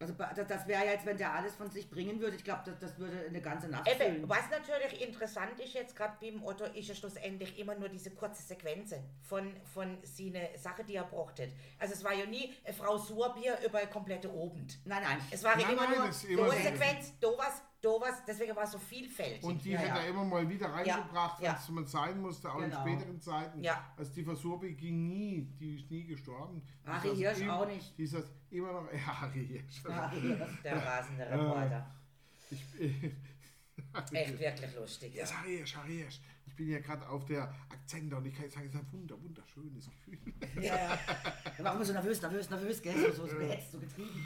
Also 0.00 0.12
das, 0.14 0.46
das 0.48 0.66
wäre 0.66 0.84
ja 0.84 0.92
jetzt, 0.92 1.06
wenn 1.06 1.16
der 1.16 1.32
alles 1.32 1.54
von 1.54 1.70
sich 1.70 1.88
bringen 1.88 2.20
würde, 2.20 2.36
ich 2.36 2.44
glaube, 2.44 2.62
das, 2.66 2.78
das 2.78 2.98
würde 2.98 3.24
eine 3.28 3.40
ganze 3.40 3.68
Nacht 3.68 3.88
Eben, 3.88 3.98
füllen. 3.98 4.28
was 4.28 4.50
natürlich 4.50 5.00
interessant 5.00 5.58
ist 5.60 5.72
jetzt 5.72 5.94
gerade 5.96 6.16
beim 6.20 6.42
Otto, 6.44 6.64
ist 6.64 6.88
ja 6.88 6.94
schlussendlich 6.94 7.58
immer 7.58 7.74
nur 7.76 7.88
diese 7.88 8.10
kurze 8.10 8.42
Sequenz 8.42 8.94
von, 9.22 9.54
von 9.72 9.98
seine 10.02 10.50
Sache, 10.58 10.84
die 10.84 10.96
er 10.96 11.04
brauchte. 11.04 11.50
Also 11.78 11.94
es 11.94 12.02
war 12.04 12.12
ja 12.12 12.26
nie 12.26 12.52
eine 12.64 12.74
Frau 12.74 12.98
Surbier 12.98 13.56
über 13.64 13.78
eine 13.78 13.88
komplette 13.88 14.28
Abend. 14.28 14.78
Nein, 14.84 15.02
nein. 15.02 15.18
Es 15.30 15.42
war 15.44 15.56
Nein, 15.56 15.70
immer 15.72 15.82
nein, 15.88 16.10
nur 16.30 16.44
immer 16.44 16.52
eine 16.52 16.62
Sequenz, 16.62 17.18
do 17.20 17.38
was, 17.38 17.62
do 17.84 18.00
was, 18.00 18.24
deswegen 18.26 18.54
war 18.56 18.64
es 18.64 18.72
so 18.72 18.78
vielfältig. 18.78 19.42
und 19.44 19.64
die 19.64 19.70
Ja, 19.72 19.80
hat 19.80 19.88
ja. 19.88 19.96
er 19.98 20.08
immer 20.08 20.24
mal 20.24 20.48
wieder 20.48 20.68
reingebracht, 20.72 21.40
ja. 21.42 21.52
was 21.54 21.68
man 21.68 21.86
sein 21.86 22.20
musste, 22.20 22.50
auch 22.52 22.58
Genau. 22.58 22.84
in 22.84 22.92
späteren 22.96 23.20
Zeiten. 23.20 23.62
Ja. 23.62 23.92
Also 23.96 24.12
die 24.12 24.24
Versurbi 24.24 24.72
ging 24.74 25.06
nie, 25.08 25.42
die 25.58 25.76
ist 25.76 25.90
nie 25.90 26.04
gestorben. 26.04 26.62
Harry 26.84 27.14
Hirsch 27.16 27.46
auch 27.48 27.66
nicht. 27.66 27.96
Die 27.98 28.04
ist 28.04 28.14
das 28.14 28.24
immer 28.50 28.72
noch, 28.72 28.92
ja, 28.92 29.20
Harry 29.20 29.46
Hirsch. 29.46 29.82
Der 30.64 30.76
rasende 30.84 31.30
Reporter. 31.30 31.94
Ich, 32.50 32.64
Echt 34.12 34.38
wirklich 34.38 34.74
lustig. 34.76 35.14
Ja, 35.14 35.26
Harry 35.26 35.56
Hirsch, 35.56 35.76
Harry 35.76 35.96
Hirsch. 35.96 36.20
Ich 36.46 36.54
bin 36.54 36.68
ja 36.68 36.78
gerade 36.78 37.08
auf 37.08 37.24
der 37.24 37.52
Akzente 37.68 38.14
und 38.16 38.24
ich 38.26 38.34
kann 38.34 38.48
sagen, 38.48 38.66
es 38.68 38.74
ist 38.74 38.80
ein 38.80 38.92
wunder, 38.92 39.20
wunderschönes 39.20 39.90
Gefühl. 39.90 40.18
Ja, 40.62 40.76
ja. 40.76 40.98
Da 41.58 41.64
war 41.64 41.74
immer 41.74 41.84
so 41.84 41.92
nervös, 41.92 42.22
nervös, 42.22 42.48
nervös, 42.50 42.80
gell? 42.82 43.12
So, 43.12 43.26
so 43.26 43.36
gehetzt, 43.36 43.72
so 43.72 43.78
getrieben. 43.80 44.24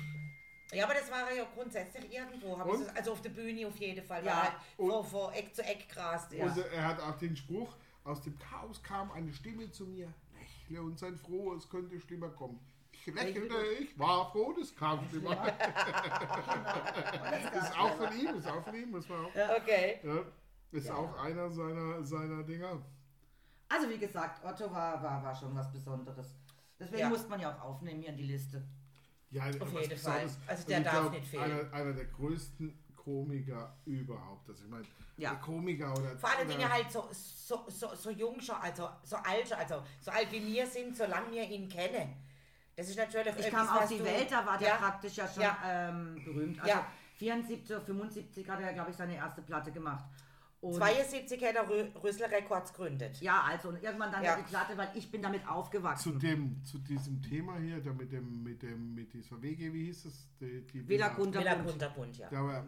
Ja, 0.72 0.84
aber 0.84 0.94
das 0.94 1.10
war 1.10 1.32
ja 1.32 1.44
grundsätzlich 1.54 2.12
irgendwo. 2.12 2.58
hab 2.58 2.66
ich 2.66 2.72
Und? 2.74 2.84
so- 2.84 2.90
Also 2.94 3.12
auf 3.12 3.22
der 3.22 3.30
Bühne 3.30 3.66
auf 3.66 3.76
jeden 3.78 4.04
Fall. 4.04 4.22
Ja. 4.24 4.30
Ja. 4.30 4.42
Halt 4.42 4.52
Und- 4.76 4.90
vor, 4.90 5.04
vor 5.04 5.34
Eck 5.34 5.54
zu 5.54 5.62
Eck 5.62 5.88
grast. 5.88 6.32
Ja. 6.32 6.44
Und 6.44 6.58
äh, 6.58 6.68
er 6.74 6.86
hat 6.88 7.00
auch 7.00 7.16
den 7.18 7.36
Spruch, 7.36 7.74
aus 8.04 8.22
dem 8.22 8.38
Chaos 8.38 8.82
kam 8.82 9.10
eine 9.12 9.32
Stimme 9.32 9.70
zu 9.70 9.86
mir, 9.86 10.12
lächle 10.68 10.82
und 10.82 10.98
sei 10.98 11.12
froh, 11.14 11.54
es 11.54 11.68
könnte 11.68 11.98
schlimmer 12.00 12.28
kommen. 12.28 12.58
Ich 12.92 13.06
lächelte, 13.14 13.54
ich 13.80 13.98
war 13.98 14.30
froh, 14.32 14.52
das 14.58 14.74
kam 14.74 15.00
schlimmer. 15.08 15.36
Das 17.30 17.62
ist 17.64 17.78
auch 17.78 17.96
von 17.96 18.18
ihm, 18.18 18.34
ist 18.36 18.46
auch 18.48 18.62
von 18.64 18.74
ihm, 18.74 18.90
muss 18.90 19.08
man 19.08 19.24
auch. 19.26 19.30
Okay. 19.60 20.00
Ja, 20.02 20.18
ist 20.72 20.90
auch 20.90 21.16
einer 21.18 21.50
seiner, 21.50 22.02
seiner 22.04 22.42
Dinger. 22.42 22.80
Also 23.68 23.88
wie 23.88 23.98
gesagt, 23.98 24.44
Otto 24.44 24.70
war, 24.72 25.02
war, 25.02 25.22
war 25.22 25.34
schon 25.34 25.54
was 25.54 25.70
Besonderes. 25.72 26.34
Deswegen 26.78 27.00
Ja. 27.00 27.08
musste 27.08 27.28
man 27.28 27.40
ja 27.40 27.54
auch 27.54 27.62
aufnehmen 27.64 28.00
hier 28.00 28.10
in 28.10 28.16
die 28.16 28.24
Liste. 28.24 28.62
Ja, 29.30 29.42
Auf 29.42 29.52
jeden 29.52 29.66
Fall. 29.68 29.88
Besonderes. 29.88 30.38
Also 30.46 30.66
der 30.68 30.80
darf 30.80 30.92
glaub, 31.00 31.12
nicht 31.12 31.26
fehlen. 31.26 31.42
Einer, 31.44 31.72
einer 31.72 31.92
der 31.92 32.06
größten 32.06 32.78
Komiker 32.96 33.76
überhaupt. 33.84 34.48
Also 34.48 34.64
ich 34.64 34.70
meine, 34.70 34.84
Ja. 35.16 35.30
der 35.30 35.38
Komiker 35.40 35.92
oder... 35.92 36.16
Vor 36.16 36.30
allen 36.30 36.48
Dingen 36.48 36.68
halt 36.70 36.90
so, 36.90 37.08
so, 37.12 37.64
so, 37.68 37.94
so 37.94 38.10
jung 38.10 38.40
schon, 38.40 38.56
also 38.56 38.88
so 39.04 39.16
alt 39.16 39.46
schon, 39.48 39.58
also 39.58 39.82
so 40.00 40.10
alt 40.10 40.30
wie 40.32 40.44
wir 40.46 40.66
sind, 40.66 40.96
solange 40.96 41.30
wir 41.30 41.42
ihn 41.48 41.68
kennen. 41.68 42.14
Das 42.76 42.88
ist 42.88 42.96
natürlich 42.96 43.34
Ich 43.38 43.50
kam 43.50 43.68
auf 43.68 43.88
die 43.88 43.98
du- 43.98 44.04
Welt, 44.04 44.30
da 44.30 44.46
war 44.46 44.56
der 44.56 44.68
ja, 44.68 44.76
praktisch 44.76 45.16
ja 45.16 45.26
schon 45.28 45.42
Ja. 45.42 45.58
Ähm, 45.64 46.14
berühmt. 46.24 46.58
Also 46.60 46.70
Ja. 46.70 46.86
74 47.16 47.76
oder 47.76 47.84
75 47.84 48.48
hat 48.48 48.60
er, 48.60 48.72
glaube 48.72 48.90
ich, 48.92 48.96
seine 48.96 49.16
erste 49.16 49.42
Platte 49.42 49.72
gemacht. 49.72 50.04
Und 50.60 50.74
72 50.74 51.40
hat 51.44 51.54
er 51.54 51.68
Rü 51.68 51.84
Rüssler 52.02 52.30
Records 52.30 52.72
gegründet. 52.72 53.20
ja, 53.20 53.42
also 53.42 53.68
und 53.68 53.80
irgendwann 53.82 54.10
dann 54.10 54.24
Ja. 54.24 54.36
die 54.36 54.42
Platte, 54.42 54.76
weil 54.76 54.90
ich 54.96 55.08
bin 55.10 55.22
damit 55.22 55.42
zu 55.42 55.48
aufgewachsen. 55.48 56.18
dem, 56.18 56.64
zu 56.64 56.78
diesem 56.78 57.22
Thema 57.22 57.58
hier, 57.58 57.80
da 57.80 57.92
mit 57.92 58.10
dem, 58.10 58.42
mit 58.42 58.62
dem, 58.62 58.94
mit 58.94 59.12
dieser 59.12 59.40
WG, 59.40 59.72
wie 59.72 59.84
hieß 59.86 60.06
es? 60.06 60.28
Die, 60.40 60.66
die 60.66 60.88
Villa 60.88 61.16
Villa 61.16 61.54
Kunterbund. 61.62 62.18
Ja. 62.18 62.28
Da 62.28 62.44
war, 62.44 62.66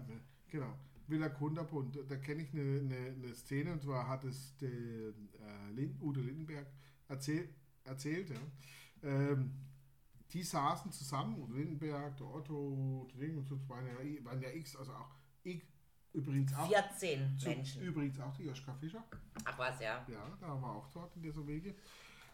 genau, 0.48 0.72
Villa 1.08 1.28
Kunterbund. 1.30 1.98
Da 2.08 2.16
kenne 2.16 2.42
ich 2.42 2.52
eine, 2.52 2.78
eine, 2.80 2.96
eine 3.16 3.34
Szene 3.34 3.72
und 3.72 3.82
zwar 3.82 4.06
hat 4.08 4.22
es 4.24 4.56
der 4.58 4.68
äh, 4.70 5.72
Lind, 5.74 6.00
Udo 6.00 6.20
Lindenberg 6.20 6.66
erzähl, 7.08 7.48
erzählt. 7.84 8.30
Ja. 8.30 8.36
Ähm, 9.02 9.50
die 10.32 10.44
saßen 10.44 10.92
zusammen, 10.92 11.40
Udo 11.42 11.54
Lindenberg, 11.54 12.16
der 12.16 12.26
Otto, 12.28 13.08
der 13.12 13.26
Ding 13.26 13.36
und 13.36 13.48
so, 13.48 13.58
waren 13.68 13.84
ja, 13.86 14.24
waren 14.24 14.40
ja 14.40 14.50
X, 14.50 14.76
also 14.76 14.92
auch 14.92 15.10
ich, 15.42 15.60
übrigens 16.12 16.54
auch. 16.54 16.68
14 16.68 17.38
zu- 17.38 17.48
Menschen. 17.48 17.82
Übrigens 17.82 18.18
auch 18.20 18.32
die 18.34 18.44
Joschka 18.44 18.72
Fischer. 18.74 19.04
Ach 19.44 19.58
was, 19.58 19.80
ja. 19.80 20.04
Ja, 20.08 20.26
da 20.40 20.48
war 20.60 20.76
auch 20.76 20.88
dort 20.92 21.14
in 21.16 21.22
dieser 21.22 21.46
Wege. 21.46 21.74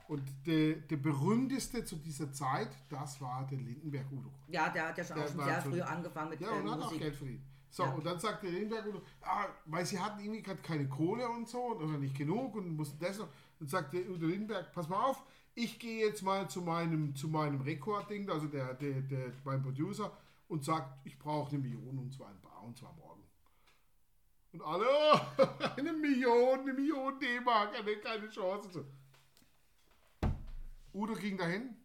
Und 0.08 0.22
der, 0.46 0.76
der 0.76 0.96
berühmteste 0.98 1.84
zu 1.84 1.96
dieser 1.96 2.32
Zeit, 2.32 2.68
das 2.88 3.20
war 3.20 3.44
der 3.50 3.58
Lindenberg 3.58 4.06
Udo. 4.12 4.30
Ja, 4.48 4.68
der 4.68 4.88
hat 4.88 4.98
ja 4.98 5.04
schon 5.04 5.16
Der 5.16 5.24
auch 5.26 5.30
schon 5.32 5.44
sehr 5.44 5.62
früh 5.62 5.80
angefangen 5.80 6.30
mit 6.30 6.40
Ja, 6.40 6.48
äh, 6.56 6.60
und 6.60 6.70
hat 6.70 6.78
auch 6.80 6.84
Musik. 6.84 7.00
Geld 7.00 7.16
verdient. 7.16 7.42
So, 7.70 7.82
Ja. 7.82 7.90
und 7.92 8.06
dann 8.06 8.18
sagt 8.20 8.42
der 8.44 8.50
Lindenberg, 8.52 8.86
Udo, 8.86 9.02
ah, 9.22 9.46
weil 9.66 9.84
sie 9.84 9.98
hatten 9.98 10.20
irgendwie 10.20 10.42
gerade 10.42 10.62
keine 10.62 10.88
Kohle 10.88 11.28
und 11.28 11.48
so, 11.48 11.58
oder 11.74 11.86
nicht 11.98 12.16
genug 12.16 12.54
und 12.54 12.76
mussten 12.76 12.98
das 13.00 13.18
noch. 13.18 13.28
Und 13.58 13.68
sagt 13.68 13.92
der 13.94 14.08
Udo 14.08 14.26
Lindenberg, 14.26 14.72
pass 14.72 14.88
mal 14.88 15.02
auf, 15.02 15.22
ich 15.56 15.78
gehe 15.78 16.06
jetzt 16.06 16.22
mal 16.22 16.48
zu 16.48 16.62
meinem, 16.62 17.14
zu 17.16 17.26
meinem 17.28 17.60
Rekordding, 17.62 18.30
also 18.30 18.46
der, 18.46 18.74
der, 18.74 19.00
der, 19.00 19.32
mein 19.44 19.60
Producer, 19.62 20.12
und 20.48 20.64
sagt, 20.64 21.04
ich 21.04 21.18
brauche 21.18 21.50
eine 21.50 21.58
Million 21.58 21.98
und 21.98 22.12
zwar 22.12 22.28
ein 22.28 22.40
Bar 22.40 22.62
und 22.62 22.76
zwar 22.78 22.92
morgen. 22.94 23.15
Und 24.56 24.62
alle, 24.62 25.20
eine 25.76 25.92
Million, 25.92 26.60
eine 26.60 26.72
Million 26.72 27.18
D-Mark, 27.20 27.78
eine, 27.78 27.96
keine 27.96 28.28
Chance. 28.30 28.70
So. 28.70 28.84
Udo 30.94 31.12
ging 31.14 31.36
dahin 31.36 31.76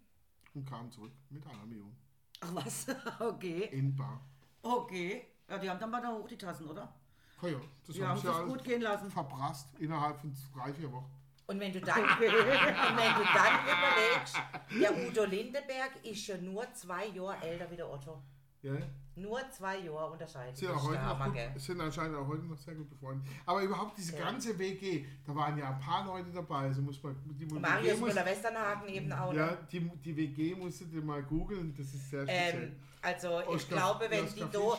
und 0.54 0.66
kam 0.66 0.90
zurück 0.90 1.12
mit 1.30 1.46
einer 1.46 1.66
Million 1.66 1.94
Ach 2.40 2.56
was, 2.56 2.88
okay, 3.20 3.68
in 3.74 3.94
Bar. 3.94 4.22
okay. 4.62 5.28
Ja, 5.50 5.58
die 5.58 5.70
haben 5.70 5.80
dann 5.82 5.92
mal 5.92 6.02
da 6.02 6.14
hoch 6.14 6.28
die 6.30 6.38
Tassen, 6.38 6.66
oder? 6.70 6.94
Ja, 7.42 7.50
ja, 7.50 7.62
das 7.86 7.96
Die 7.96 8.06
haben 8.06 8.16
sich 8.16 8.26
ja 8.26 8.42
gut 8.44 8.64
gehen 8.64 8.82
lassen. 8.82 9.12
verprasst 9.12 9.68
innerhalb 9.80 10.18
von 10.22 10.34
drei, 10.56 10.72
vier 10.74 10.90
Wochen. 10.94 11.12
Und 11.48 11.60
wenn 11.60 11.74
du 11.74 11.82
dann, 11.82 12.00
und 12.04 12.20
wenn 12.22 12.32
du 12.32 13.24
dann 13.34 13.60
überlegst, 13.66 14.38
der 14.80 15.08
Udo 15.10 15.26
Lindenberg 15.26 16.06
ist 16.06 16.26
ja 16.26 16.38
nur 16.38 16.72
zwei 16.74 17.08
Jahre 17.08 17.42
älter 17.42 17.70
wie 17.70 17.76
der 17.76 17.92
Otto. 17.92 18.24
Ja, 18.63 18.74
Nur 19.15 19.39
zwei 19.50 19.80
Jahre 19.80 20.12
unterscheiden. 20.12 20.56
sind, 20.56 20.69
auch 20.69 20.84
heute 20.88 21.02
noch 21.04 21.26
gut, 21.26 21.60
sind 21.62 21.82
anscheinend 21.82 22.15
auch 22.15 22.28
heute 22.28 22.43
noch 22.43 22.58
sehr 22.58 22.76
gut 22.76 22.89
befreundet. 22.89 23.28
Aber 23.45 23.62
überhaupt 23.63 23.97
diese 23.97 24.15
Ja. 24.15 24.26
ganze 24.26 24.58
WG, 24.58 25.04
da 25.26 25.36
waren 25.36 25.58
ja 25.58 25.69
ein 25.71 25.80
paar 25.80 26.06
Leute 26.06 26.30
dabei. 26.32 26.58
Also 26.67 26.82
muss 26.82 27.02
man, 27.02 27.15
die, 27.26 27.45
die 27.45 27.54
Marius 27.56 28.00
Müller-Westernhagen 28.00 28.88
eben 28.88 29.12
auch. 29.12 29.34
ja, 29.34 29.47
noch. 29.47 29.67
die, 29.71 29.80
die 29.80 30.15
WG 30.15 30.56
musstet 30.56 30.93
ihr 30.93 31.02
mal 31.02 31.24
googeln, 31.24 31.74
das 31.76 31.88
ist 31.88 32.10
sehr 32.12 32.21
speziell. 32.24 32.63
Ähm, 32.63 32.76
also 33.02 33.39
ich 33.41 33.47
Oskar- 33.47 33.78
glaube, 33.78 34.06
wenn 34.12 34.26
Oskar 34.26 34.45
die 34.47 34.52
do, 34.54 34.74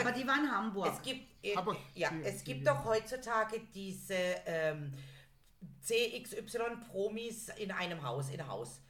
Aber 0.00 0.12
die 0.12 0.26
waren 0.26 0.44
in 0.44 0.50
Hamburg. 0.50 0.90
es 0.94 1.02
gibt, 1.02 1.44
äh, 1.44 1.54
Aber- 1.54 1.76
ja, 1.94 2.08
die- 2.10 2.22
es 2.24 2.42
gibt 2.42 2.66
doch 2.66 2.82
heutzutage 2.84 3.60
diese 3.74 4.14
ähm, 4.46 4.90
CXY-Promis 5.82 7.50
in 7.58 7.70
einem 7.72 8.02
Haus, 8.02 8.30
in 8.30 8.46
Haus. 8.46 8.80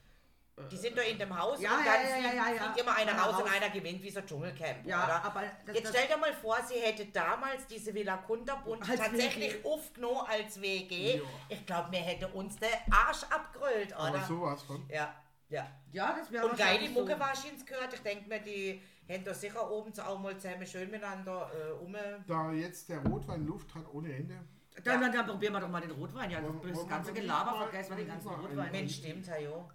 Die 0.71 0.77
sind 0.77 0.97
doch 0.97 1.03
in 1.03 1.17
dem 1.17 1.37
Haus 1.39 1.59
Ja, 1.61 1.77
und 1.77 1.85
ja, 1.85 1.91
dann 1.93 2.01
ja, 2.03 2.15
fliegt, 2.15 2.33
ja, 2.35 2.49
ja, 2.53 2.61
fliegt 2.63 2.77
ja. 2.77 2.83
immer 2.83 2.95
einer 2.95 3.13
raus 3.17 3.41
und 3.41 3.49
einer 3.51 3.69
gewinnt 3.69 4.03
wie 4.03 4.09
so 4.11 4.21
Dschungelcamp, 4.21 4.85
Ja, 4.85 5.03
oder? 5.05 5.23
aber 5.23 5.41
das, 5.65 5.75
Jetzt 5.75 5.89
das, 5.89 5.95
stell 5.95 6.07
dir 6.07 6.17
mal 6.17 6.33
vor, 6.33 6.57
sie 6.67 6.75
hätte 6.79 7.05
damals 7.07 7.65
diese 7.67 7.93
Villa 7.93 8.17
Kunterbund 8.17 8.83
tatsächlich 8.85 9.63
aufgenommen 9.65 10.25
als 10.27 10.59
WG. 10.61 11.17
Ja. 11.17 11.21
Ich 11.49 11.65
glaube, 11.65 11.89
mir 11.91 11.99
hätte 12.01 12.27
uns 12.29 12.57
der 12.57 12.69
Arsch 12.91 13.23
abgerollt, 13.29 13.93
Aber 13.93 14.09
oder? 14.17 14.25
sowas 14.25 14.63
von. 14.63 14.83
Ja, 14.89 15.13
ja. 15.49 15.65
ja, 15.91 16.15
das 16.19 16.31
wäre 16.31 16.47
Und 16.47 16.57
geil, 16.57 16.79
die 16.81 16.89
Mucke 16.89 17.13
so. 17.13 17.19
wahrscheinlich 17.19 17.65
gehört. 17.65 17.93
Ich 17.93 18.01
denke 18.01 18.27
mir, 18.29 18.39
die 18.39 18.81
haben 19.09 19.23
da 19.23 19.33
sicher 19.33 19.69
oben 19.71 19.93
zu 19.93 20.05
auch 20.07 20.19
mal 20.19 20.37
zusammen 20.37 20.67
schön 20.67 20.91
miteinander 20.91 21.49
äh, 21.53 21.71
um. 21.83 21.95
Da 22.27 22.51
jetzt 22.51 22.89
der 22.89 22.99
Rotwein 22.99 23.45
Luft 23.45 23.73
hat 23.73 23.85
ohne 23.93 24.13
Ende. 24.13 24.35
Dann, 24.83 25.01
dann, 25.01 25.11
dann 25.11 25.25
probieren 25.25 25.51
wir 25.53 25.59
doch 25.59 25.67
mal 25.67 25.81
den 25.81 25.91
Rotwein. 25.91 26.29
Ja, 26.31 26.39
das, 26.39 26.87
ganze 26.87 27.11
Gelaber 27.11 27.51
mal- 27.51 27.67
vergessen 27.67 27.89
wir 27.89 27.97
den 27.97 28.07
ganzen 28.07 28.29
Rotwein. 28.29 28.71
Mensch, 28.71 28.95
stimmt, 28.95 29.27
ja, 29.27 29.37
jo. 29.37 29.69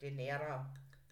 Den 0.00 0.16
Nera. 0.16 0.66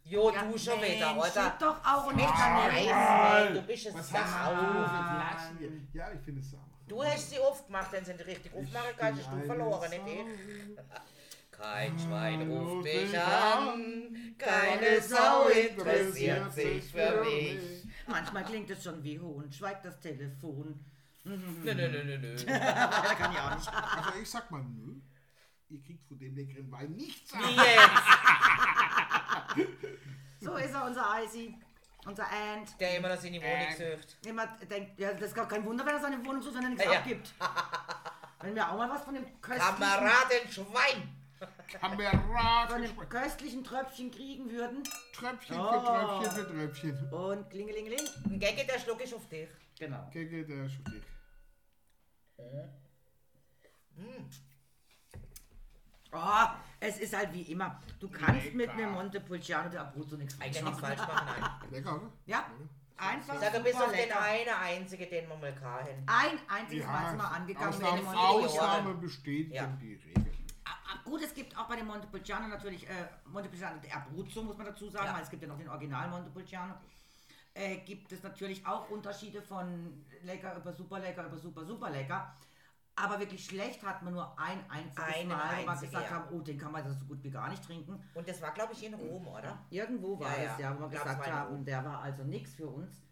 Jo, 0.05 0.31
Ja, 0.31 0.43
du 0.45 0.59
schon 0.59 0.81
Mensch, 0.81 0.97
wieder, 0.97 1.17
oder? 1.17 1.57
doch 1.59 1.85
auch 1.85 2.13
nicht. 2.13 2.29
Scheiße, 2.29 3.55
du 3.55 3.63
bist 3.63 3.87
es 3.87 3.95
Was 3.95 4.13
hast 4.13 4.53
du 4.53 4.57
sau. 4.57 4.83
für 4.83 4.89
Flaschen 4.89 5.59
hier? 5.59 5.71
Ja, 6.01 6.13
ich 6.13 6.21
finde 6.21 6.41
es 6.41 6.51
sauber. 6.51 6.65
Du 6.87 7.03
hast 7.03 7.31
sie 7.31 7.39
aufgemacht, 7.39 7.91
wenn 7.93 8.05
sie 8.05 8.13
nicht 8.13 8.27
richtig 8.27 8.53
aufmachen 8.55 8.95
kannst, 8.99 9.27
hast 9.27 9.33
du 9.33 9.47
verloren, 9.47 9.89
nicht 9.91 10.03
ich. 10.07 10.77
Kein 11.51 11.99
Schwein 11.99 12.51
ruft 12.51 12.83
mich 12.83 13.17
an, 13.19 14.35
keine 14.37 15.01
Sau 15.01 15.47
interessiert 15.49 16.53
sich 16.53 16.85
für 16.91 17.23
mich. 17.25 17.87
Manchmal 18.09 18.45
klingt 18.45 18.69
es 18.71 18.83
schon 18.83 19.03
wie 19.05 19.19
Hohn, 19.21 19.51
schweigt 19.53 19.85
das 19.85 19.99
Telefon. 20.01 20.85
Nö, 21.23 21.37
nö, 21.63 21.75
nö, 21.75 22.05
nö, 22.05 22.19
nö. 22.19 22.35
da 22.47 23.15
kann 23.17 23.33
ich 23.33 23.39
auch 23.39 23.55
nicht. 23.57 23.73
Also 23.73 24.19
ich 24.21 24.29
sag 24.29 24.51
mal, 24.51 24.63
nö. 24.65 24.97
Ihr 25.75 25.83
kriegt 25.83 26.07
von 26.07 26.17
dem 26.19 26.37
leckeren 26.37 26.71
Wein 26.71 26.93
nichts 26.93 27.33
ab. 27.35 27.41
Jetzt? 29.57 29.69
So 30.41 30.57
ist 30.57 30.75
er, 30.75 30.85
unser 30.85 31.05
Icy, 31.25 31.55
unser 32.07 32.25
Ant. 32.31 32.79
Der 32.79 32.99
immer 32.99 33.09
noch 33.09 33.17
seine 33.21 33.41
Wohnung 33.41 33.73
sucht. 33.79 34.19
Immer 34.27 34.47
denkt, 34.71 34.99
ja, 35.01 35.13
das 35.15 35.23
ist 35.29 35.35
gar 35.35 35.49
kein 35.49 35.65
Wunder, 35.65 35.87
wenn 35.87 35.95
er 35.95 36.01
seine 36.01 36.23
Wohnung 36.25 36.43
sucht, 36.43 36.57
wenn 36.57 36.65
er 36.65 36.69
nichts 36.71 36.85
Ja. 36.85 36.99
abgibt. 36.99 37.33
Wenn 38.41 38.55
wir 38.55 38.71
auch 38.71 38.77
mal 38.77 38.91
was 38.91 39.03
von 39.05 39.15
dem 39.15 39.25
köstlichen, 39.41 39.79
Kameraden 39.79 40.51
Schwein. 40.51 41.17
Kamerad, 41.81 42.71
von 42.71 42.83
dem 42.83 43.09
köstlichen 43.09 43.65
Tröpfchen 43.65 44.11
kriegen 44.11 44.51
würden. 44.51 44.83
Tröpfchen 45.15 45.59
Oh. 45.59 45.81
für 45.81 45.87
Tröpfchen 45.87 46.31
für 46.45 46.53
Tröpfchen. 46.53 47.09
Und 47.11 47.49
klingelingeling. 47.49 48.01
Ein 48.27 48.39
Gecke, 48.39 48.67
der 48.67 48.79
Schluck 48.79 49.01
ist 49.01 49.15
auf 49.15 49.27
dich. 49.31 49.49
Genau. 49.79 50.11
Gege, 50.13 50.45
der 50.45 50.67
ist 50.67 50.75
für 50.75 50.83
dich. 50.91 51.05
Oh, 56.15 56.47
es 56.81 56.99
ist 56.99 57.17
halt 57.17 57.33
wie 57.33 57.43
immer. 57.43 57.81
Du 58.01 58.09
kannst 58.09 58.45
mit 58.55 58.67
Lecker. 58.67 58.73
einem 58.75 58.93
Montepulciano 58.93 59.69
de 59.69 59.79
Abruzzo 59.79 60.17
nichts 60.17 60.35
falsch 60.35 60.63
machen. 60.63 60.79
falsch 60.81 60.99
machen, 61.01 61.27
nein. 61.41 61.51
Lecker, 61.71 61.95
oder? 61.97 62.13
Ja, 62.27 62.47
einfach 62.97 63.41
Sag, 63.41 63.53
du 63.55 63.61
bist 63.63 63.75
super 63.75 63.87
doch 63.87 63.93
den 63.97 64.13
eine 64.13 64.57
Einzige, 64.59 65.07
den 65.07 65.29
wir 65.29 65.37
mal 65.37 65.55
hatten. 65.55 66.05
Ein 66.07 66.39
einziges 66.49 66.87
Mal 66.87 67.09
sind 67.11 67.19
wir 67.19 67.31
angegangen 67.33 67.71
mit 67.71 67.81
dem 67.81 67.87
Ausnahme, 67.87 68.03
Montepulciano. 68.05 68.67
Ausnahme 68.69 68.95
bestätigen 68.95 69.53
Ja. 69.55 69.67
die 69.81 69.95
Regel. 69.95 70.33
Ah, 70.67 70.71
ah, 70.93 70.99
Gut, 71.05 71.23
es 71.23 71.35
gibt 71.35 71.57
auch 71.59 71.67
bei 71.69 71.77
dem 71.77 71.87
Montepulciano 71.87 72.47
natürlich 72.49 72.89
äh, 72.89 72.93
Montepulciano 73.27 73.79
de 73.81 73.91
Abruzzo, 73.91 74.43
muss 74.43 74.57
man 74.57 74.67
dazu 74.67 74.89
sagen, 74.89 75.07
Ja. 75.07 75.15
weil 75.15 75.23
es 75.23 75.31
gibt 75.31 75.43
ja 75.43 75.49
noch 75.49 75.59
den 75.59 75.69
Original 75.69 76.09
Montepulciano. 76.09 76.75
Äh, 77.57 77.77
gibt 77.79 78.11
es 78.11 78.23
natürlich 78.23 78.67
auch 78.67 78.89
Unterschiede 78.91 79.41
von 79.43 80.05
lecker 80.23 80.57
über 80.57 80.73
super 80.73 80.99
lecker 80.99 81.25
über 81.27 81.39
super 81.39 81.65
super 81.65 81.91
lecker. 81.91 82.35
Aber 82.97 83.19
wirklich 83.19 83.45
schlecht 83.45 83.83
hat 83.83 84.03
man 84.03 84.13
nur 84.15 84.39
ein 84.39 84.65
einziges 84.71 85.17
Einen 85.17 85.29
Mal, 85.29 85.37
wo 85.37 85.63
wir 85.63 85.71
einzigen, 85.71 85.91
gesagt 85.91 86.11
ja. 86.11 86.17
haben, 86.17 86.29
oh, 86.33 86.41
den 86.41 86.59
kann 86.59 86.71
man 86.73 86.89
so 86.97 87.05
gut 87.07 87.23
wie 87.25 87.31
gar 87.31 87.49
nicht 87.49 87.65
trinken. 87.65 88.01
Und 88.15 88.29
das 88.29 88.41
war, 88.41 88.53
glaube 88.53 88.73
ich, 88.73 88.85
in 88.85 88.95
Rom, 88.95 89.27
oder? 89.27 89.59
Irgendwo 89.71 90.19
war 90.21 90.31
Ja, 90.41 90.53
es 90.55 90.59
ja. 90.61 90.77
wo 90.77 90.89
wir 90.91 90.97
es 90.99 91.03
gesagt 91.03 91.27
in 91.27 91.33
haben, 91.33 91.65
der 91.65 91.85
war 91.85 92.01
also 92.03 92.23
nichts 92.23 92.55
für 92.55 92.69
uns. 92.69 93.03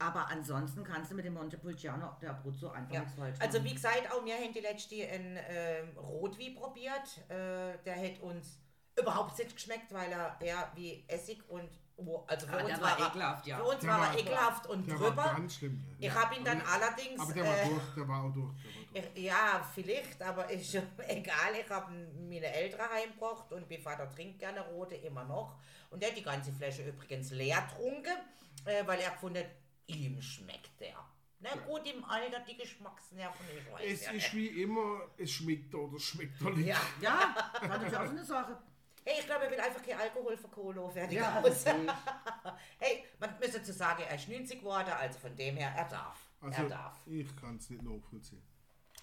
Aber 0.00 0.28
ansonsten 0.28 0.82
kannst 0.82 1.10
du 1.10 1.14
mit 1.14 1.26
dem 1.26 1.34
Montepulciano 1.34 2.16
der 2.22 2.30
Abruzzo 2.30 2.70
einfach 2.70 2.92
Ja. 2.92 3.00
nichts 3.00 3.14
falsch 3.14 3.38
machen. 3.38 3.46
Also 3.52 3.64
wie 3.64 3.74
gesagt, 3.74 4.10
auch 4.10 4.24
wir 4.24 4.34
haben 4.34 4.52
die 4.52 4.60
letzte 4.60 4.94
einen 5.08 5.38
ähm, 5.48 5.96
Rotwein 5.98 6.54
probiert. 6.54 7.18
Äh, 7.28 7.76
der 7.84 7.96
hat 8.02 8.20
uns 8.22 8.58
überhaupt 8.98 9.38
nicht 9.38 9.54
geschmeckt, 9.54 9.92
weil 9.92 10.10
er 10.10 10.40
eher 10.40 10.72
wie 10.74 11.04
Essig 11.06 11.48
und 11.48 11.68
oh, 12.06 12.24
also 12.26 12.46
für 12.46 12.52
Ah, 12.54 12.58
uns 12.60 12.66
der 12.68 12.80
war 12.80 12.90
war 12.90 12.98
er, 12.98 13.06
ekelhaft, 13.08 13.46
ja. 13.46 13.56
Für 13.58 13.64
uns 13.64 13.80
Der 13.80 13.90
war 13.90 14.00
war- 14.00 14.12
er 14.14 14.18
ekelhaft 14.20 14.66
und 14.66 14.86
Der 14.88 15.00
war 15.00 15.08
drüber. 15.10 15.22
ganz 15.36 15.54
schlimm. 15.56 15.84
Ich 15.98 16.06
Ja. 16.06 16.14
habe 16.14 16.34
ihn 16.36 16.44
dann 16.44 16.60
Aber- 16.60 16.70
allerdings. 16.72 17.20
Aber 17.20 17.32
der 17.32 17.44
war 17.46 17.56
äh, 17.62 17.68
durch, 17.68 17.94
der 17.96 18.08
war 18.08 18.24
auch 18.24 18.32
durch. 18.32 18.46
War 18.46 18.54
durch. 18.92 19.06
ich, 19.14 19.22
ja, 19.24 19.70
vielleicht, 19.74 20.22
aber 20.22 20.50
ist 20.50 20.72
schon 20.72 20.82
egal. 21.08 21.54
Ich 21.64 21.70
habe 21.70 21.92
meine 21.92 22.46
Eltern 22.52 22.88
heimgebracht 22.90 23.52
und 23.52 23.68
mein 23.70 23.80
Vater 23.82 24.10
trinkt 24.10 24.38
gerne 24.38 24.60
rote 24.68 24.94
immer 24.96 25.24
noch. 25.24 25.56
Und 25.90 26.02
der 26.02 26.10
hat 26.10 26.16
die 26.16 26.22
ganze 26.22 26.52
Flasche 26.52 26.82
übrigens 26.88 27.30
leer 27.30 27.62
getrunken, 27.62 28.16
äh, 28.64 28.86
weil 28.86 29.00
er 29.00 29.10
gefunden 29.10 29.38
hat, 29.38 29.50
ihm 29.86 30.20
schmeckt 30.22 30.78
der. 30.80 30.94
Na 31.42 31.50
gut, 31.66 31.86
im 31.90 32.04
Alter 32.04 32.40
die 32.40 32.54
Geschmacksnerven, 32.56 33.46
ich 33.58 33.72
weiß 33.72 33.80
Es 33.82 34.04
ja 34.04 34.10
ist 34.10 34.14
nicht. 34.14 34.34
wie 34.34 34.62
immer, 34.62 35.00
es 35.16 35.30
schmeckt 35.30 35.74
oder 35.74 35.98
schmeckt 35.98 36.38
doch 36.40 36.50
nicht. 36.54 36.66
Ja. 36.68 36.76
ja, 37.00 37.34
das 37.66 37.82
ist 37.84 37.94
auch 37.96 38.04
so 38.04 38.10
eine 38.10 38.24
Sache. 38.24 38.58
Hey, 39.04 39.20
ich 39.20 39.26
glaube, 39.26 39.44
er 39.46 39.50
will 39.50 39.60
einfach 39.60 39.82
kein 39.82 39.98
Alkohol 39.98 40.36
für 40.36 40.48
Cola, 40.48 40.88
fertig 40.90 41.18
Ja, 41.18 41.38
aus. 41.40 41.44
das 41.64 41.64
ich. 41.64 41.72
hey, 42.78 43.04
man 43.18 43.38
müsste 43.38 43.62
zu 43.62 43.72
sagen, 43.72 44.02
er 44.08 44.14
ist 44.14 44.28
90 44.28 44.58
geworden, 44.60 44.90
also 44.90 45.18
von 45.18 45.34
dem 45.36 45.56
her, 45.56 45.72
er 45.76 45.88
darf. 45.88 46.18
Also 46.40 46.62
er 46.62 46.68
darf. 46.68 46.98
ich 47.06 47.36
kann 47.36 47.56
es 47.56 47.70
nicht 47.70 47.82
nachvollziehen. 47.82 48.42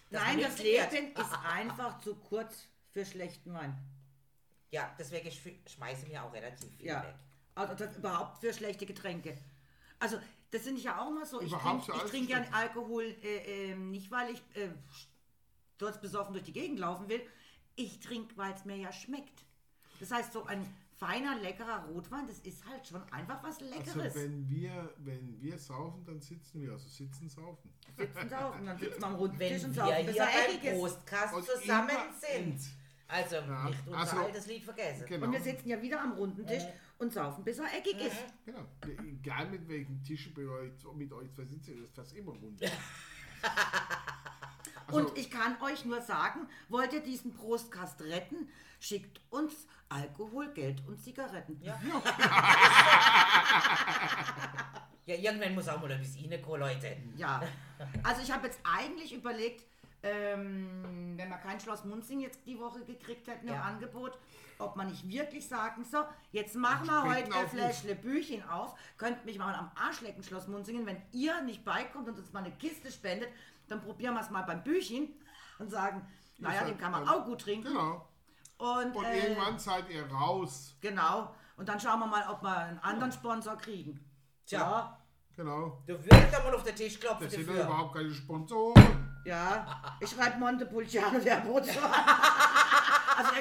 Dass 0.09 0.23
Nein, 0.23 0.39
das. 0.41 0.59
Leben 0.59 1.13
ist 1.15 1.33
einfach 1.51 1.99
zu 1.99 2.15
kurz 2.15 2.67
für 2.91 3.05
schlechten 3.05 3.53
Wein. 3.53 3.75
Ja, 4.69 4.93
deswegen 4.97 5.29
sch 5.31 5.41
schmeißen 5.67 6.09
wir 6.09 6.23
auch 6.23 6.33
relativ 6.33 6.75
viel 6.77 6.87
Ja. 6.87 7.03
weg. 7.03 7.15
Also 7.55 7.73
das, 7.73 7.97
überhaupt 7.97 8.37
für 8.39 8.53
schlechte 8.53 8.85
Getränke. 8.85 9.37
Also 9.99 10.19
das 10.51 10.61
finde 10.61 10.77
ich 10.79 10.85
ja 10.85 11.01
auch 11.01 11.09
immer 11.09 11.25
so. 11.25 11.41
Ich 11.41 11.47
Überhaupt 11.51 11.85
trinke 11.87 12.05
ich 12.05 12.11
trink 12.11 12.29
ja 12.29 12.37
schlecht. 12.37 12.53
Alkohol 12.53 13.03
äh, 13.23 13.71
ähm, 13.71 13.89
nicht, 13.91 14.11
weil 14.11 14.31
ich 14.33 14.39
äh, 14.55 14.69
dort 15.77 15.99
besoffen 16.01 16.33
durch 16.33 16.45
die 16.45 16.53
Gegend 16.53 16.79
laufen 16.79 17.09
will. 17.09 17.21
Ich 17.75 17.99
trinke, 17.99 18.35
weil 18.37 18.53
es 18.53 18.63
mir 18.65 18.77
ja 18.77 18.91
schmeckt. 18.91 19.43
Das 19.99 20.11
heißt, 20.11 20.33
so 20.33 20.45
ein 20.45 20.65
feiner, 20.97 21.35
leckerer 21.39 21.85
Rotwein, 21.85 22.27
das 22.27 22.39
ist 22.39 22.65
halt 22.65 22.85
schon 22.87 23.03
einfach 23.11 23.43
was 23.43 23.59
Also 23.61 23.65
Leckeres. 23.75 24.15
wenn 24.15 24.49
wir, 24.49 24.93
wenn 24.97 25.39
wir 25.41 25.57
saufen, 25.59 26.03
dann 26.05 26.19
sitzen 26.21 26.61
wir. 26.61 26.71
Also 26.71 26.87
sitzen 26.89 27.29
saufen. 27.29 27.69
sitzen 27.95 28.29
saufen, 28.29 28.65
dann 28.65 28.77
sitzen 28.79 28.99
wir 29.01 29.07
am 29.07 29.15
runden 29.15 29.39
Wenn 29.39 29.53
Tisch 29.53 29.63
und 29.63 29.75
wir 29.75 29.81
saufen, 29.83 29.95
hier 29.97 30.05
bis 30.05 30.15
er 30.15 30.25
beim 30.25 30.55
eckig 30.55 30.73
Und 31.33 31.45
zusammen 31.45 31.97
sind. 32.19 32.59
Also 33.09 33.35
Ja, 33.37 33.69
nicht 33.69 33.87
unser 33.87 33.99
also- 33.99 34.17
altes 34.17 34.47
Lied 34.47 34.63
vergessen. 34.63 35.05
Genau. 35.07 35.25
Und 35.27 35.31
wir 35.33 35.41
sitzen 35.41 35.69
ja 35.69 35.81
wieder 35.81 36.01
am 36.01 36.11
runden 36.13 36.45
Tisch 36.45 36.63
und 36.97 37.13
saufen, 37.13 37.43
bis 37.43 37.57
er 37.59 37.65
eckig 37.77 38.01
ist. 38.01 38.17
genau. 38.45 38.65
Egal 39.07 39.49
mit 39.49 39.67
welchem 39.69 40.03
Tisch 40.03 40.33
bei 40.33 40.45
euch, 40.45 40.71
mit 40.95 41.13
euch 41.13 41.31
zwei 41.31 41.45
sitzen, 41.45 41.85
ist 41.85 41.97
das 41.97 42.11
immer 42.13 42.31
rund. 42.33 42.59
Also, 44.87 44.99
Und 44.99 45.17
ich 45.17 45.29
kann 45.29 45.61
euch 45.61 45.85
nur 45.85 46.01
sagen, 46.01 46.47
wollt 46.69 46.93
ihr 46.93 47.01
diesen 47.01 47.33
Prostkast 47.33 48.01
retten, 48.01 48.49
schickt 48.79 49.19
uns 49.29 49.53
Alkohol, 49.89 50.49
Geld 50.53 50.81
und 50.87 51.01
Zigaretten. 51.01 51.59
Ja. 51.61 51.79
ja, 55.05 55.15
irgendwann 55.15 55.55
muss 55.55 55.67
auch 55.69 55.81
mal 55.81 55.91
ein 55.91 55.99
bisschen 55.99 56.31
reinkommen, 56.31 56.59
Leute. 56.61 56.97
Ja. 57.15 57.41
Also 58.03 58.21
ich 58.21 58.31
habe 58.31 58.47
jetzt 58.47 58.59
eigentlich 58.63 59.13
überlegt, 59.13 59.63
ähm, 60.03 61.13
wenn 61.17 61.29
wir 61.29 61.37
kein 61.37 61.59
Schloss 61.59 61.83
Munzing 61.85 62.19
jetzt 62.19 62.39
die 62.45 62.59
Woche 62.59 62.83
gekriegt 62.83 63.27
hätten 63.27 63.47
im 63.47 63.53
Ja. 63.53 63.61
Angebot, 63.63 64.17
ob 64.59 64.75
man 64.75 64.87
nicht 64.87 65.07
wirklich 65.07 65.47
sagen, 65.47 65.85
so, 65.85 66.03
jetzt 66.31 66.55
machen 66.55 66.87
wir 66.87 67.03
heute 67.03 67.33
ein. 67.33 67.47
Fläschle 67.49 67.95
Büchchen 67.95 68.47
auf, 68.49 68.75
könnt 68.97 69.25
mich 69.25 69.37
mal 69.37 69.55
am 69.55 69.71
Arsch 69.75 70.01
lecken, 70.01 70.23
Schloss 70.23 70.47
Munzingen, 70.47 70.85
wenn 70.85 71.01
ihr 71.11 71.41
nicht 71.41 71.63
beikommt 71.63 72.07
und 72.09 72.17
uns 72.17 72.31
mal 72.33 72.43
eine 72.43 72.51
Kiste 72.53 72.91
spendet, 72.91 73.29
dann 73.67 73.81
probieren 73.81 74.13
wir 74.13 74.21
es 74.21 74.29
mal 74.29 74.43
beim 74.43 74.63
Büchchen 74.63 75.13
und 75.59 75.69
sagen, 75.69 76.07
naja, 76.37 76.63
den 76.63 76.77
kann 76.77 76.91
man 76.91 77.07
auch 77.07 77.25
gut 77.25 77.41
trinken. 77.41 77.67
genau. 77.69 78.07
Und, 78.57 78.95
Und 78.95 79.05
äh, 79.05 79.27
irgendwann 79.27 79.59
seid 79.59 79.89
ihr 79.89 80.05
raus. 80.11 80.75
Genau. 80.81 81.35
Und 81.57 81.69
dann 81.69 81.79
schauen 81.79 81.99
wir 81.99 82.07
mal, 82.07 82.27
ob 82.29 82.41
wir 82.41 82.57
einen 82.57 82.79
anderen 82.79 83.11
Sponsor 83.11 83.55
kriegen. 83.55 83.99
Tja. 84.45 84.97
Genau. 85.35 85.83
Du 85.85 85.93
würdest 85.93 86.33
doch 86.33 86.43
mal 86.43 86.55
auf 86.55 86.63
den 86.63 86.75
Tisch 86.75 86.99
klopfen 86.99 87.25
Das 87.25 87.33
sind 87.33 87.47
ja 87.47 87.65
überhaupt 87.65 87.95
keine 87.95 88.11
Sponsoren. 88.11 89.21
Ja, 89.25 89.97
ich 89.99 90.09
schreibe 90.09 90.39
Montepulciano 90.39 91.19
der 91.19 91.41
Bozzo. 91.41 91.79
Also 93.17 93.31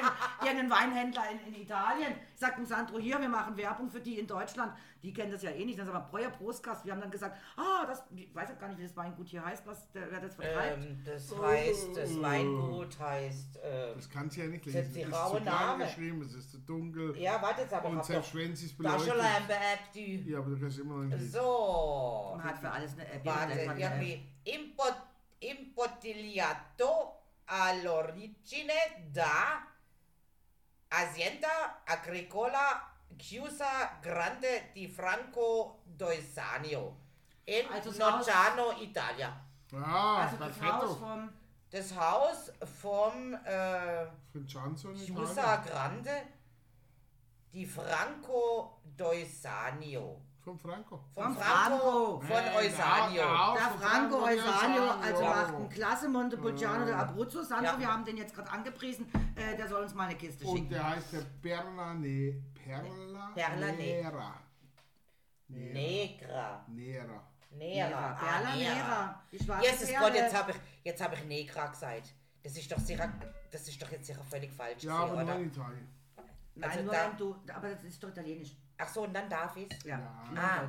irgendein, 0.43 0.69
Weinhändler 0.69 1.23
in, 1.31 1.53
in 1.53 1.61
Italien 1.61 2.15
sagt 2.35 2.57
dem 2.57 2.65
Sandro, 2.65 2.97
hier, 2.99 3.19
wir 3.21 3.29
machen 3.29 3.55
Werbung 3.55 3.89
für 3.89 3.99
die 4.01 4.17
in 4.19 4.25
Deutschland. 4.27 4.73
Die 5.03 5.13
kennen 5.13 5.31
das 5.31 5.43
ja 5.43 5.51
eh 5.51 5.63
nicht. 5.63 5.77
Dann 5.77 5.85
sagen 5.85 5.97
wir, 5.99 6.07
Breuer 6.09 6.29
Prostkast. 6.31 6.83
Wir 6.83 6.91
haben 6.93 7.01
dann 7.01 7.11
gesagt, 7.11 7.37
ah, 7.55 7.85
das, 7.85 8.03
ich 8.15 8.33
weiß 8.33 8.49
ja 8.49 8.55
gar 8.55 8.67
nicht, 8.69 8.79
wie 8.79 8.83
das 8.83 8.95
Weingut 8.97 9.27
hier 9.27 9.45
heißt, 9.45 9.65
was, 9.67 9.91
der, 9.91 10.11
wer 10.11 10.19
das 10.19 10.33
vertreibt. 10.35 10.83
Ähm, 10.83 11.01
das 11.05 11.37
heißt, 11.39 11.95
das 11.97 12.21
Weingut 12.21 12.99
heißt. 12.99 13.59
Ähm, 13.63 13.91
Das 13.95 14.09
kann 14.09 14.29
sie 14.29 14.41
ja 14.41 14.47
nicht 14.47 14.65
Das 14.65 14.73
lesen. 14.73 14.87
ist 14.87 14.95
die 14.95 15.01
Es 15.01 15.07
ist 15.09 15.15
raue 15.15 15.37
zu 15.37 15.43
klein 15.43 15.53
Name. 15.55 15.85
geschrieben, 15.85 16.21
es 16.23 16.33
ist 16.33 16.51
zu 16.51 16.57
dunkel. 16.59 17.15
ja, 17.17 17.39
warte 17.41 17.61
jetzt 17.61 17.73
aber. 17.73 17.89
Und 17.89 18.03
selbst 18.03 18.33
wenn 18.35 18.55
sie 18.55 18.65
es 18.65 18.77
da 18.77 18.89
schon 18.97 19.07
beleuchtet. 19.09 19.21
eine 19.21 19.53
App, 19.73 19.79
die. 19.93 20.29
Ja, 20.31 20.39
aber 20.39 20.49
du 20.49 20.59
kannst 20.59 20.79
immer 20.79 20.95
noch 20.95 21.03
nicht 21.03 21.19
lesen. 21.19 21.31
So. 21.31 22.33
Man 22.35 22.43
hat 22.43 22.57
für 22.57 22.71
alles 22.71 22.93
eine 22.93 23.07
App. 23.07 23.23
Warte, 23.25 23.53
irgendwie. 23.59 24.25
Impot, 24.43 24.95
imbottigliato 25.39 27.13
all'origine 27.47 28.73
da 29.11 29.65
Azienda 30.89 31.81
Agricola 31.85 32.93
Chiusa 33.17 33.97
Grande 34.01 34.69
di 34.73 34.87
Franco 34.87 35.81
Doisanio 35.83 37.05
in 37.45 37.65
Also 37.71 37.89
Haus- 37.89 37.97
Nocciano, 37.97 38.71
Italia. 38.81 39.45
Ah, 39.73 40.23
Also 40.23 40.37
das 40.37 40.47
perfetto. 40.57 40.73
Haus 40.73 40.97
vom 40.97 41.31
Das 41.69 41.95
Haus 41.95 42.51
vom 42.63 43.33
äh, 43.43 44.07
Chiusa. 45.05 45.57
Grande 45.57 46.33
di 47.51 47.65
Franco 47.65 48.79
Doisanio. 48.83 50.21
Von 50.47 50.57
Franco. 50.57 50.97
Von 51.13 51.23
Vom 51.25 51.35
Franco, 51.35 52.21
Franco. 52.21 52.21
von 52.21 52.55
Eusanio. 52.55 53.53
der 53.53 53.71
Franco 53.81 54.15
Eusanio, 54.23 54.91
also 54.91 55.23
macht 55.25 55.55
ein 55.55 55.69
klasse 55.69 56.07
Montepulciano 56.07 56.85
der 56.85 56.99
Abruzzo. 56.99 57.43
Sandro, 57.43 57.73
Ja. 57.73 57.79
wir 57.79 57.91
haben 57.91 58.05
den 58.05 58.15
jetzt 58.15 58.33
gerade 58.33 58.49
angepriesen, 58.49 59.11
äh, 59.35 59.57
der 59.57 59.67
soll 59.67 59.83
uns 59.83 59.93
mal 59.93 60.05
eine 60.05 60.15
Kiste 60.15 60.45
Und 60.47 60.55
schicken. 60.55 60.69
der 60.69 60.89
heißt 60.91 61.11
der 61.11 61.19
Perla 61.41 61.93
Ne... 61.95 62.41
Perla... 62.63 63.31
Perla 63.35 63.65
Ne- 63.73 63.73
Nera. 63.73 64.35
Negra. 65.49 66.65
Nera. 66.69 67.23
Nera. 67.51 68.11
Ah, 68.11 68.13
Perla 68.13 68.55
Nera. 68.55 69.23
Jesus. 69.31 69.89
Gott, 69.99 70.13
jetzt 70.15 70.33
habe 70.33 70.51
ich, 70.51 70.57
jetzt 70.85 71.03
hab 71.03 71.13
ich 71.13 71.25
Negra 71.25 71.67
gesagt. 71.67 72.13
Das 72.41 72.55
ist 72.55 72.71
doch 72.71 72.79
sicher, 72.79 73.11
das 73.51 73.67
ist 73.67 73.81
doch 73.81 73.91
jetzt 73.91 74.05
sicher 74.07 74.23
völlig 74.23 74.53
falsch. 74.53 74.83
Ja, 74.83 74.95
aber 74.95 75.25
nur 75.25 75.35
in 75.35 75.47
Italien. 75.47 75.89
Nein, 76.55 76.69
Also 76.71 76.83
nur 76.83 76.93
du, 77.17 77.35
aber 77.53 77.69
das 77.71 77.83
ist 77.83 78.01
doch 78.01 78.07
italienisch. 78.09 78.55
Ach 78.77 78.87
so, 78.87 79.01
und 79.03 79.13
dann 79.13 79.29
darf 79.29 79.55
ich's. 79.57 79.83
Ja, 79.85 79.97
Ah, 80.35 80.61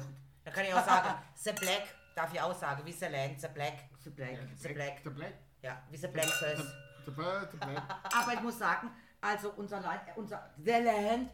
dann 0.44 0.52
kann 0.54 0.64
ich 0.64 0.72
auch 0.74 0.84
sagen, 0.84 1.14
The 1.34 1.52
Black, 1.52 1.82
darf 2.14 2.32
ich 2.32 2.40
auch 2.40 2.54
sagen, 2.54 2.82
wie 2.84 2.92
The 2.92 3.06
Land, 3.06 3.40
The 3.40 3.48
Black. 3.48 3.74
The 4.02 4.10
Black. 4.10 4.38
The 4.56 4.68
Black. 4.68 5.02
Der 5.02 5.10
Black. 5.10 5.34
Ja, 5.62 5.82
wie 5.90 5.96
The 5.96 6.06
Black 6.08 6.26
First. 6.26 6.64
der, 7.06 7.12
der, 7.14 7.46
der 7.46 7.66
Black. 7.66 7.82
Aber 8.14 8.32
ich 8.34 8.40
muss 8.40 8.58
sagen, 8.58 8.90
also 9.20 9.50
unser, 9.56 9.80
Land, 9.80 10.00
unser 10.16 10.50
The 10.58 10.70
Land, 10.70 11.30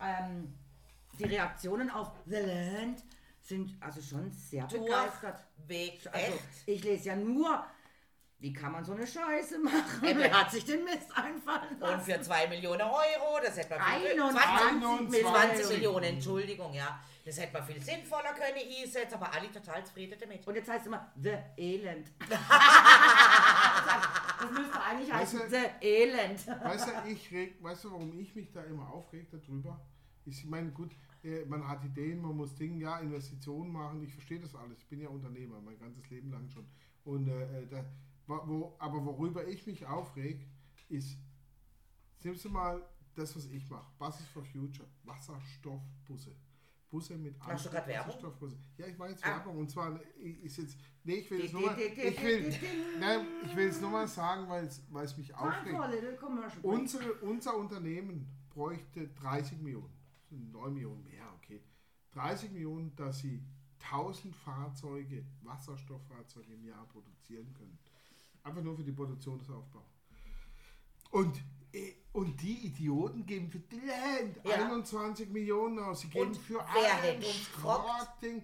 ähm, 0.00 0.56
die 1.18 1.24
Reaktionen 1.24 1.90
auf 1.90 2.10
The 2.26 2.36
Land 2.40 3.04
sind 3.40 3.76
also 3.82 4.00
schon 4.00 4.32
sehr 4.32 4.66
begeistert. 4.66 5.44
Weg, 5.66 6.00
Also, 6.10 6.16
echt? 6.26 6.42
ich 6.66 6.82
lese 6.84 7.08
ja 7.10 7.16
nur, 7.16 7.64
wie 8.44 8.52
kann 8.52 8.72
man 8.72 8.84
so 8.84 8.92
eine 8.92 9.06
Scheiße 9.06 9.58
machen? 9.58 10.02
Wer 10.02 10.30
hat 10.38 10.50
sich 10.50 10.66
den 10.66 10.84
Mist 10.84 11.08
einfallen 11.14 11.72
Und 11.76 11.80
lassen? 11.80 12.12
für 12.12 12.20
2 12.20 12.48
Millionen 12.48 12.82
Euro, 12.82 13.40
das 13.42 13.56
hätte 13.56 13.70
man 13.70 13.80
viel 14.02 14.20
21 14.20 15.22
20, 15.22 15.22
20 15.22 15.68
Millionen. 15.70 16.04
Entschuldigung, 16.04 16.74
ja. 16.74 17.00
Das 17.24 17.40
hätte 17.40 17.54
man 17.54 17.64
viel 17.64 17.80
sinnvoller 17.80 18.34
können 18.34 18.58
einsetzen, 18.58 19.14
aber 19.14 19.32
alle 19.32 19.50
total 19.50 19.82
zufrieden 19.86 20.18
damit. 20.20 20.46
Und 20.46 20.56
jetzt 20.56 20.68
heißt 20.68 20.82
es 20.82 20.86
immer 20.88 21.10
The 21.16 21.38
Elend. 21.56 22.12
das 22.28 22.38
müsste 24.50 24.82
eigentlich 24.82 25.10
heißen 25.10 25.40
Weißt 25.40 25.52
du- 25.54 25.56
The 25.56 25.86
Elend. 25.86 26.46
Weißt 26.46 26.86
du, 26.88 26.92
ich 27.08 27.32
reg, 27.32 27.56
weißt 27.62 27.84
du, 27.84 27.92
warum 27.92 28.20
ich 28.20 28.34
mich 28.34 28.52
da 28.52 28.62
immer 28.64 28.90
aufreg 28.92 29.26
darüber? 29.30 29.80
Ich 30.26 30.44
meine, 30.44 30.70
gut, 30.70 30.94
äh, 31.22 31.46
man 31.46 31.66
hat 31.66 31.82
Ideen, 31.82 32.20
man 32.20 32.36
muss 32.36 32.54
Dinge, 32.56 32.76
ja, 32.78 32.98
Investitionen 32.98 33.72
machen, 33.72 34.02
ich 34.04 34.12
verstehe 34.12 34.40
das 34.40 34.54
alles. 34.54 34.80
Ich 34.80 34.86
bin 34.90 35.00
ja 35.00 35.08
Unternehmer, 35.08 35.62
mein 35.62 35.78
ganzes 35.78 36.10
Leben 36.10 36.30
lang 36.30 36.46
schon. 36.50 36.66
Und, 37.04 37.28
äh, 37.28 37.62
äh, 37.62 37.66
da, 37.70 37.82
wo, 38.26 38.76
aber 38.78 39.04
worüber 39.04 39.46
ich 39.46 39.66
mich 39.66 39.84
aufreg, 39.86 40.46
ist, 40.88 41.18
nimmst 42.22 42.44
du 42.44 42.50
mal 42.50 42.82
das, 43.14 43.34
was 43.36 43.46
ich 43.46 43.68
mache, 43.70 43.90
Buses 43.98 44.26
for 44.28 44.44
Future, 44.44 44.88
Wasserstoffbusse. 45.04 46.34
Busse 46.94 47.16
mit 47.18 47.36
Machst 47.40 47.66
du 47.66 47.70
Werbung? 47.88 48.14
Ja, 48.78 48.86
ich 48.86 48.96
mache 48.96 49.10
jetzt 49.10 49.24
Ah. 49.24 49.30
Werbung 49.30 49.58
und 49.58 49.68
zwar 49.68 49.98
ist 50.16 50.58
jetzt, 50.58 50.78
nee, 51.02 51.14
ich 51.14 51.30
will 51.30 51.44
es 51.44 51.52
nur 51.52 51.62
mal, 51.62 51.76
ich 51.80 52.22
will, 52.22 52.54
nein, 53.00 53.26
ich 53.44 53.56
will 53.56 53.66
es 53.66 53.80
nur 53.80 53.90
mal 53.90 54.06
sagen, 54.06 54.48
weil 54.48 54.66
es, 54.66 54.80
weil 54.90 55.04
es 55.04 55.16
mich 55.16 55.34
aufregt. 55.34 55.74
Unsere, 56.62 57.12
unser 57.14 57.56
Unternehmen 57.56 58.28
bräuchte 58.50 59.08
30 59.08 59.58
Millionen. 59.60 59.92
Das 60.20 60.28
sind 60.28 60.52
9 60.52 60.72
Millionen 60.72 61.02
mehr, 61.02 61.26
okay. 61.34 61.64
30 62.12 62.52
Millionen, 62.52 62.94
dass 62.94 63.18
sie 63.18 63.42
1000 63.90 64.34
Fahrzeuge, 64.36 65.26
Wasserstofffahrzeuge 65.42 66.52
im 66.54 66.64
Jahr 66.64 66.86
produzieren 66.86 67.52
können. 67.54 67.76
Einfach 68.44 68.62
nur 68.62 68.76
für 68.76 68.84
die 68.84 68.92
Produktionsaufbau. 68.92 69.82
Und, 71.10 71.40
äh, 71.72 71.92
und 72.12 72.40
die 72.42 72.66
Idioten 72.66 73.24
geben 73.24 73.50
für 73.50 73.58
die 73.58 73.80
Land 73.80 74.38
Ja. 74.44 74.66
21 74.66 75.30
Millionen 75.30 75.78
aus. 75.78 76.00
Sie 76.00 76.08
geben 76.08 76.28
Und 76.28 76.36
für 76.36 76.58
wer 76.74 76.94
ein 76.96 77.02
hätte 77.02 77.26
uns 77.26 77.52
gefragt? 77.52 77.84
Schrottding. 77.88 78.42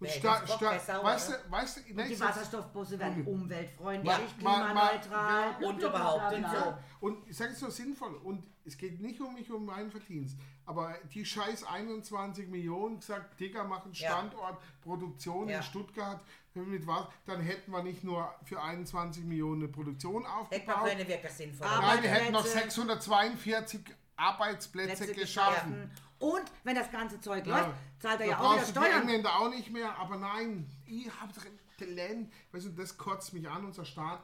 Und 0.00 0.10
statt, 0.10 0.56
wer 0.58 0.80
sauer, 0.80 1.04
weißt 1.04 1.30
ne? 1.30 1.38
du, 1.44 1.50
weißt 1.52 1.76
du, 1.76 1.80
Und 2.00 2.08
die 2.08 2.18
Wasserstoffbusse 2.20 2.98
werden 2.98 3.24
umweltfreundlich, 3.24 4.10
Ja, 4.12 4.18
mal- 4.42 4.74
mal- 4.74 4.88
klimaneutral. 4.98 5.56
ja, 5.62 5.68
und 5.68 5.78
überhaupt 5.80 6.34
und 6.34 6.46
so. 6.50 6.78
Und 7.06 7.28
ich 7.28 7.36
sage 7.36 7.52
es 7.52 7.60
so 7.60 7.70
sinnvoll. 7.70 8.14
Und 8.16 8.44
es 8.64 8.76
geht 8.76 9.00
nicht 9.00 9.20
um 9.20 9.34
mich, 9.34 9.48
um 9.52 9.64
meinen 9.64 9.92
Verdienst. 9.92 10.36
Aber 10.64 10.96
die 11.14 11.24
scheiß 11.24 11.62
21 11.64 12.48
Millionen 12.48 12.98
gesagt, 12.98 13.38
Digga, 13.38 13.62
machen 13.62 13.92
Ja. 13.92 14.08
Standort, 14.10 14.60
Produktion 14.80 15.48
Ja. 15.48 15.58
in 15.58 15.62
Stuttgart. 15.62 16.20
Mit 16.54 16.86
was, 16.86 17.06
dann 17.24 17.40
hätten 17.40 17.70
wir 17.72 17.82
nicht 17.82 18.04
nur 18.04 18.34
für 18.44 18.60
21 18.60 19.24
Millionen 19.24 19.62
eine 19.62 19.72
Produktion 19.72 20.26
aufgebaut. 20.26 20.86
keine 20.86 21.08
wirklich 21.08 21.32
sinnvoll. 21.32 21.66
Nein, 21.66 22.02
wir 22.02 22.10
hätten 22.10 22.32
noch 22.32 22.40
Arbeitsplätze. 22.40 22.68
642 22.68 23.80
Arbeitsplätze 24.16 25.04
Plätze 25.04 25.14
geschaffen. 25.20 25.90
Und 26.18 26.42
wenn 26.62 26.76
das 26.76 26.90
ganze 26.90 27.20
Zeug 27.20 27.46
Ja. 27.46 27.58
läuft, 27.66 27.78
zahlt 27.98 28.20
er 28.20 28.26
Da 28.26 28.32
ja 28.32 28.38
auch 28.40 28.52
wieder 28.54 28.60
du 28.66 28.72
die 28.72 28.78
Steuern. 28.86 29.02
Engländer 29.02 29.38
auch 29.40 29.50
nicht 29.50 29.72
mehr, 29.72 29.96
aber 29.98 30.16
nein, 30.18 30.66
ich 30.86 31.10
habe 31.20 31.32
doch 31.32 31.44
Talent. 31.78 32.32
Weißt 32.52 32.66
du, 32.66 32.70
das 32.70 32.96
kotzt 32.96 33.32
mich 33.32 33.48
an. 33.48 33.64
Unser 33.64 33.84
Staat 33.84 34.20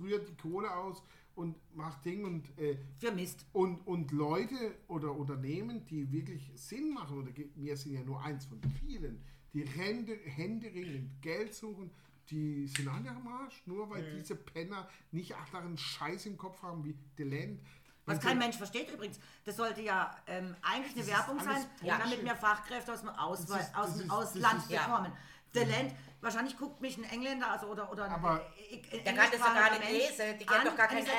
rührt 0.00 0.28
die 0.28 0.36
Kohle 0.36 0.72
aus 0.72 1.02
und 1.34 1.56
macht 1.74 2.04
Ding 2.04 2.24
und 2.24 2.56
äh, 2.58 2.76
Für 2.98 3.10
Mist. 3.10 3.46
Und, 3.52 3.84
und 3.86 4.12
Leute 4.12 4.74
oder 4.86 5.10
Unternehmen, 5.12 5.84
die 5.86 6.12
wirklich 6.12 6.52
Sinn 6.54 6.92
machen, 6.92 7.18
oder 7.18 7.30
wir 7.56 7.76
sind 7.76 7.94
ja 7.94 8.02
nur 8.02 8.22
eins 8.22 8.44
von 8.44 8.60
vielen, 8.78 9.24
die 9.52 9.66
Hände, 9.66 10.16
händeringend 10.24 11.20
Geld 11.22 11.54
suchen, 11.54 11.90
die 12.30 12.68
sind 12.68 12.88
alle 12.88 13.10
am 13.10 13.26
Arsch, 13.26 13.62
nur 13.66 13.90
weil 13.90 14.04
diese 14.16 14.36
Penner 14.36 14.88
nicht 15.10 15.34
anderen 15.34 15.76
Scheiß 15.76 16.26
im 16.26 16.36
Kopf 16.38 16.62
haben 16.62 16.84
wie 16.84 16.94
Deland. 17.18 17.60
Was 18.06 18.20
kein 18.20 18.38
Mensch 18.38 18.56
versteht 18.56 18.90
übrigens. 18.92 19.18
Das 19.44 19.56
sollte 19.56 19.82
ja 19.82 20.14
ähm, 20.26 20.56
eigentlich 20.62 20.96
eine 20.96 21.06
Werbung 21.06 21.40
sein, 21.40 21.64
ja, 21.82 21.98
damit 21.98 22.24
wir 22.24 22.34
Fachkräfte 22.34 22.92
aus 22.92 23.00
dem, 23.00 23.08
Auswe 23.10 23.54
Das 23.54 23.68
ist- 23.68 23.74
aus 23.76 23.92
dem 23.94 24.00
ist- 24.06 24.10
Ausland 24.10 24.68
ja. 24.70 24.86
bekommen. 24.86 25.12
The 25.52 25.60
Land, 25.64 25.94
wahrscheinlich 26.20 26.56
guckt 26.56 26.80
mich 26.80 26.96
ein 26.96 27.04
Engländer 27.04 27.50
also, 27.50 27.66
oder, 27.66 27.90
oder 27.90 28.04
ein 28.04 28.12
Aber- 28.12 28.46
äh, 28.70 29.02
Der 29.02 29.14
kann 29.14 29.28
das 29.30 29.40
doch 29.40 29.54
gar 29.54 29.70
nicht 29.78 29.90
lesen, 29.90 30.38
die 30.38 30.46
kennt 30.46 30.60
an 30.60 30.66
doch 30.66 30.76
gar 30.76 30.86
kein 30.88 31.04
Äh. 31.04 31.10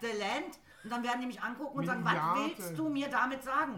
The 0.00 0.18
Land. 0.18 0.58
Und 0.84 0.90
dann 0.90 1.02
werden 1.02 1.20
die 1.22 1.26
mich 1.26 1.40
angucken 1.42 1.78
und 1.78 1.86
sagen, 1.86 2.04
was 2.04 2.58
willst 2.58 2.78
du 2.78 2.88
mir 2.88 3.08
damit 3.08 3.42
sagen? 3.42 3.74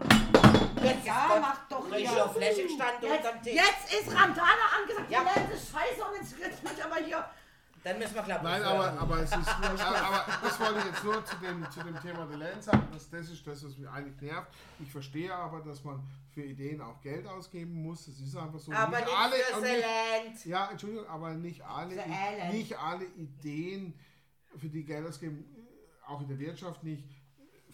Jetzt 0.83 1.05
Ja, 1.05 1.33
ist 1.35 1.41
mach 1.41 1.67
doch 1.69 1.93
hier. 1.95 2.25
auf 2.25 2.33
Fläschchen 2.35 2.69
stand 2.69 3.01
Jetzt, 3.01 3.17
unterm 3.25 3.41
Tisch. 3.43 3.53
jetzt 3.53 3.93
ist 3.93 4.15
Randale 4.15 4.65
angesagt, 4.81 5.11
Ja. 5.11 5.21
Land 5.21 5.51
ist 5.53 5.71
scheiße 5.71 6.03
und 6.03 6.15
jetzt 6.19 6.37
wird 6.39 6.63
mich 6.63 6.83
aber 6.83 6.95
hier... 6.97 7.25
Dann 7.83 7.97
müssen 7.97 8.13
wir, 8.13 8.21
ich, 8.21 8.27
Nein, 8.27 8.61
aber, 8.61 8.93
aber 8.99 9.17
es 9.23 9.31
ist. 9.35 9.47
aber, 9.47 9.95
aber 10.05 10.25
das 10.43 10.59
wollte 10.59 10.79
ich 10.81 10.85
jetzt 10.85 11.03
nur 11.03 11.25
zu 11.25 11.35
dem, 11.37 11.71
zu 11.71 11.79
dem 11.81 11.99
Thema 11.99 12.27
Deland 12.27 12.63
sagen. 12.63 12.87
Das, 12.93 13.09
das 13.09 13.27
ist 13.31 13.47
das, 13.47 13.65
was 13.65 13.75
mich 13.75 13.89
eigentlich 13.89 14.21
nervt. 14.21 14.51
Ich 14.79 14.91
verstehe 14.91 15.33
aber, 15.33 15.61
dass 15.61 15.83
man 15.83 15.99
für 16.31 16.43
Ideen 16.43 16.79
auch 16.79 17.01
Geld 17.01 17.25
ausgeben 17.25 17.81
muss. 17.81 18.05
Das 18.05 18.19
ist 18.19 18.35
einfach 18.35 18.59
so. 18.59 18.71
Aber 18.71 18.99
nicht 18.99 19.09
für 19.09 19.57
und 19.57 19.63
The 19.65 19.71
nicht- 19.71 19.81
Land. 19.81 20.45
Ja, 20.45 20.69
Entschuldigung, 20.69 21.07
aber 21.07 21.31
nicht 21.33 21.63
alle, 21.63 21.95
Für 21.95 22.03
alle. 22.03 22.53
nicht 22.53 22.77
alle 22.77 23.05
Ideen, 23.05 23.99
für 24.59 24.67
die 24.69 24.83
Geld 24.83 25.07
ausgeben, 25.07 25.43
auch 26.05 26.21
in 26.21 26.27
der 26.27 26.37
Wirtschaft 26.37 26.83
nicht, 26.83 27.03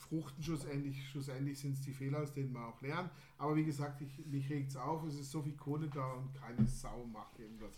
fruchten 0.09 0.43
schlussendlich. 0.43 1.09
Schlussendlich 1.09 1.59
sind 1.59 1.73
es 1.73 1.81
die 1.81 1.93
Fehler, 1.93 2.19
aus 2.19 2.33
denen 2.33 2.53
man 2.53 2.63
auch 2.65 2.81
lernt. 2.81 3.09
Aber 3.37 3.55
wie 3.55 3.65
gesagt, 3.65 4.01
ich, 4.01 4.25
mich 4.25 4.49
regt 4.49 4.71
es 4.71 4.77
auf, 4.77 5.03
es 5.05 5.15
ist 5.15 5.31
so 5.31 5.41
viel 5.41 5.55
Kohle 5.55 5.87
da 5.87 6.13
und 6.13 6.33
keine 6.33 6.67
Sau 6.67 7.05
macht 7.11 7.37
irgendwas. 7.39 7.73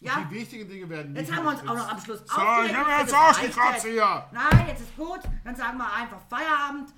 Ja. 0.00 0.26
Die 0.28 0.34
wichtigen 0.34 0.68
Dinge 0.68 0.88
werden 0.90 1.16
Jetzt 1.16 1.30
nicht 1.30 1.38
haben 1.38 1.44
wir 1.44 1.52
uns 1.52 1.60
auch 1.62 1.74
noch 1.74 1.88
am 1.88 2.00
Schluss 2.00 2.18
So, 2.18 2.24
ich 2.26 2.76
habe 2.76 2.90
jetzt 3.00 3.56
jetzt. 3.56 3.84
hier. 3.86 4.28
Nein, 4.32 4.66
jetzt 4.68 4.82
ist 4.82 4.96
gut. 4.96 5.20
Dann 5.42 5.56
sagen 5.56 5.78
wir 5.78 5.90
einfach 5.90 6.20
Feierabend 6.28 6.92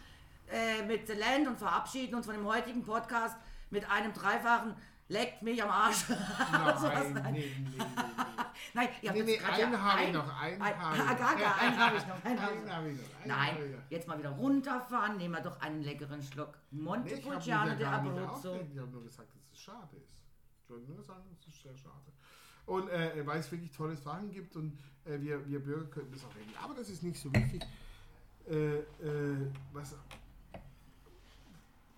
äh, 0.51 0.85
mit 0.85 1.07
The 1.07 1.13
Land 1.13 1.47
und 1.47 1.59
verabschieden 1.59 2.17
uns 2.17 2.27
von 2.27 2.35
dem 2.35 2.45
heutigen 2.45 2.83
Podcast 2.83 3.37
mit 3.71 3.89
einem 3.89 4.13
dreifachen 4.13 4.75
Leckt 5.11 5.43
mich 5.43 5.63
am 5.63 5.71
Arsch. 5.71 6.05
Nein, 6.53 7.33
nee, 7.33 7.51
nee, 7.57 7.67
nee. 7.77 7.85
Nein, 8.75 8.89
ihr 9.03 9.11
habt 9.11 9.19
Nee, 9.25 9.33
jetzt 9.33 9.43
nee, 9.43 9.47
einen 9.47 9.83
habe 9.83 10.03
ich 10.03 10.13
noch, 10.13 10.29
einen 10.35 10.61
ein- 10.61 10.75
habe 10.83 10.97
ich 10.97 11.01
Ah, 11.01 11.13
noch. 11.13 11.19
gar, 11.19 11.37
gar, 11.37 11.59
einen 11.61 11.79
habe 11.79 11.97
ich 11.97 12.07
noch. 12.07 12.25
Einen 12.25 12.39
habe 12.73 12.89
ich 12.91 12.97
noch. 12.97 13.03
ich 13.21 13.27
Nein, 13.27 13.57
ich 13.87 13.91
jetzt 13.91 14.09
mal 14.09 14.19
wieder 14.19 14.31
runterfahren. 14.31 15.17
Nehmen 15.17 15.35
wir 15.35 15.41
doch 15.43 15.61
einen 15.61 15.83
leckeren 15.83 16.23
Schluck. 16.23 16.59
Ich 16.71 16.79
Montepulciano 16.79 17.75
de 17.77 17.87
Abruzzo. 17.87 18.55
Ich 18.73 18.79
habe 18.79 18.91
nur 18.91 19.05
gesagt, 19.05 19.29
dass 19.35 19.43
es 19.53 19.59
schade 19.59 19.97
ist. 19.97 20.13
Ich 20.65 20.71
wollte 20.71 20.91
nur 20.91 21.03
sagen, 21.03 21.23
dass 21.31 21.47
es 21.55 21.63
sehr 21.63 21.77
schade 21.77 22.13
Und 22.67 22.89
äh, 22.91 23.27
weil 23.27 23.41
es 23.41 23.51
wirklich 23.51 23.71
tolle 23.71 23.97
Sachen 23.97 24.31
gibt 24.31 24.55
und 24.57 24.79
äh, 25.07 25.19
wir, 25.21 25.47
wir 25.49 25.61
Bürger 25.61 25.87
könnten 25.91 26.13
das 26.13 26.25
auch 26.25 26.35
regeln. 26.37 26.55
Aber 26.63 26.75
das 26.75 26.89
ist 26.91 27.03
nicht 27.03 27.19
so 27.21 27.33
wichtig. 27.35 27.63
Äh, 28.47 28.77
äh, 28.79 29.51
was, 29.73 29.95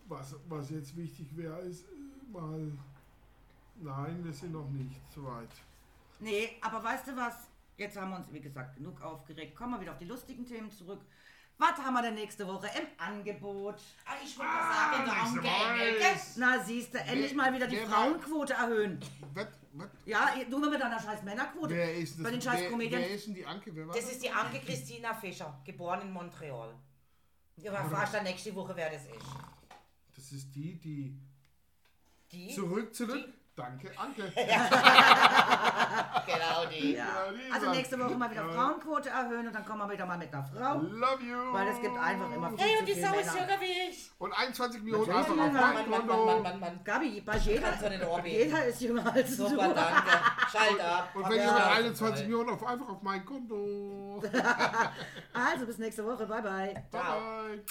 was, 0.09 0.35
was 0.49 0.71
jetzt 0.71 0.97
wichtig 0.97 1.37
wäre, 1.37 1.59
ist 1.61 1.85
äh, 1.85 2.33
mal. 2.33 2.73
Nein, 3.83 4.23
wir 4.25 4.33
sind 4.33 4.53
noch 4.53 4.69
nicht 4.69 5.01
so 5.15 5.25
weit. 5.25 5.49
Nee, 6.21 6.57
aber 6.61 6.83
weißt 6.83 7.09
du 7.09 7.17
was? 7.17 7.35
Jetzt 7.77 7.97
haben 7.97 8.11
wir 8.11 8.17
uns, 8.17 8.33
wie 8.33 8.41
gesagt, 8.41 8.77
genug 8.77 9.01
aufgeregt. 9.01 9.57
Kommen 9.57 9.73
wir 9.75 9.81
wieder 9.81 9.93
auf 9.93 9.99
die 9.99 10.05
lustigen 10.05 10.45
Themen 10.47 10.71
zurück. 10.71 11.01
Was 11.57 11.77
haben 11.79 11.93
wir 11.95 12.03
denn 12.03 12.15
nächste 12.15 12.47
Woche 12.47 12.69
im 12.69 12.87
Angebot? 12.99 13.77
Ah, 14.07 14.13
ich 14.25 14.39
wollte 14.39 14.53
sagen, 14.53 15.05
nächste 15.05 15.41
danke. 15.41 15.49
Woche. 15.49 15.97
Ecke. 15.99 16.21
Na, 16.37 16.65
siehst 16.65 16.95
du, 16.95 16.99
endlich 16.99 17.35
mal 17.35 17.53
wieder 17.55 17.67
die 17.67 17.77
wer 17.77 17.91
war- 17.91 17.97
Frauenquote 18.07 18.53
erhöhen. 18.55 19.01
Was, 19.35 19.47
was, 19.75 19.89
Ja, 20.07 20.31
du 20.49 20.59
mal 20.59 20.71
mit 20.71 20.81
deiner 20.81 20.99
scheiß 20.99 21.23
Männerquote. 21.23 21.75
wer 21.75 21.95
ist 21.95 22.17
das? 22.17 22.23
Bei 22.25 22.31
den 22.31 22.41
scheiß 22.41 22.61
wer, 22.71 22.79
wer 22.91 23.11
ist 23.11 23.27
denn 23.27 23.35
die 23.35 23.45
Anke? 23.47 23.75
Wer 23.77 23.87
war 23.89 23.95
Das 23.95 24.11
ist 24.11 24.23
die 24.23 24.31
Anke 24.31 24.59
Christina 24.61 25.13
Fischer, 25.15 25.61
geboren 25.65 26.01
in 26.03 26.13
Montreal. 26.13 26.75
Ja, 27.57 27.73
aber 27.75 27.91
fragst 27.91 28.15
dann 28.15 28.25
nächste 28.25 28.55
Woche, 28.55 28.75
wer 28.75 28.89
das 28.91 29.03
ist. 29.05 29.27
Das 30.17 30.33
ist 30.33 30.55
die, 30.55 30.79
die 30.79 31.19
Die? 32.33 32.55
zurück, 32.55 32.95
zurück. 32.95 33.29
Danke, 33.57 33.91
Anke. 33.99 34.33
Genau 36.27 36.65
die. 36.71 36.93
Ja. 36.93 37.05
Ja, 37.05 37.33
die 37.33 37.53
Also 37.53 37.71
nächste 37.71 37.99
Woche 37.99 38.15
mal 38.15 38.31
wieder. 38.31 38.45
Frauenquote 38.49 39.09
erhöhen 39.09 39.47
und 39.49 39.53
dann 39.55 39.65
kommen 39.65 39.81
wir 39.81 39.91
wieder 39.93 40.07
mal 40.07 40.17
mit 40.17 40.33
einer 40.33 40.45
Frau. 40.45 40.75
Love 40.79 41.23
you. 41.25 41.53
Weil 41.53 41.69
es 41.69 41.81
gibt 41.81 41.99
einfach 41.99 42.31
immer 42.33 42.51
viel 42.51 42.59
Hey, 42.59 42.75
zu 42.75 42.79
und 42.81 42.89
die 42.89 42.95
Sau 43.01 43.15
ist 43.19 43.35
jünger 43.35 43.61
wie 43.61 43.91
ich. 43.91 44.11
Und 44.19 44.33
21 44.33 44.83
Millionen 44.83 45.11
einfach 45.11 45.31
auf 45.31 45.37
Mann, 45.37 45.53
mein 45.53 45.55
Mann, 45.63 45.75
Mann, 45.75 45.91
Mann, 45.91 46.07
Konto. 46.09 46.27
Mann, 46.27 46.43
Mann, 46.43 46.61
Mann. 46.61 46.81
Gabi, 46.85 47.21
bei 47.21 47.37
jeder, 47.39 47.73
jeder 48.25 48.65
ist 48.67 48.81
jünger 48.81 49.13
als 49.13 49.37
du. 49.37 49.49
Super, 49.49 49.75
danke. 49.75 50.11
Schalt 50.53 50.81
ab. 50.81 51.09
Und 51.15 51.23
wenn 51.25 51.31
mit 51.31 51.43
Schnauze 51.43 51.67
21 51.71 51.99
voll. 51.99 52.23
Millionen 52.29 52.51
auf 52.51 52.67
einfach 52.67 52.89
auf 52.89 53.03
mein 53.03 53.25
Konto. 53.25 54.23
Also 55.33 55.67
bis 55.67 55.79
nächste 55.79 56.05
Woche. 56.07 56.27
Bye 56.27 56.43
bye. 56.43 56.75
Bye 56.91 57.01
bye. 57.03 57.65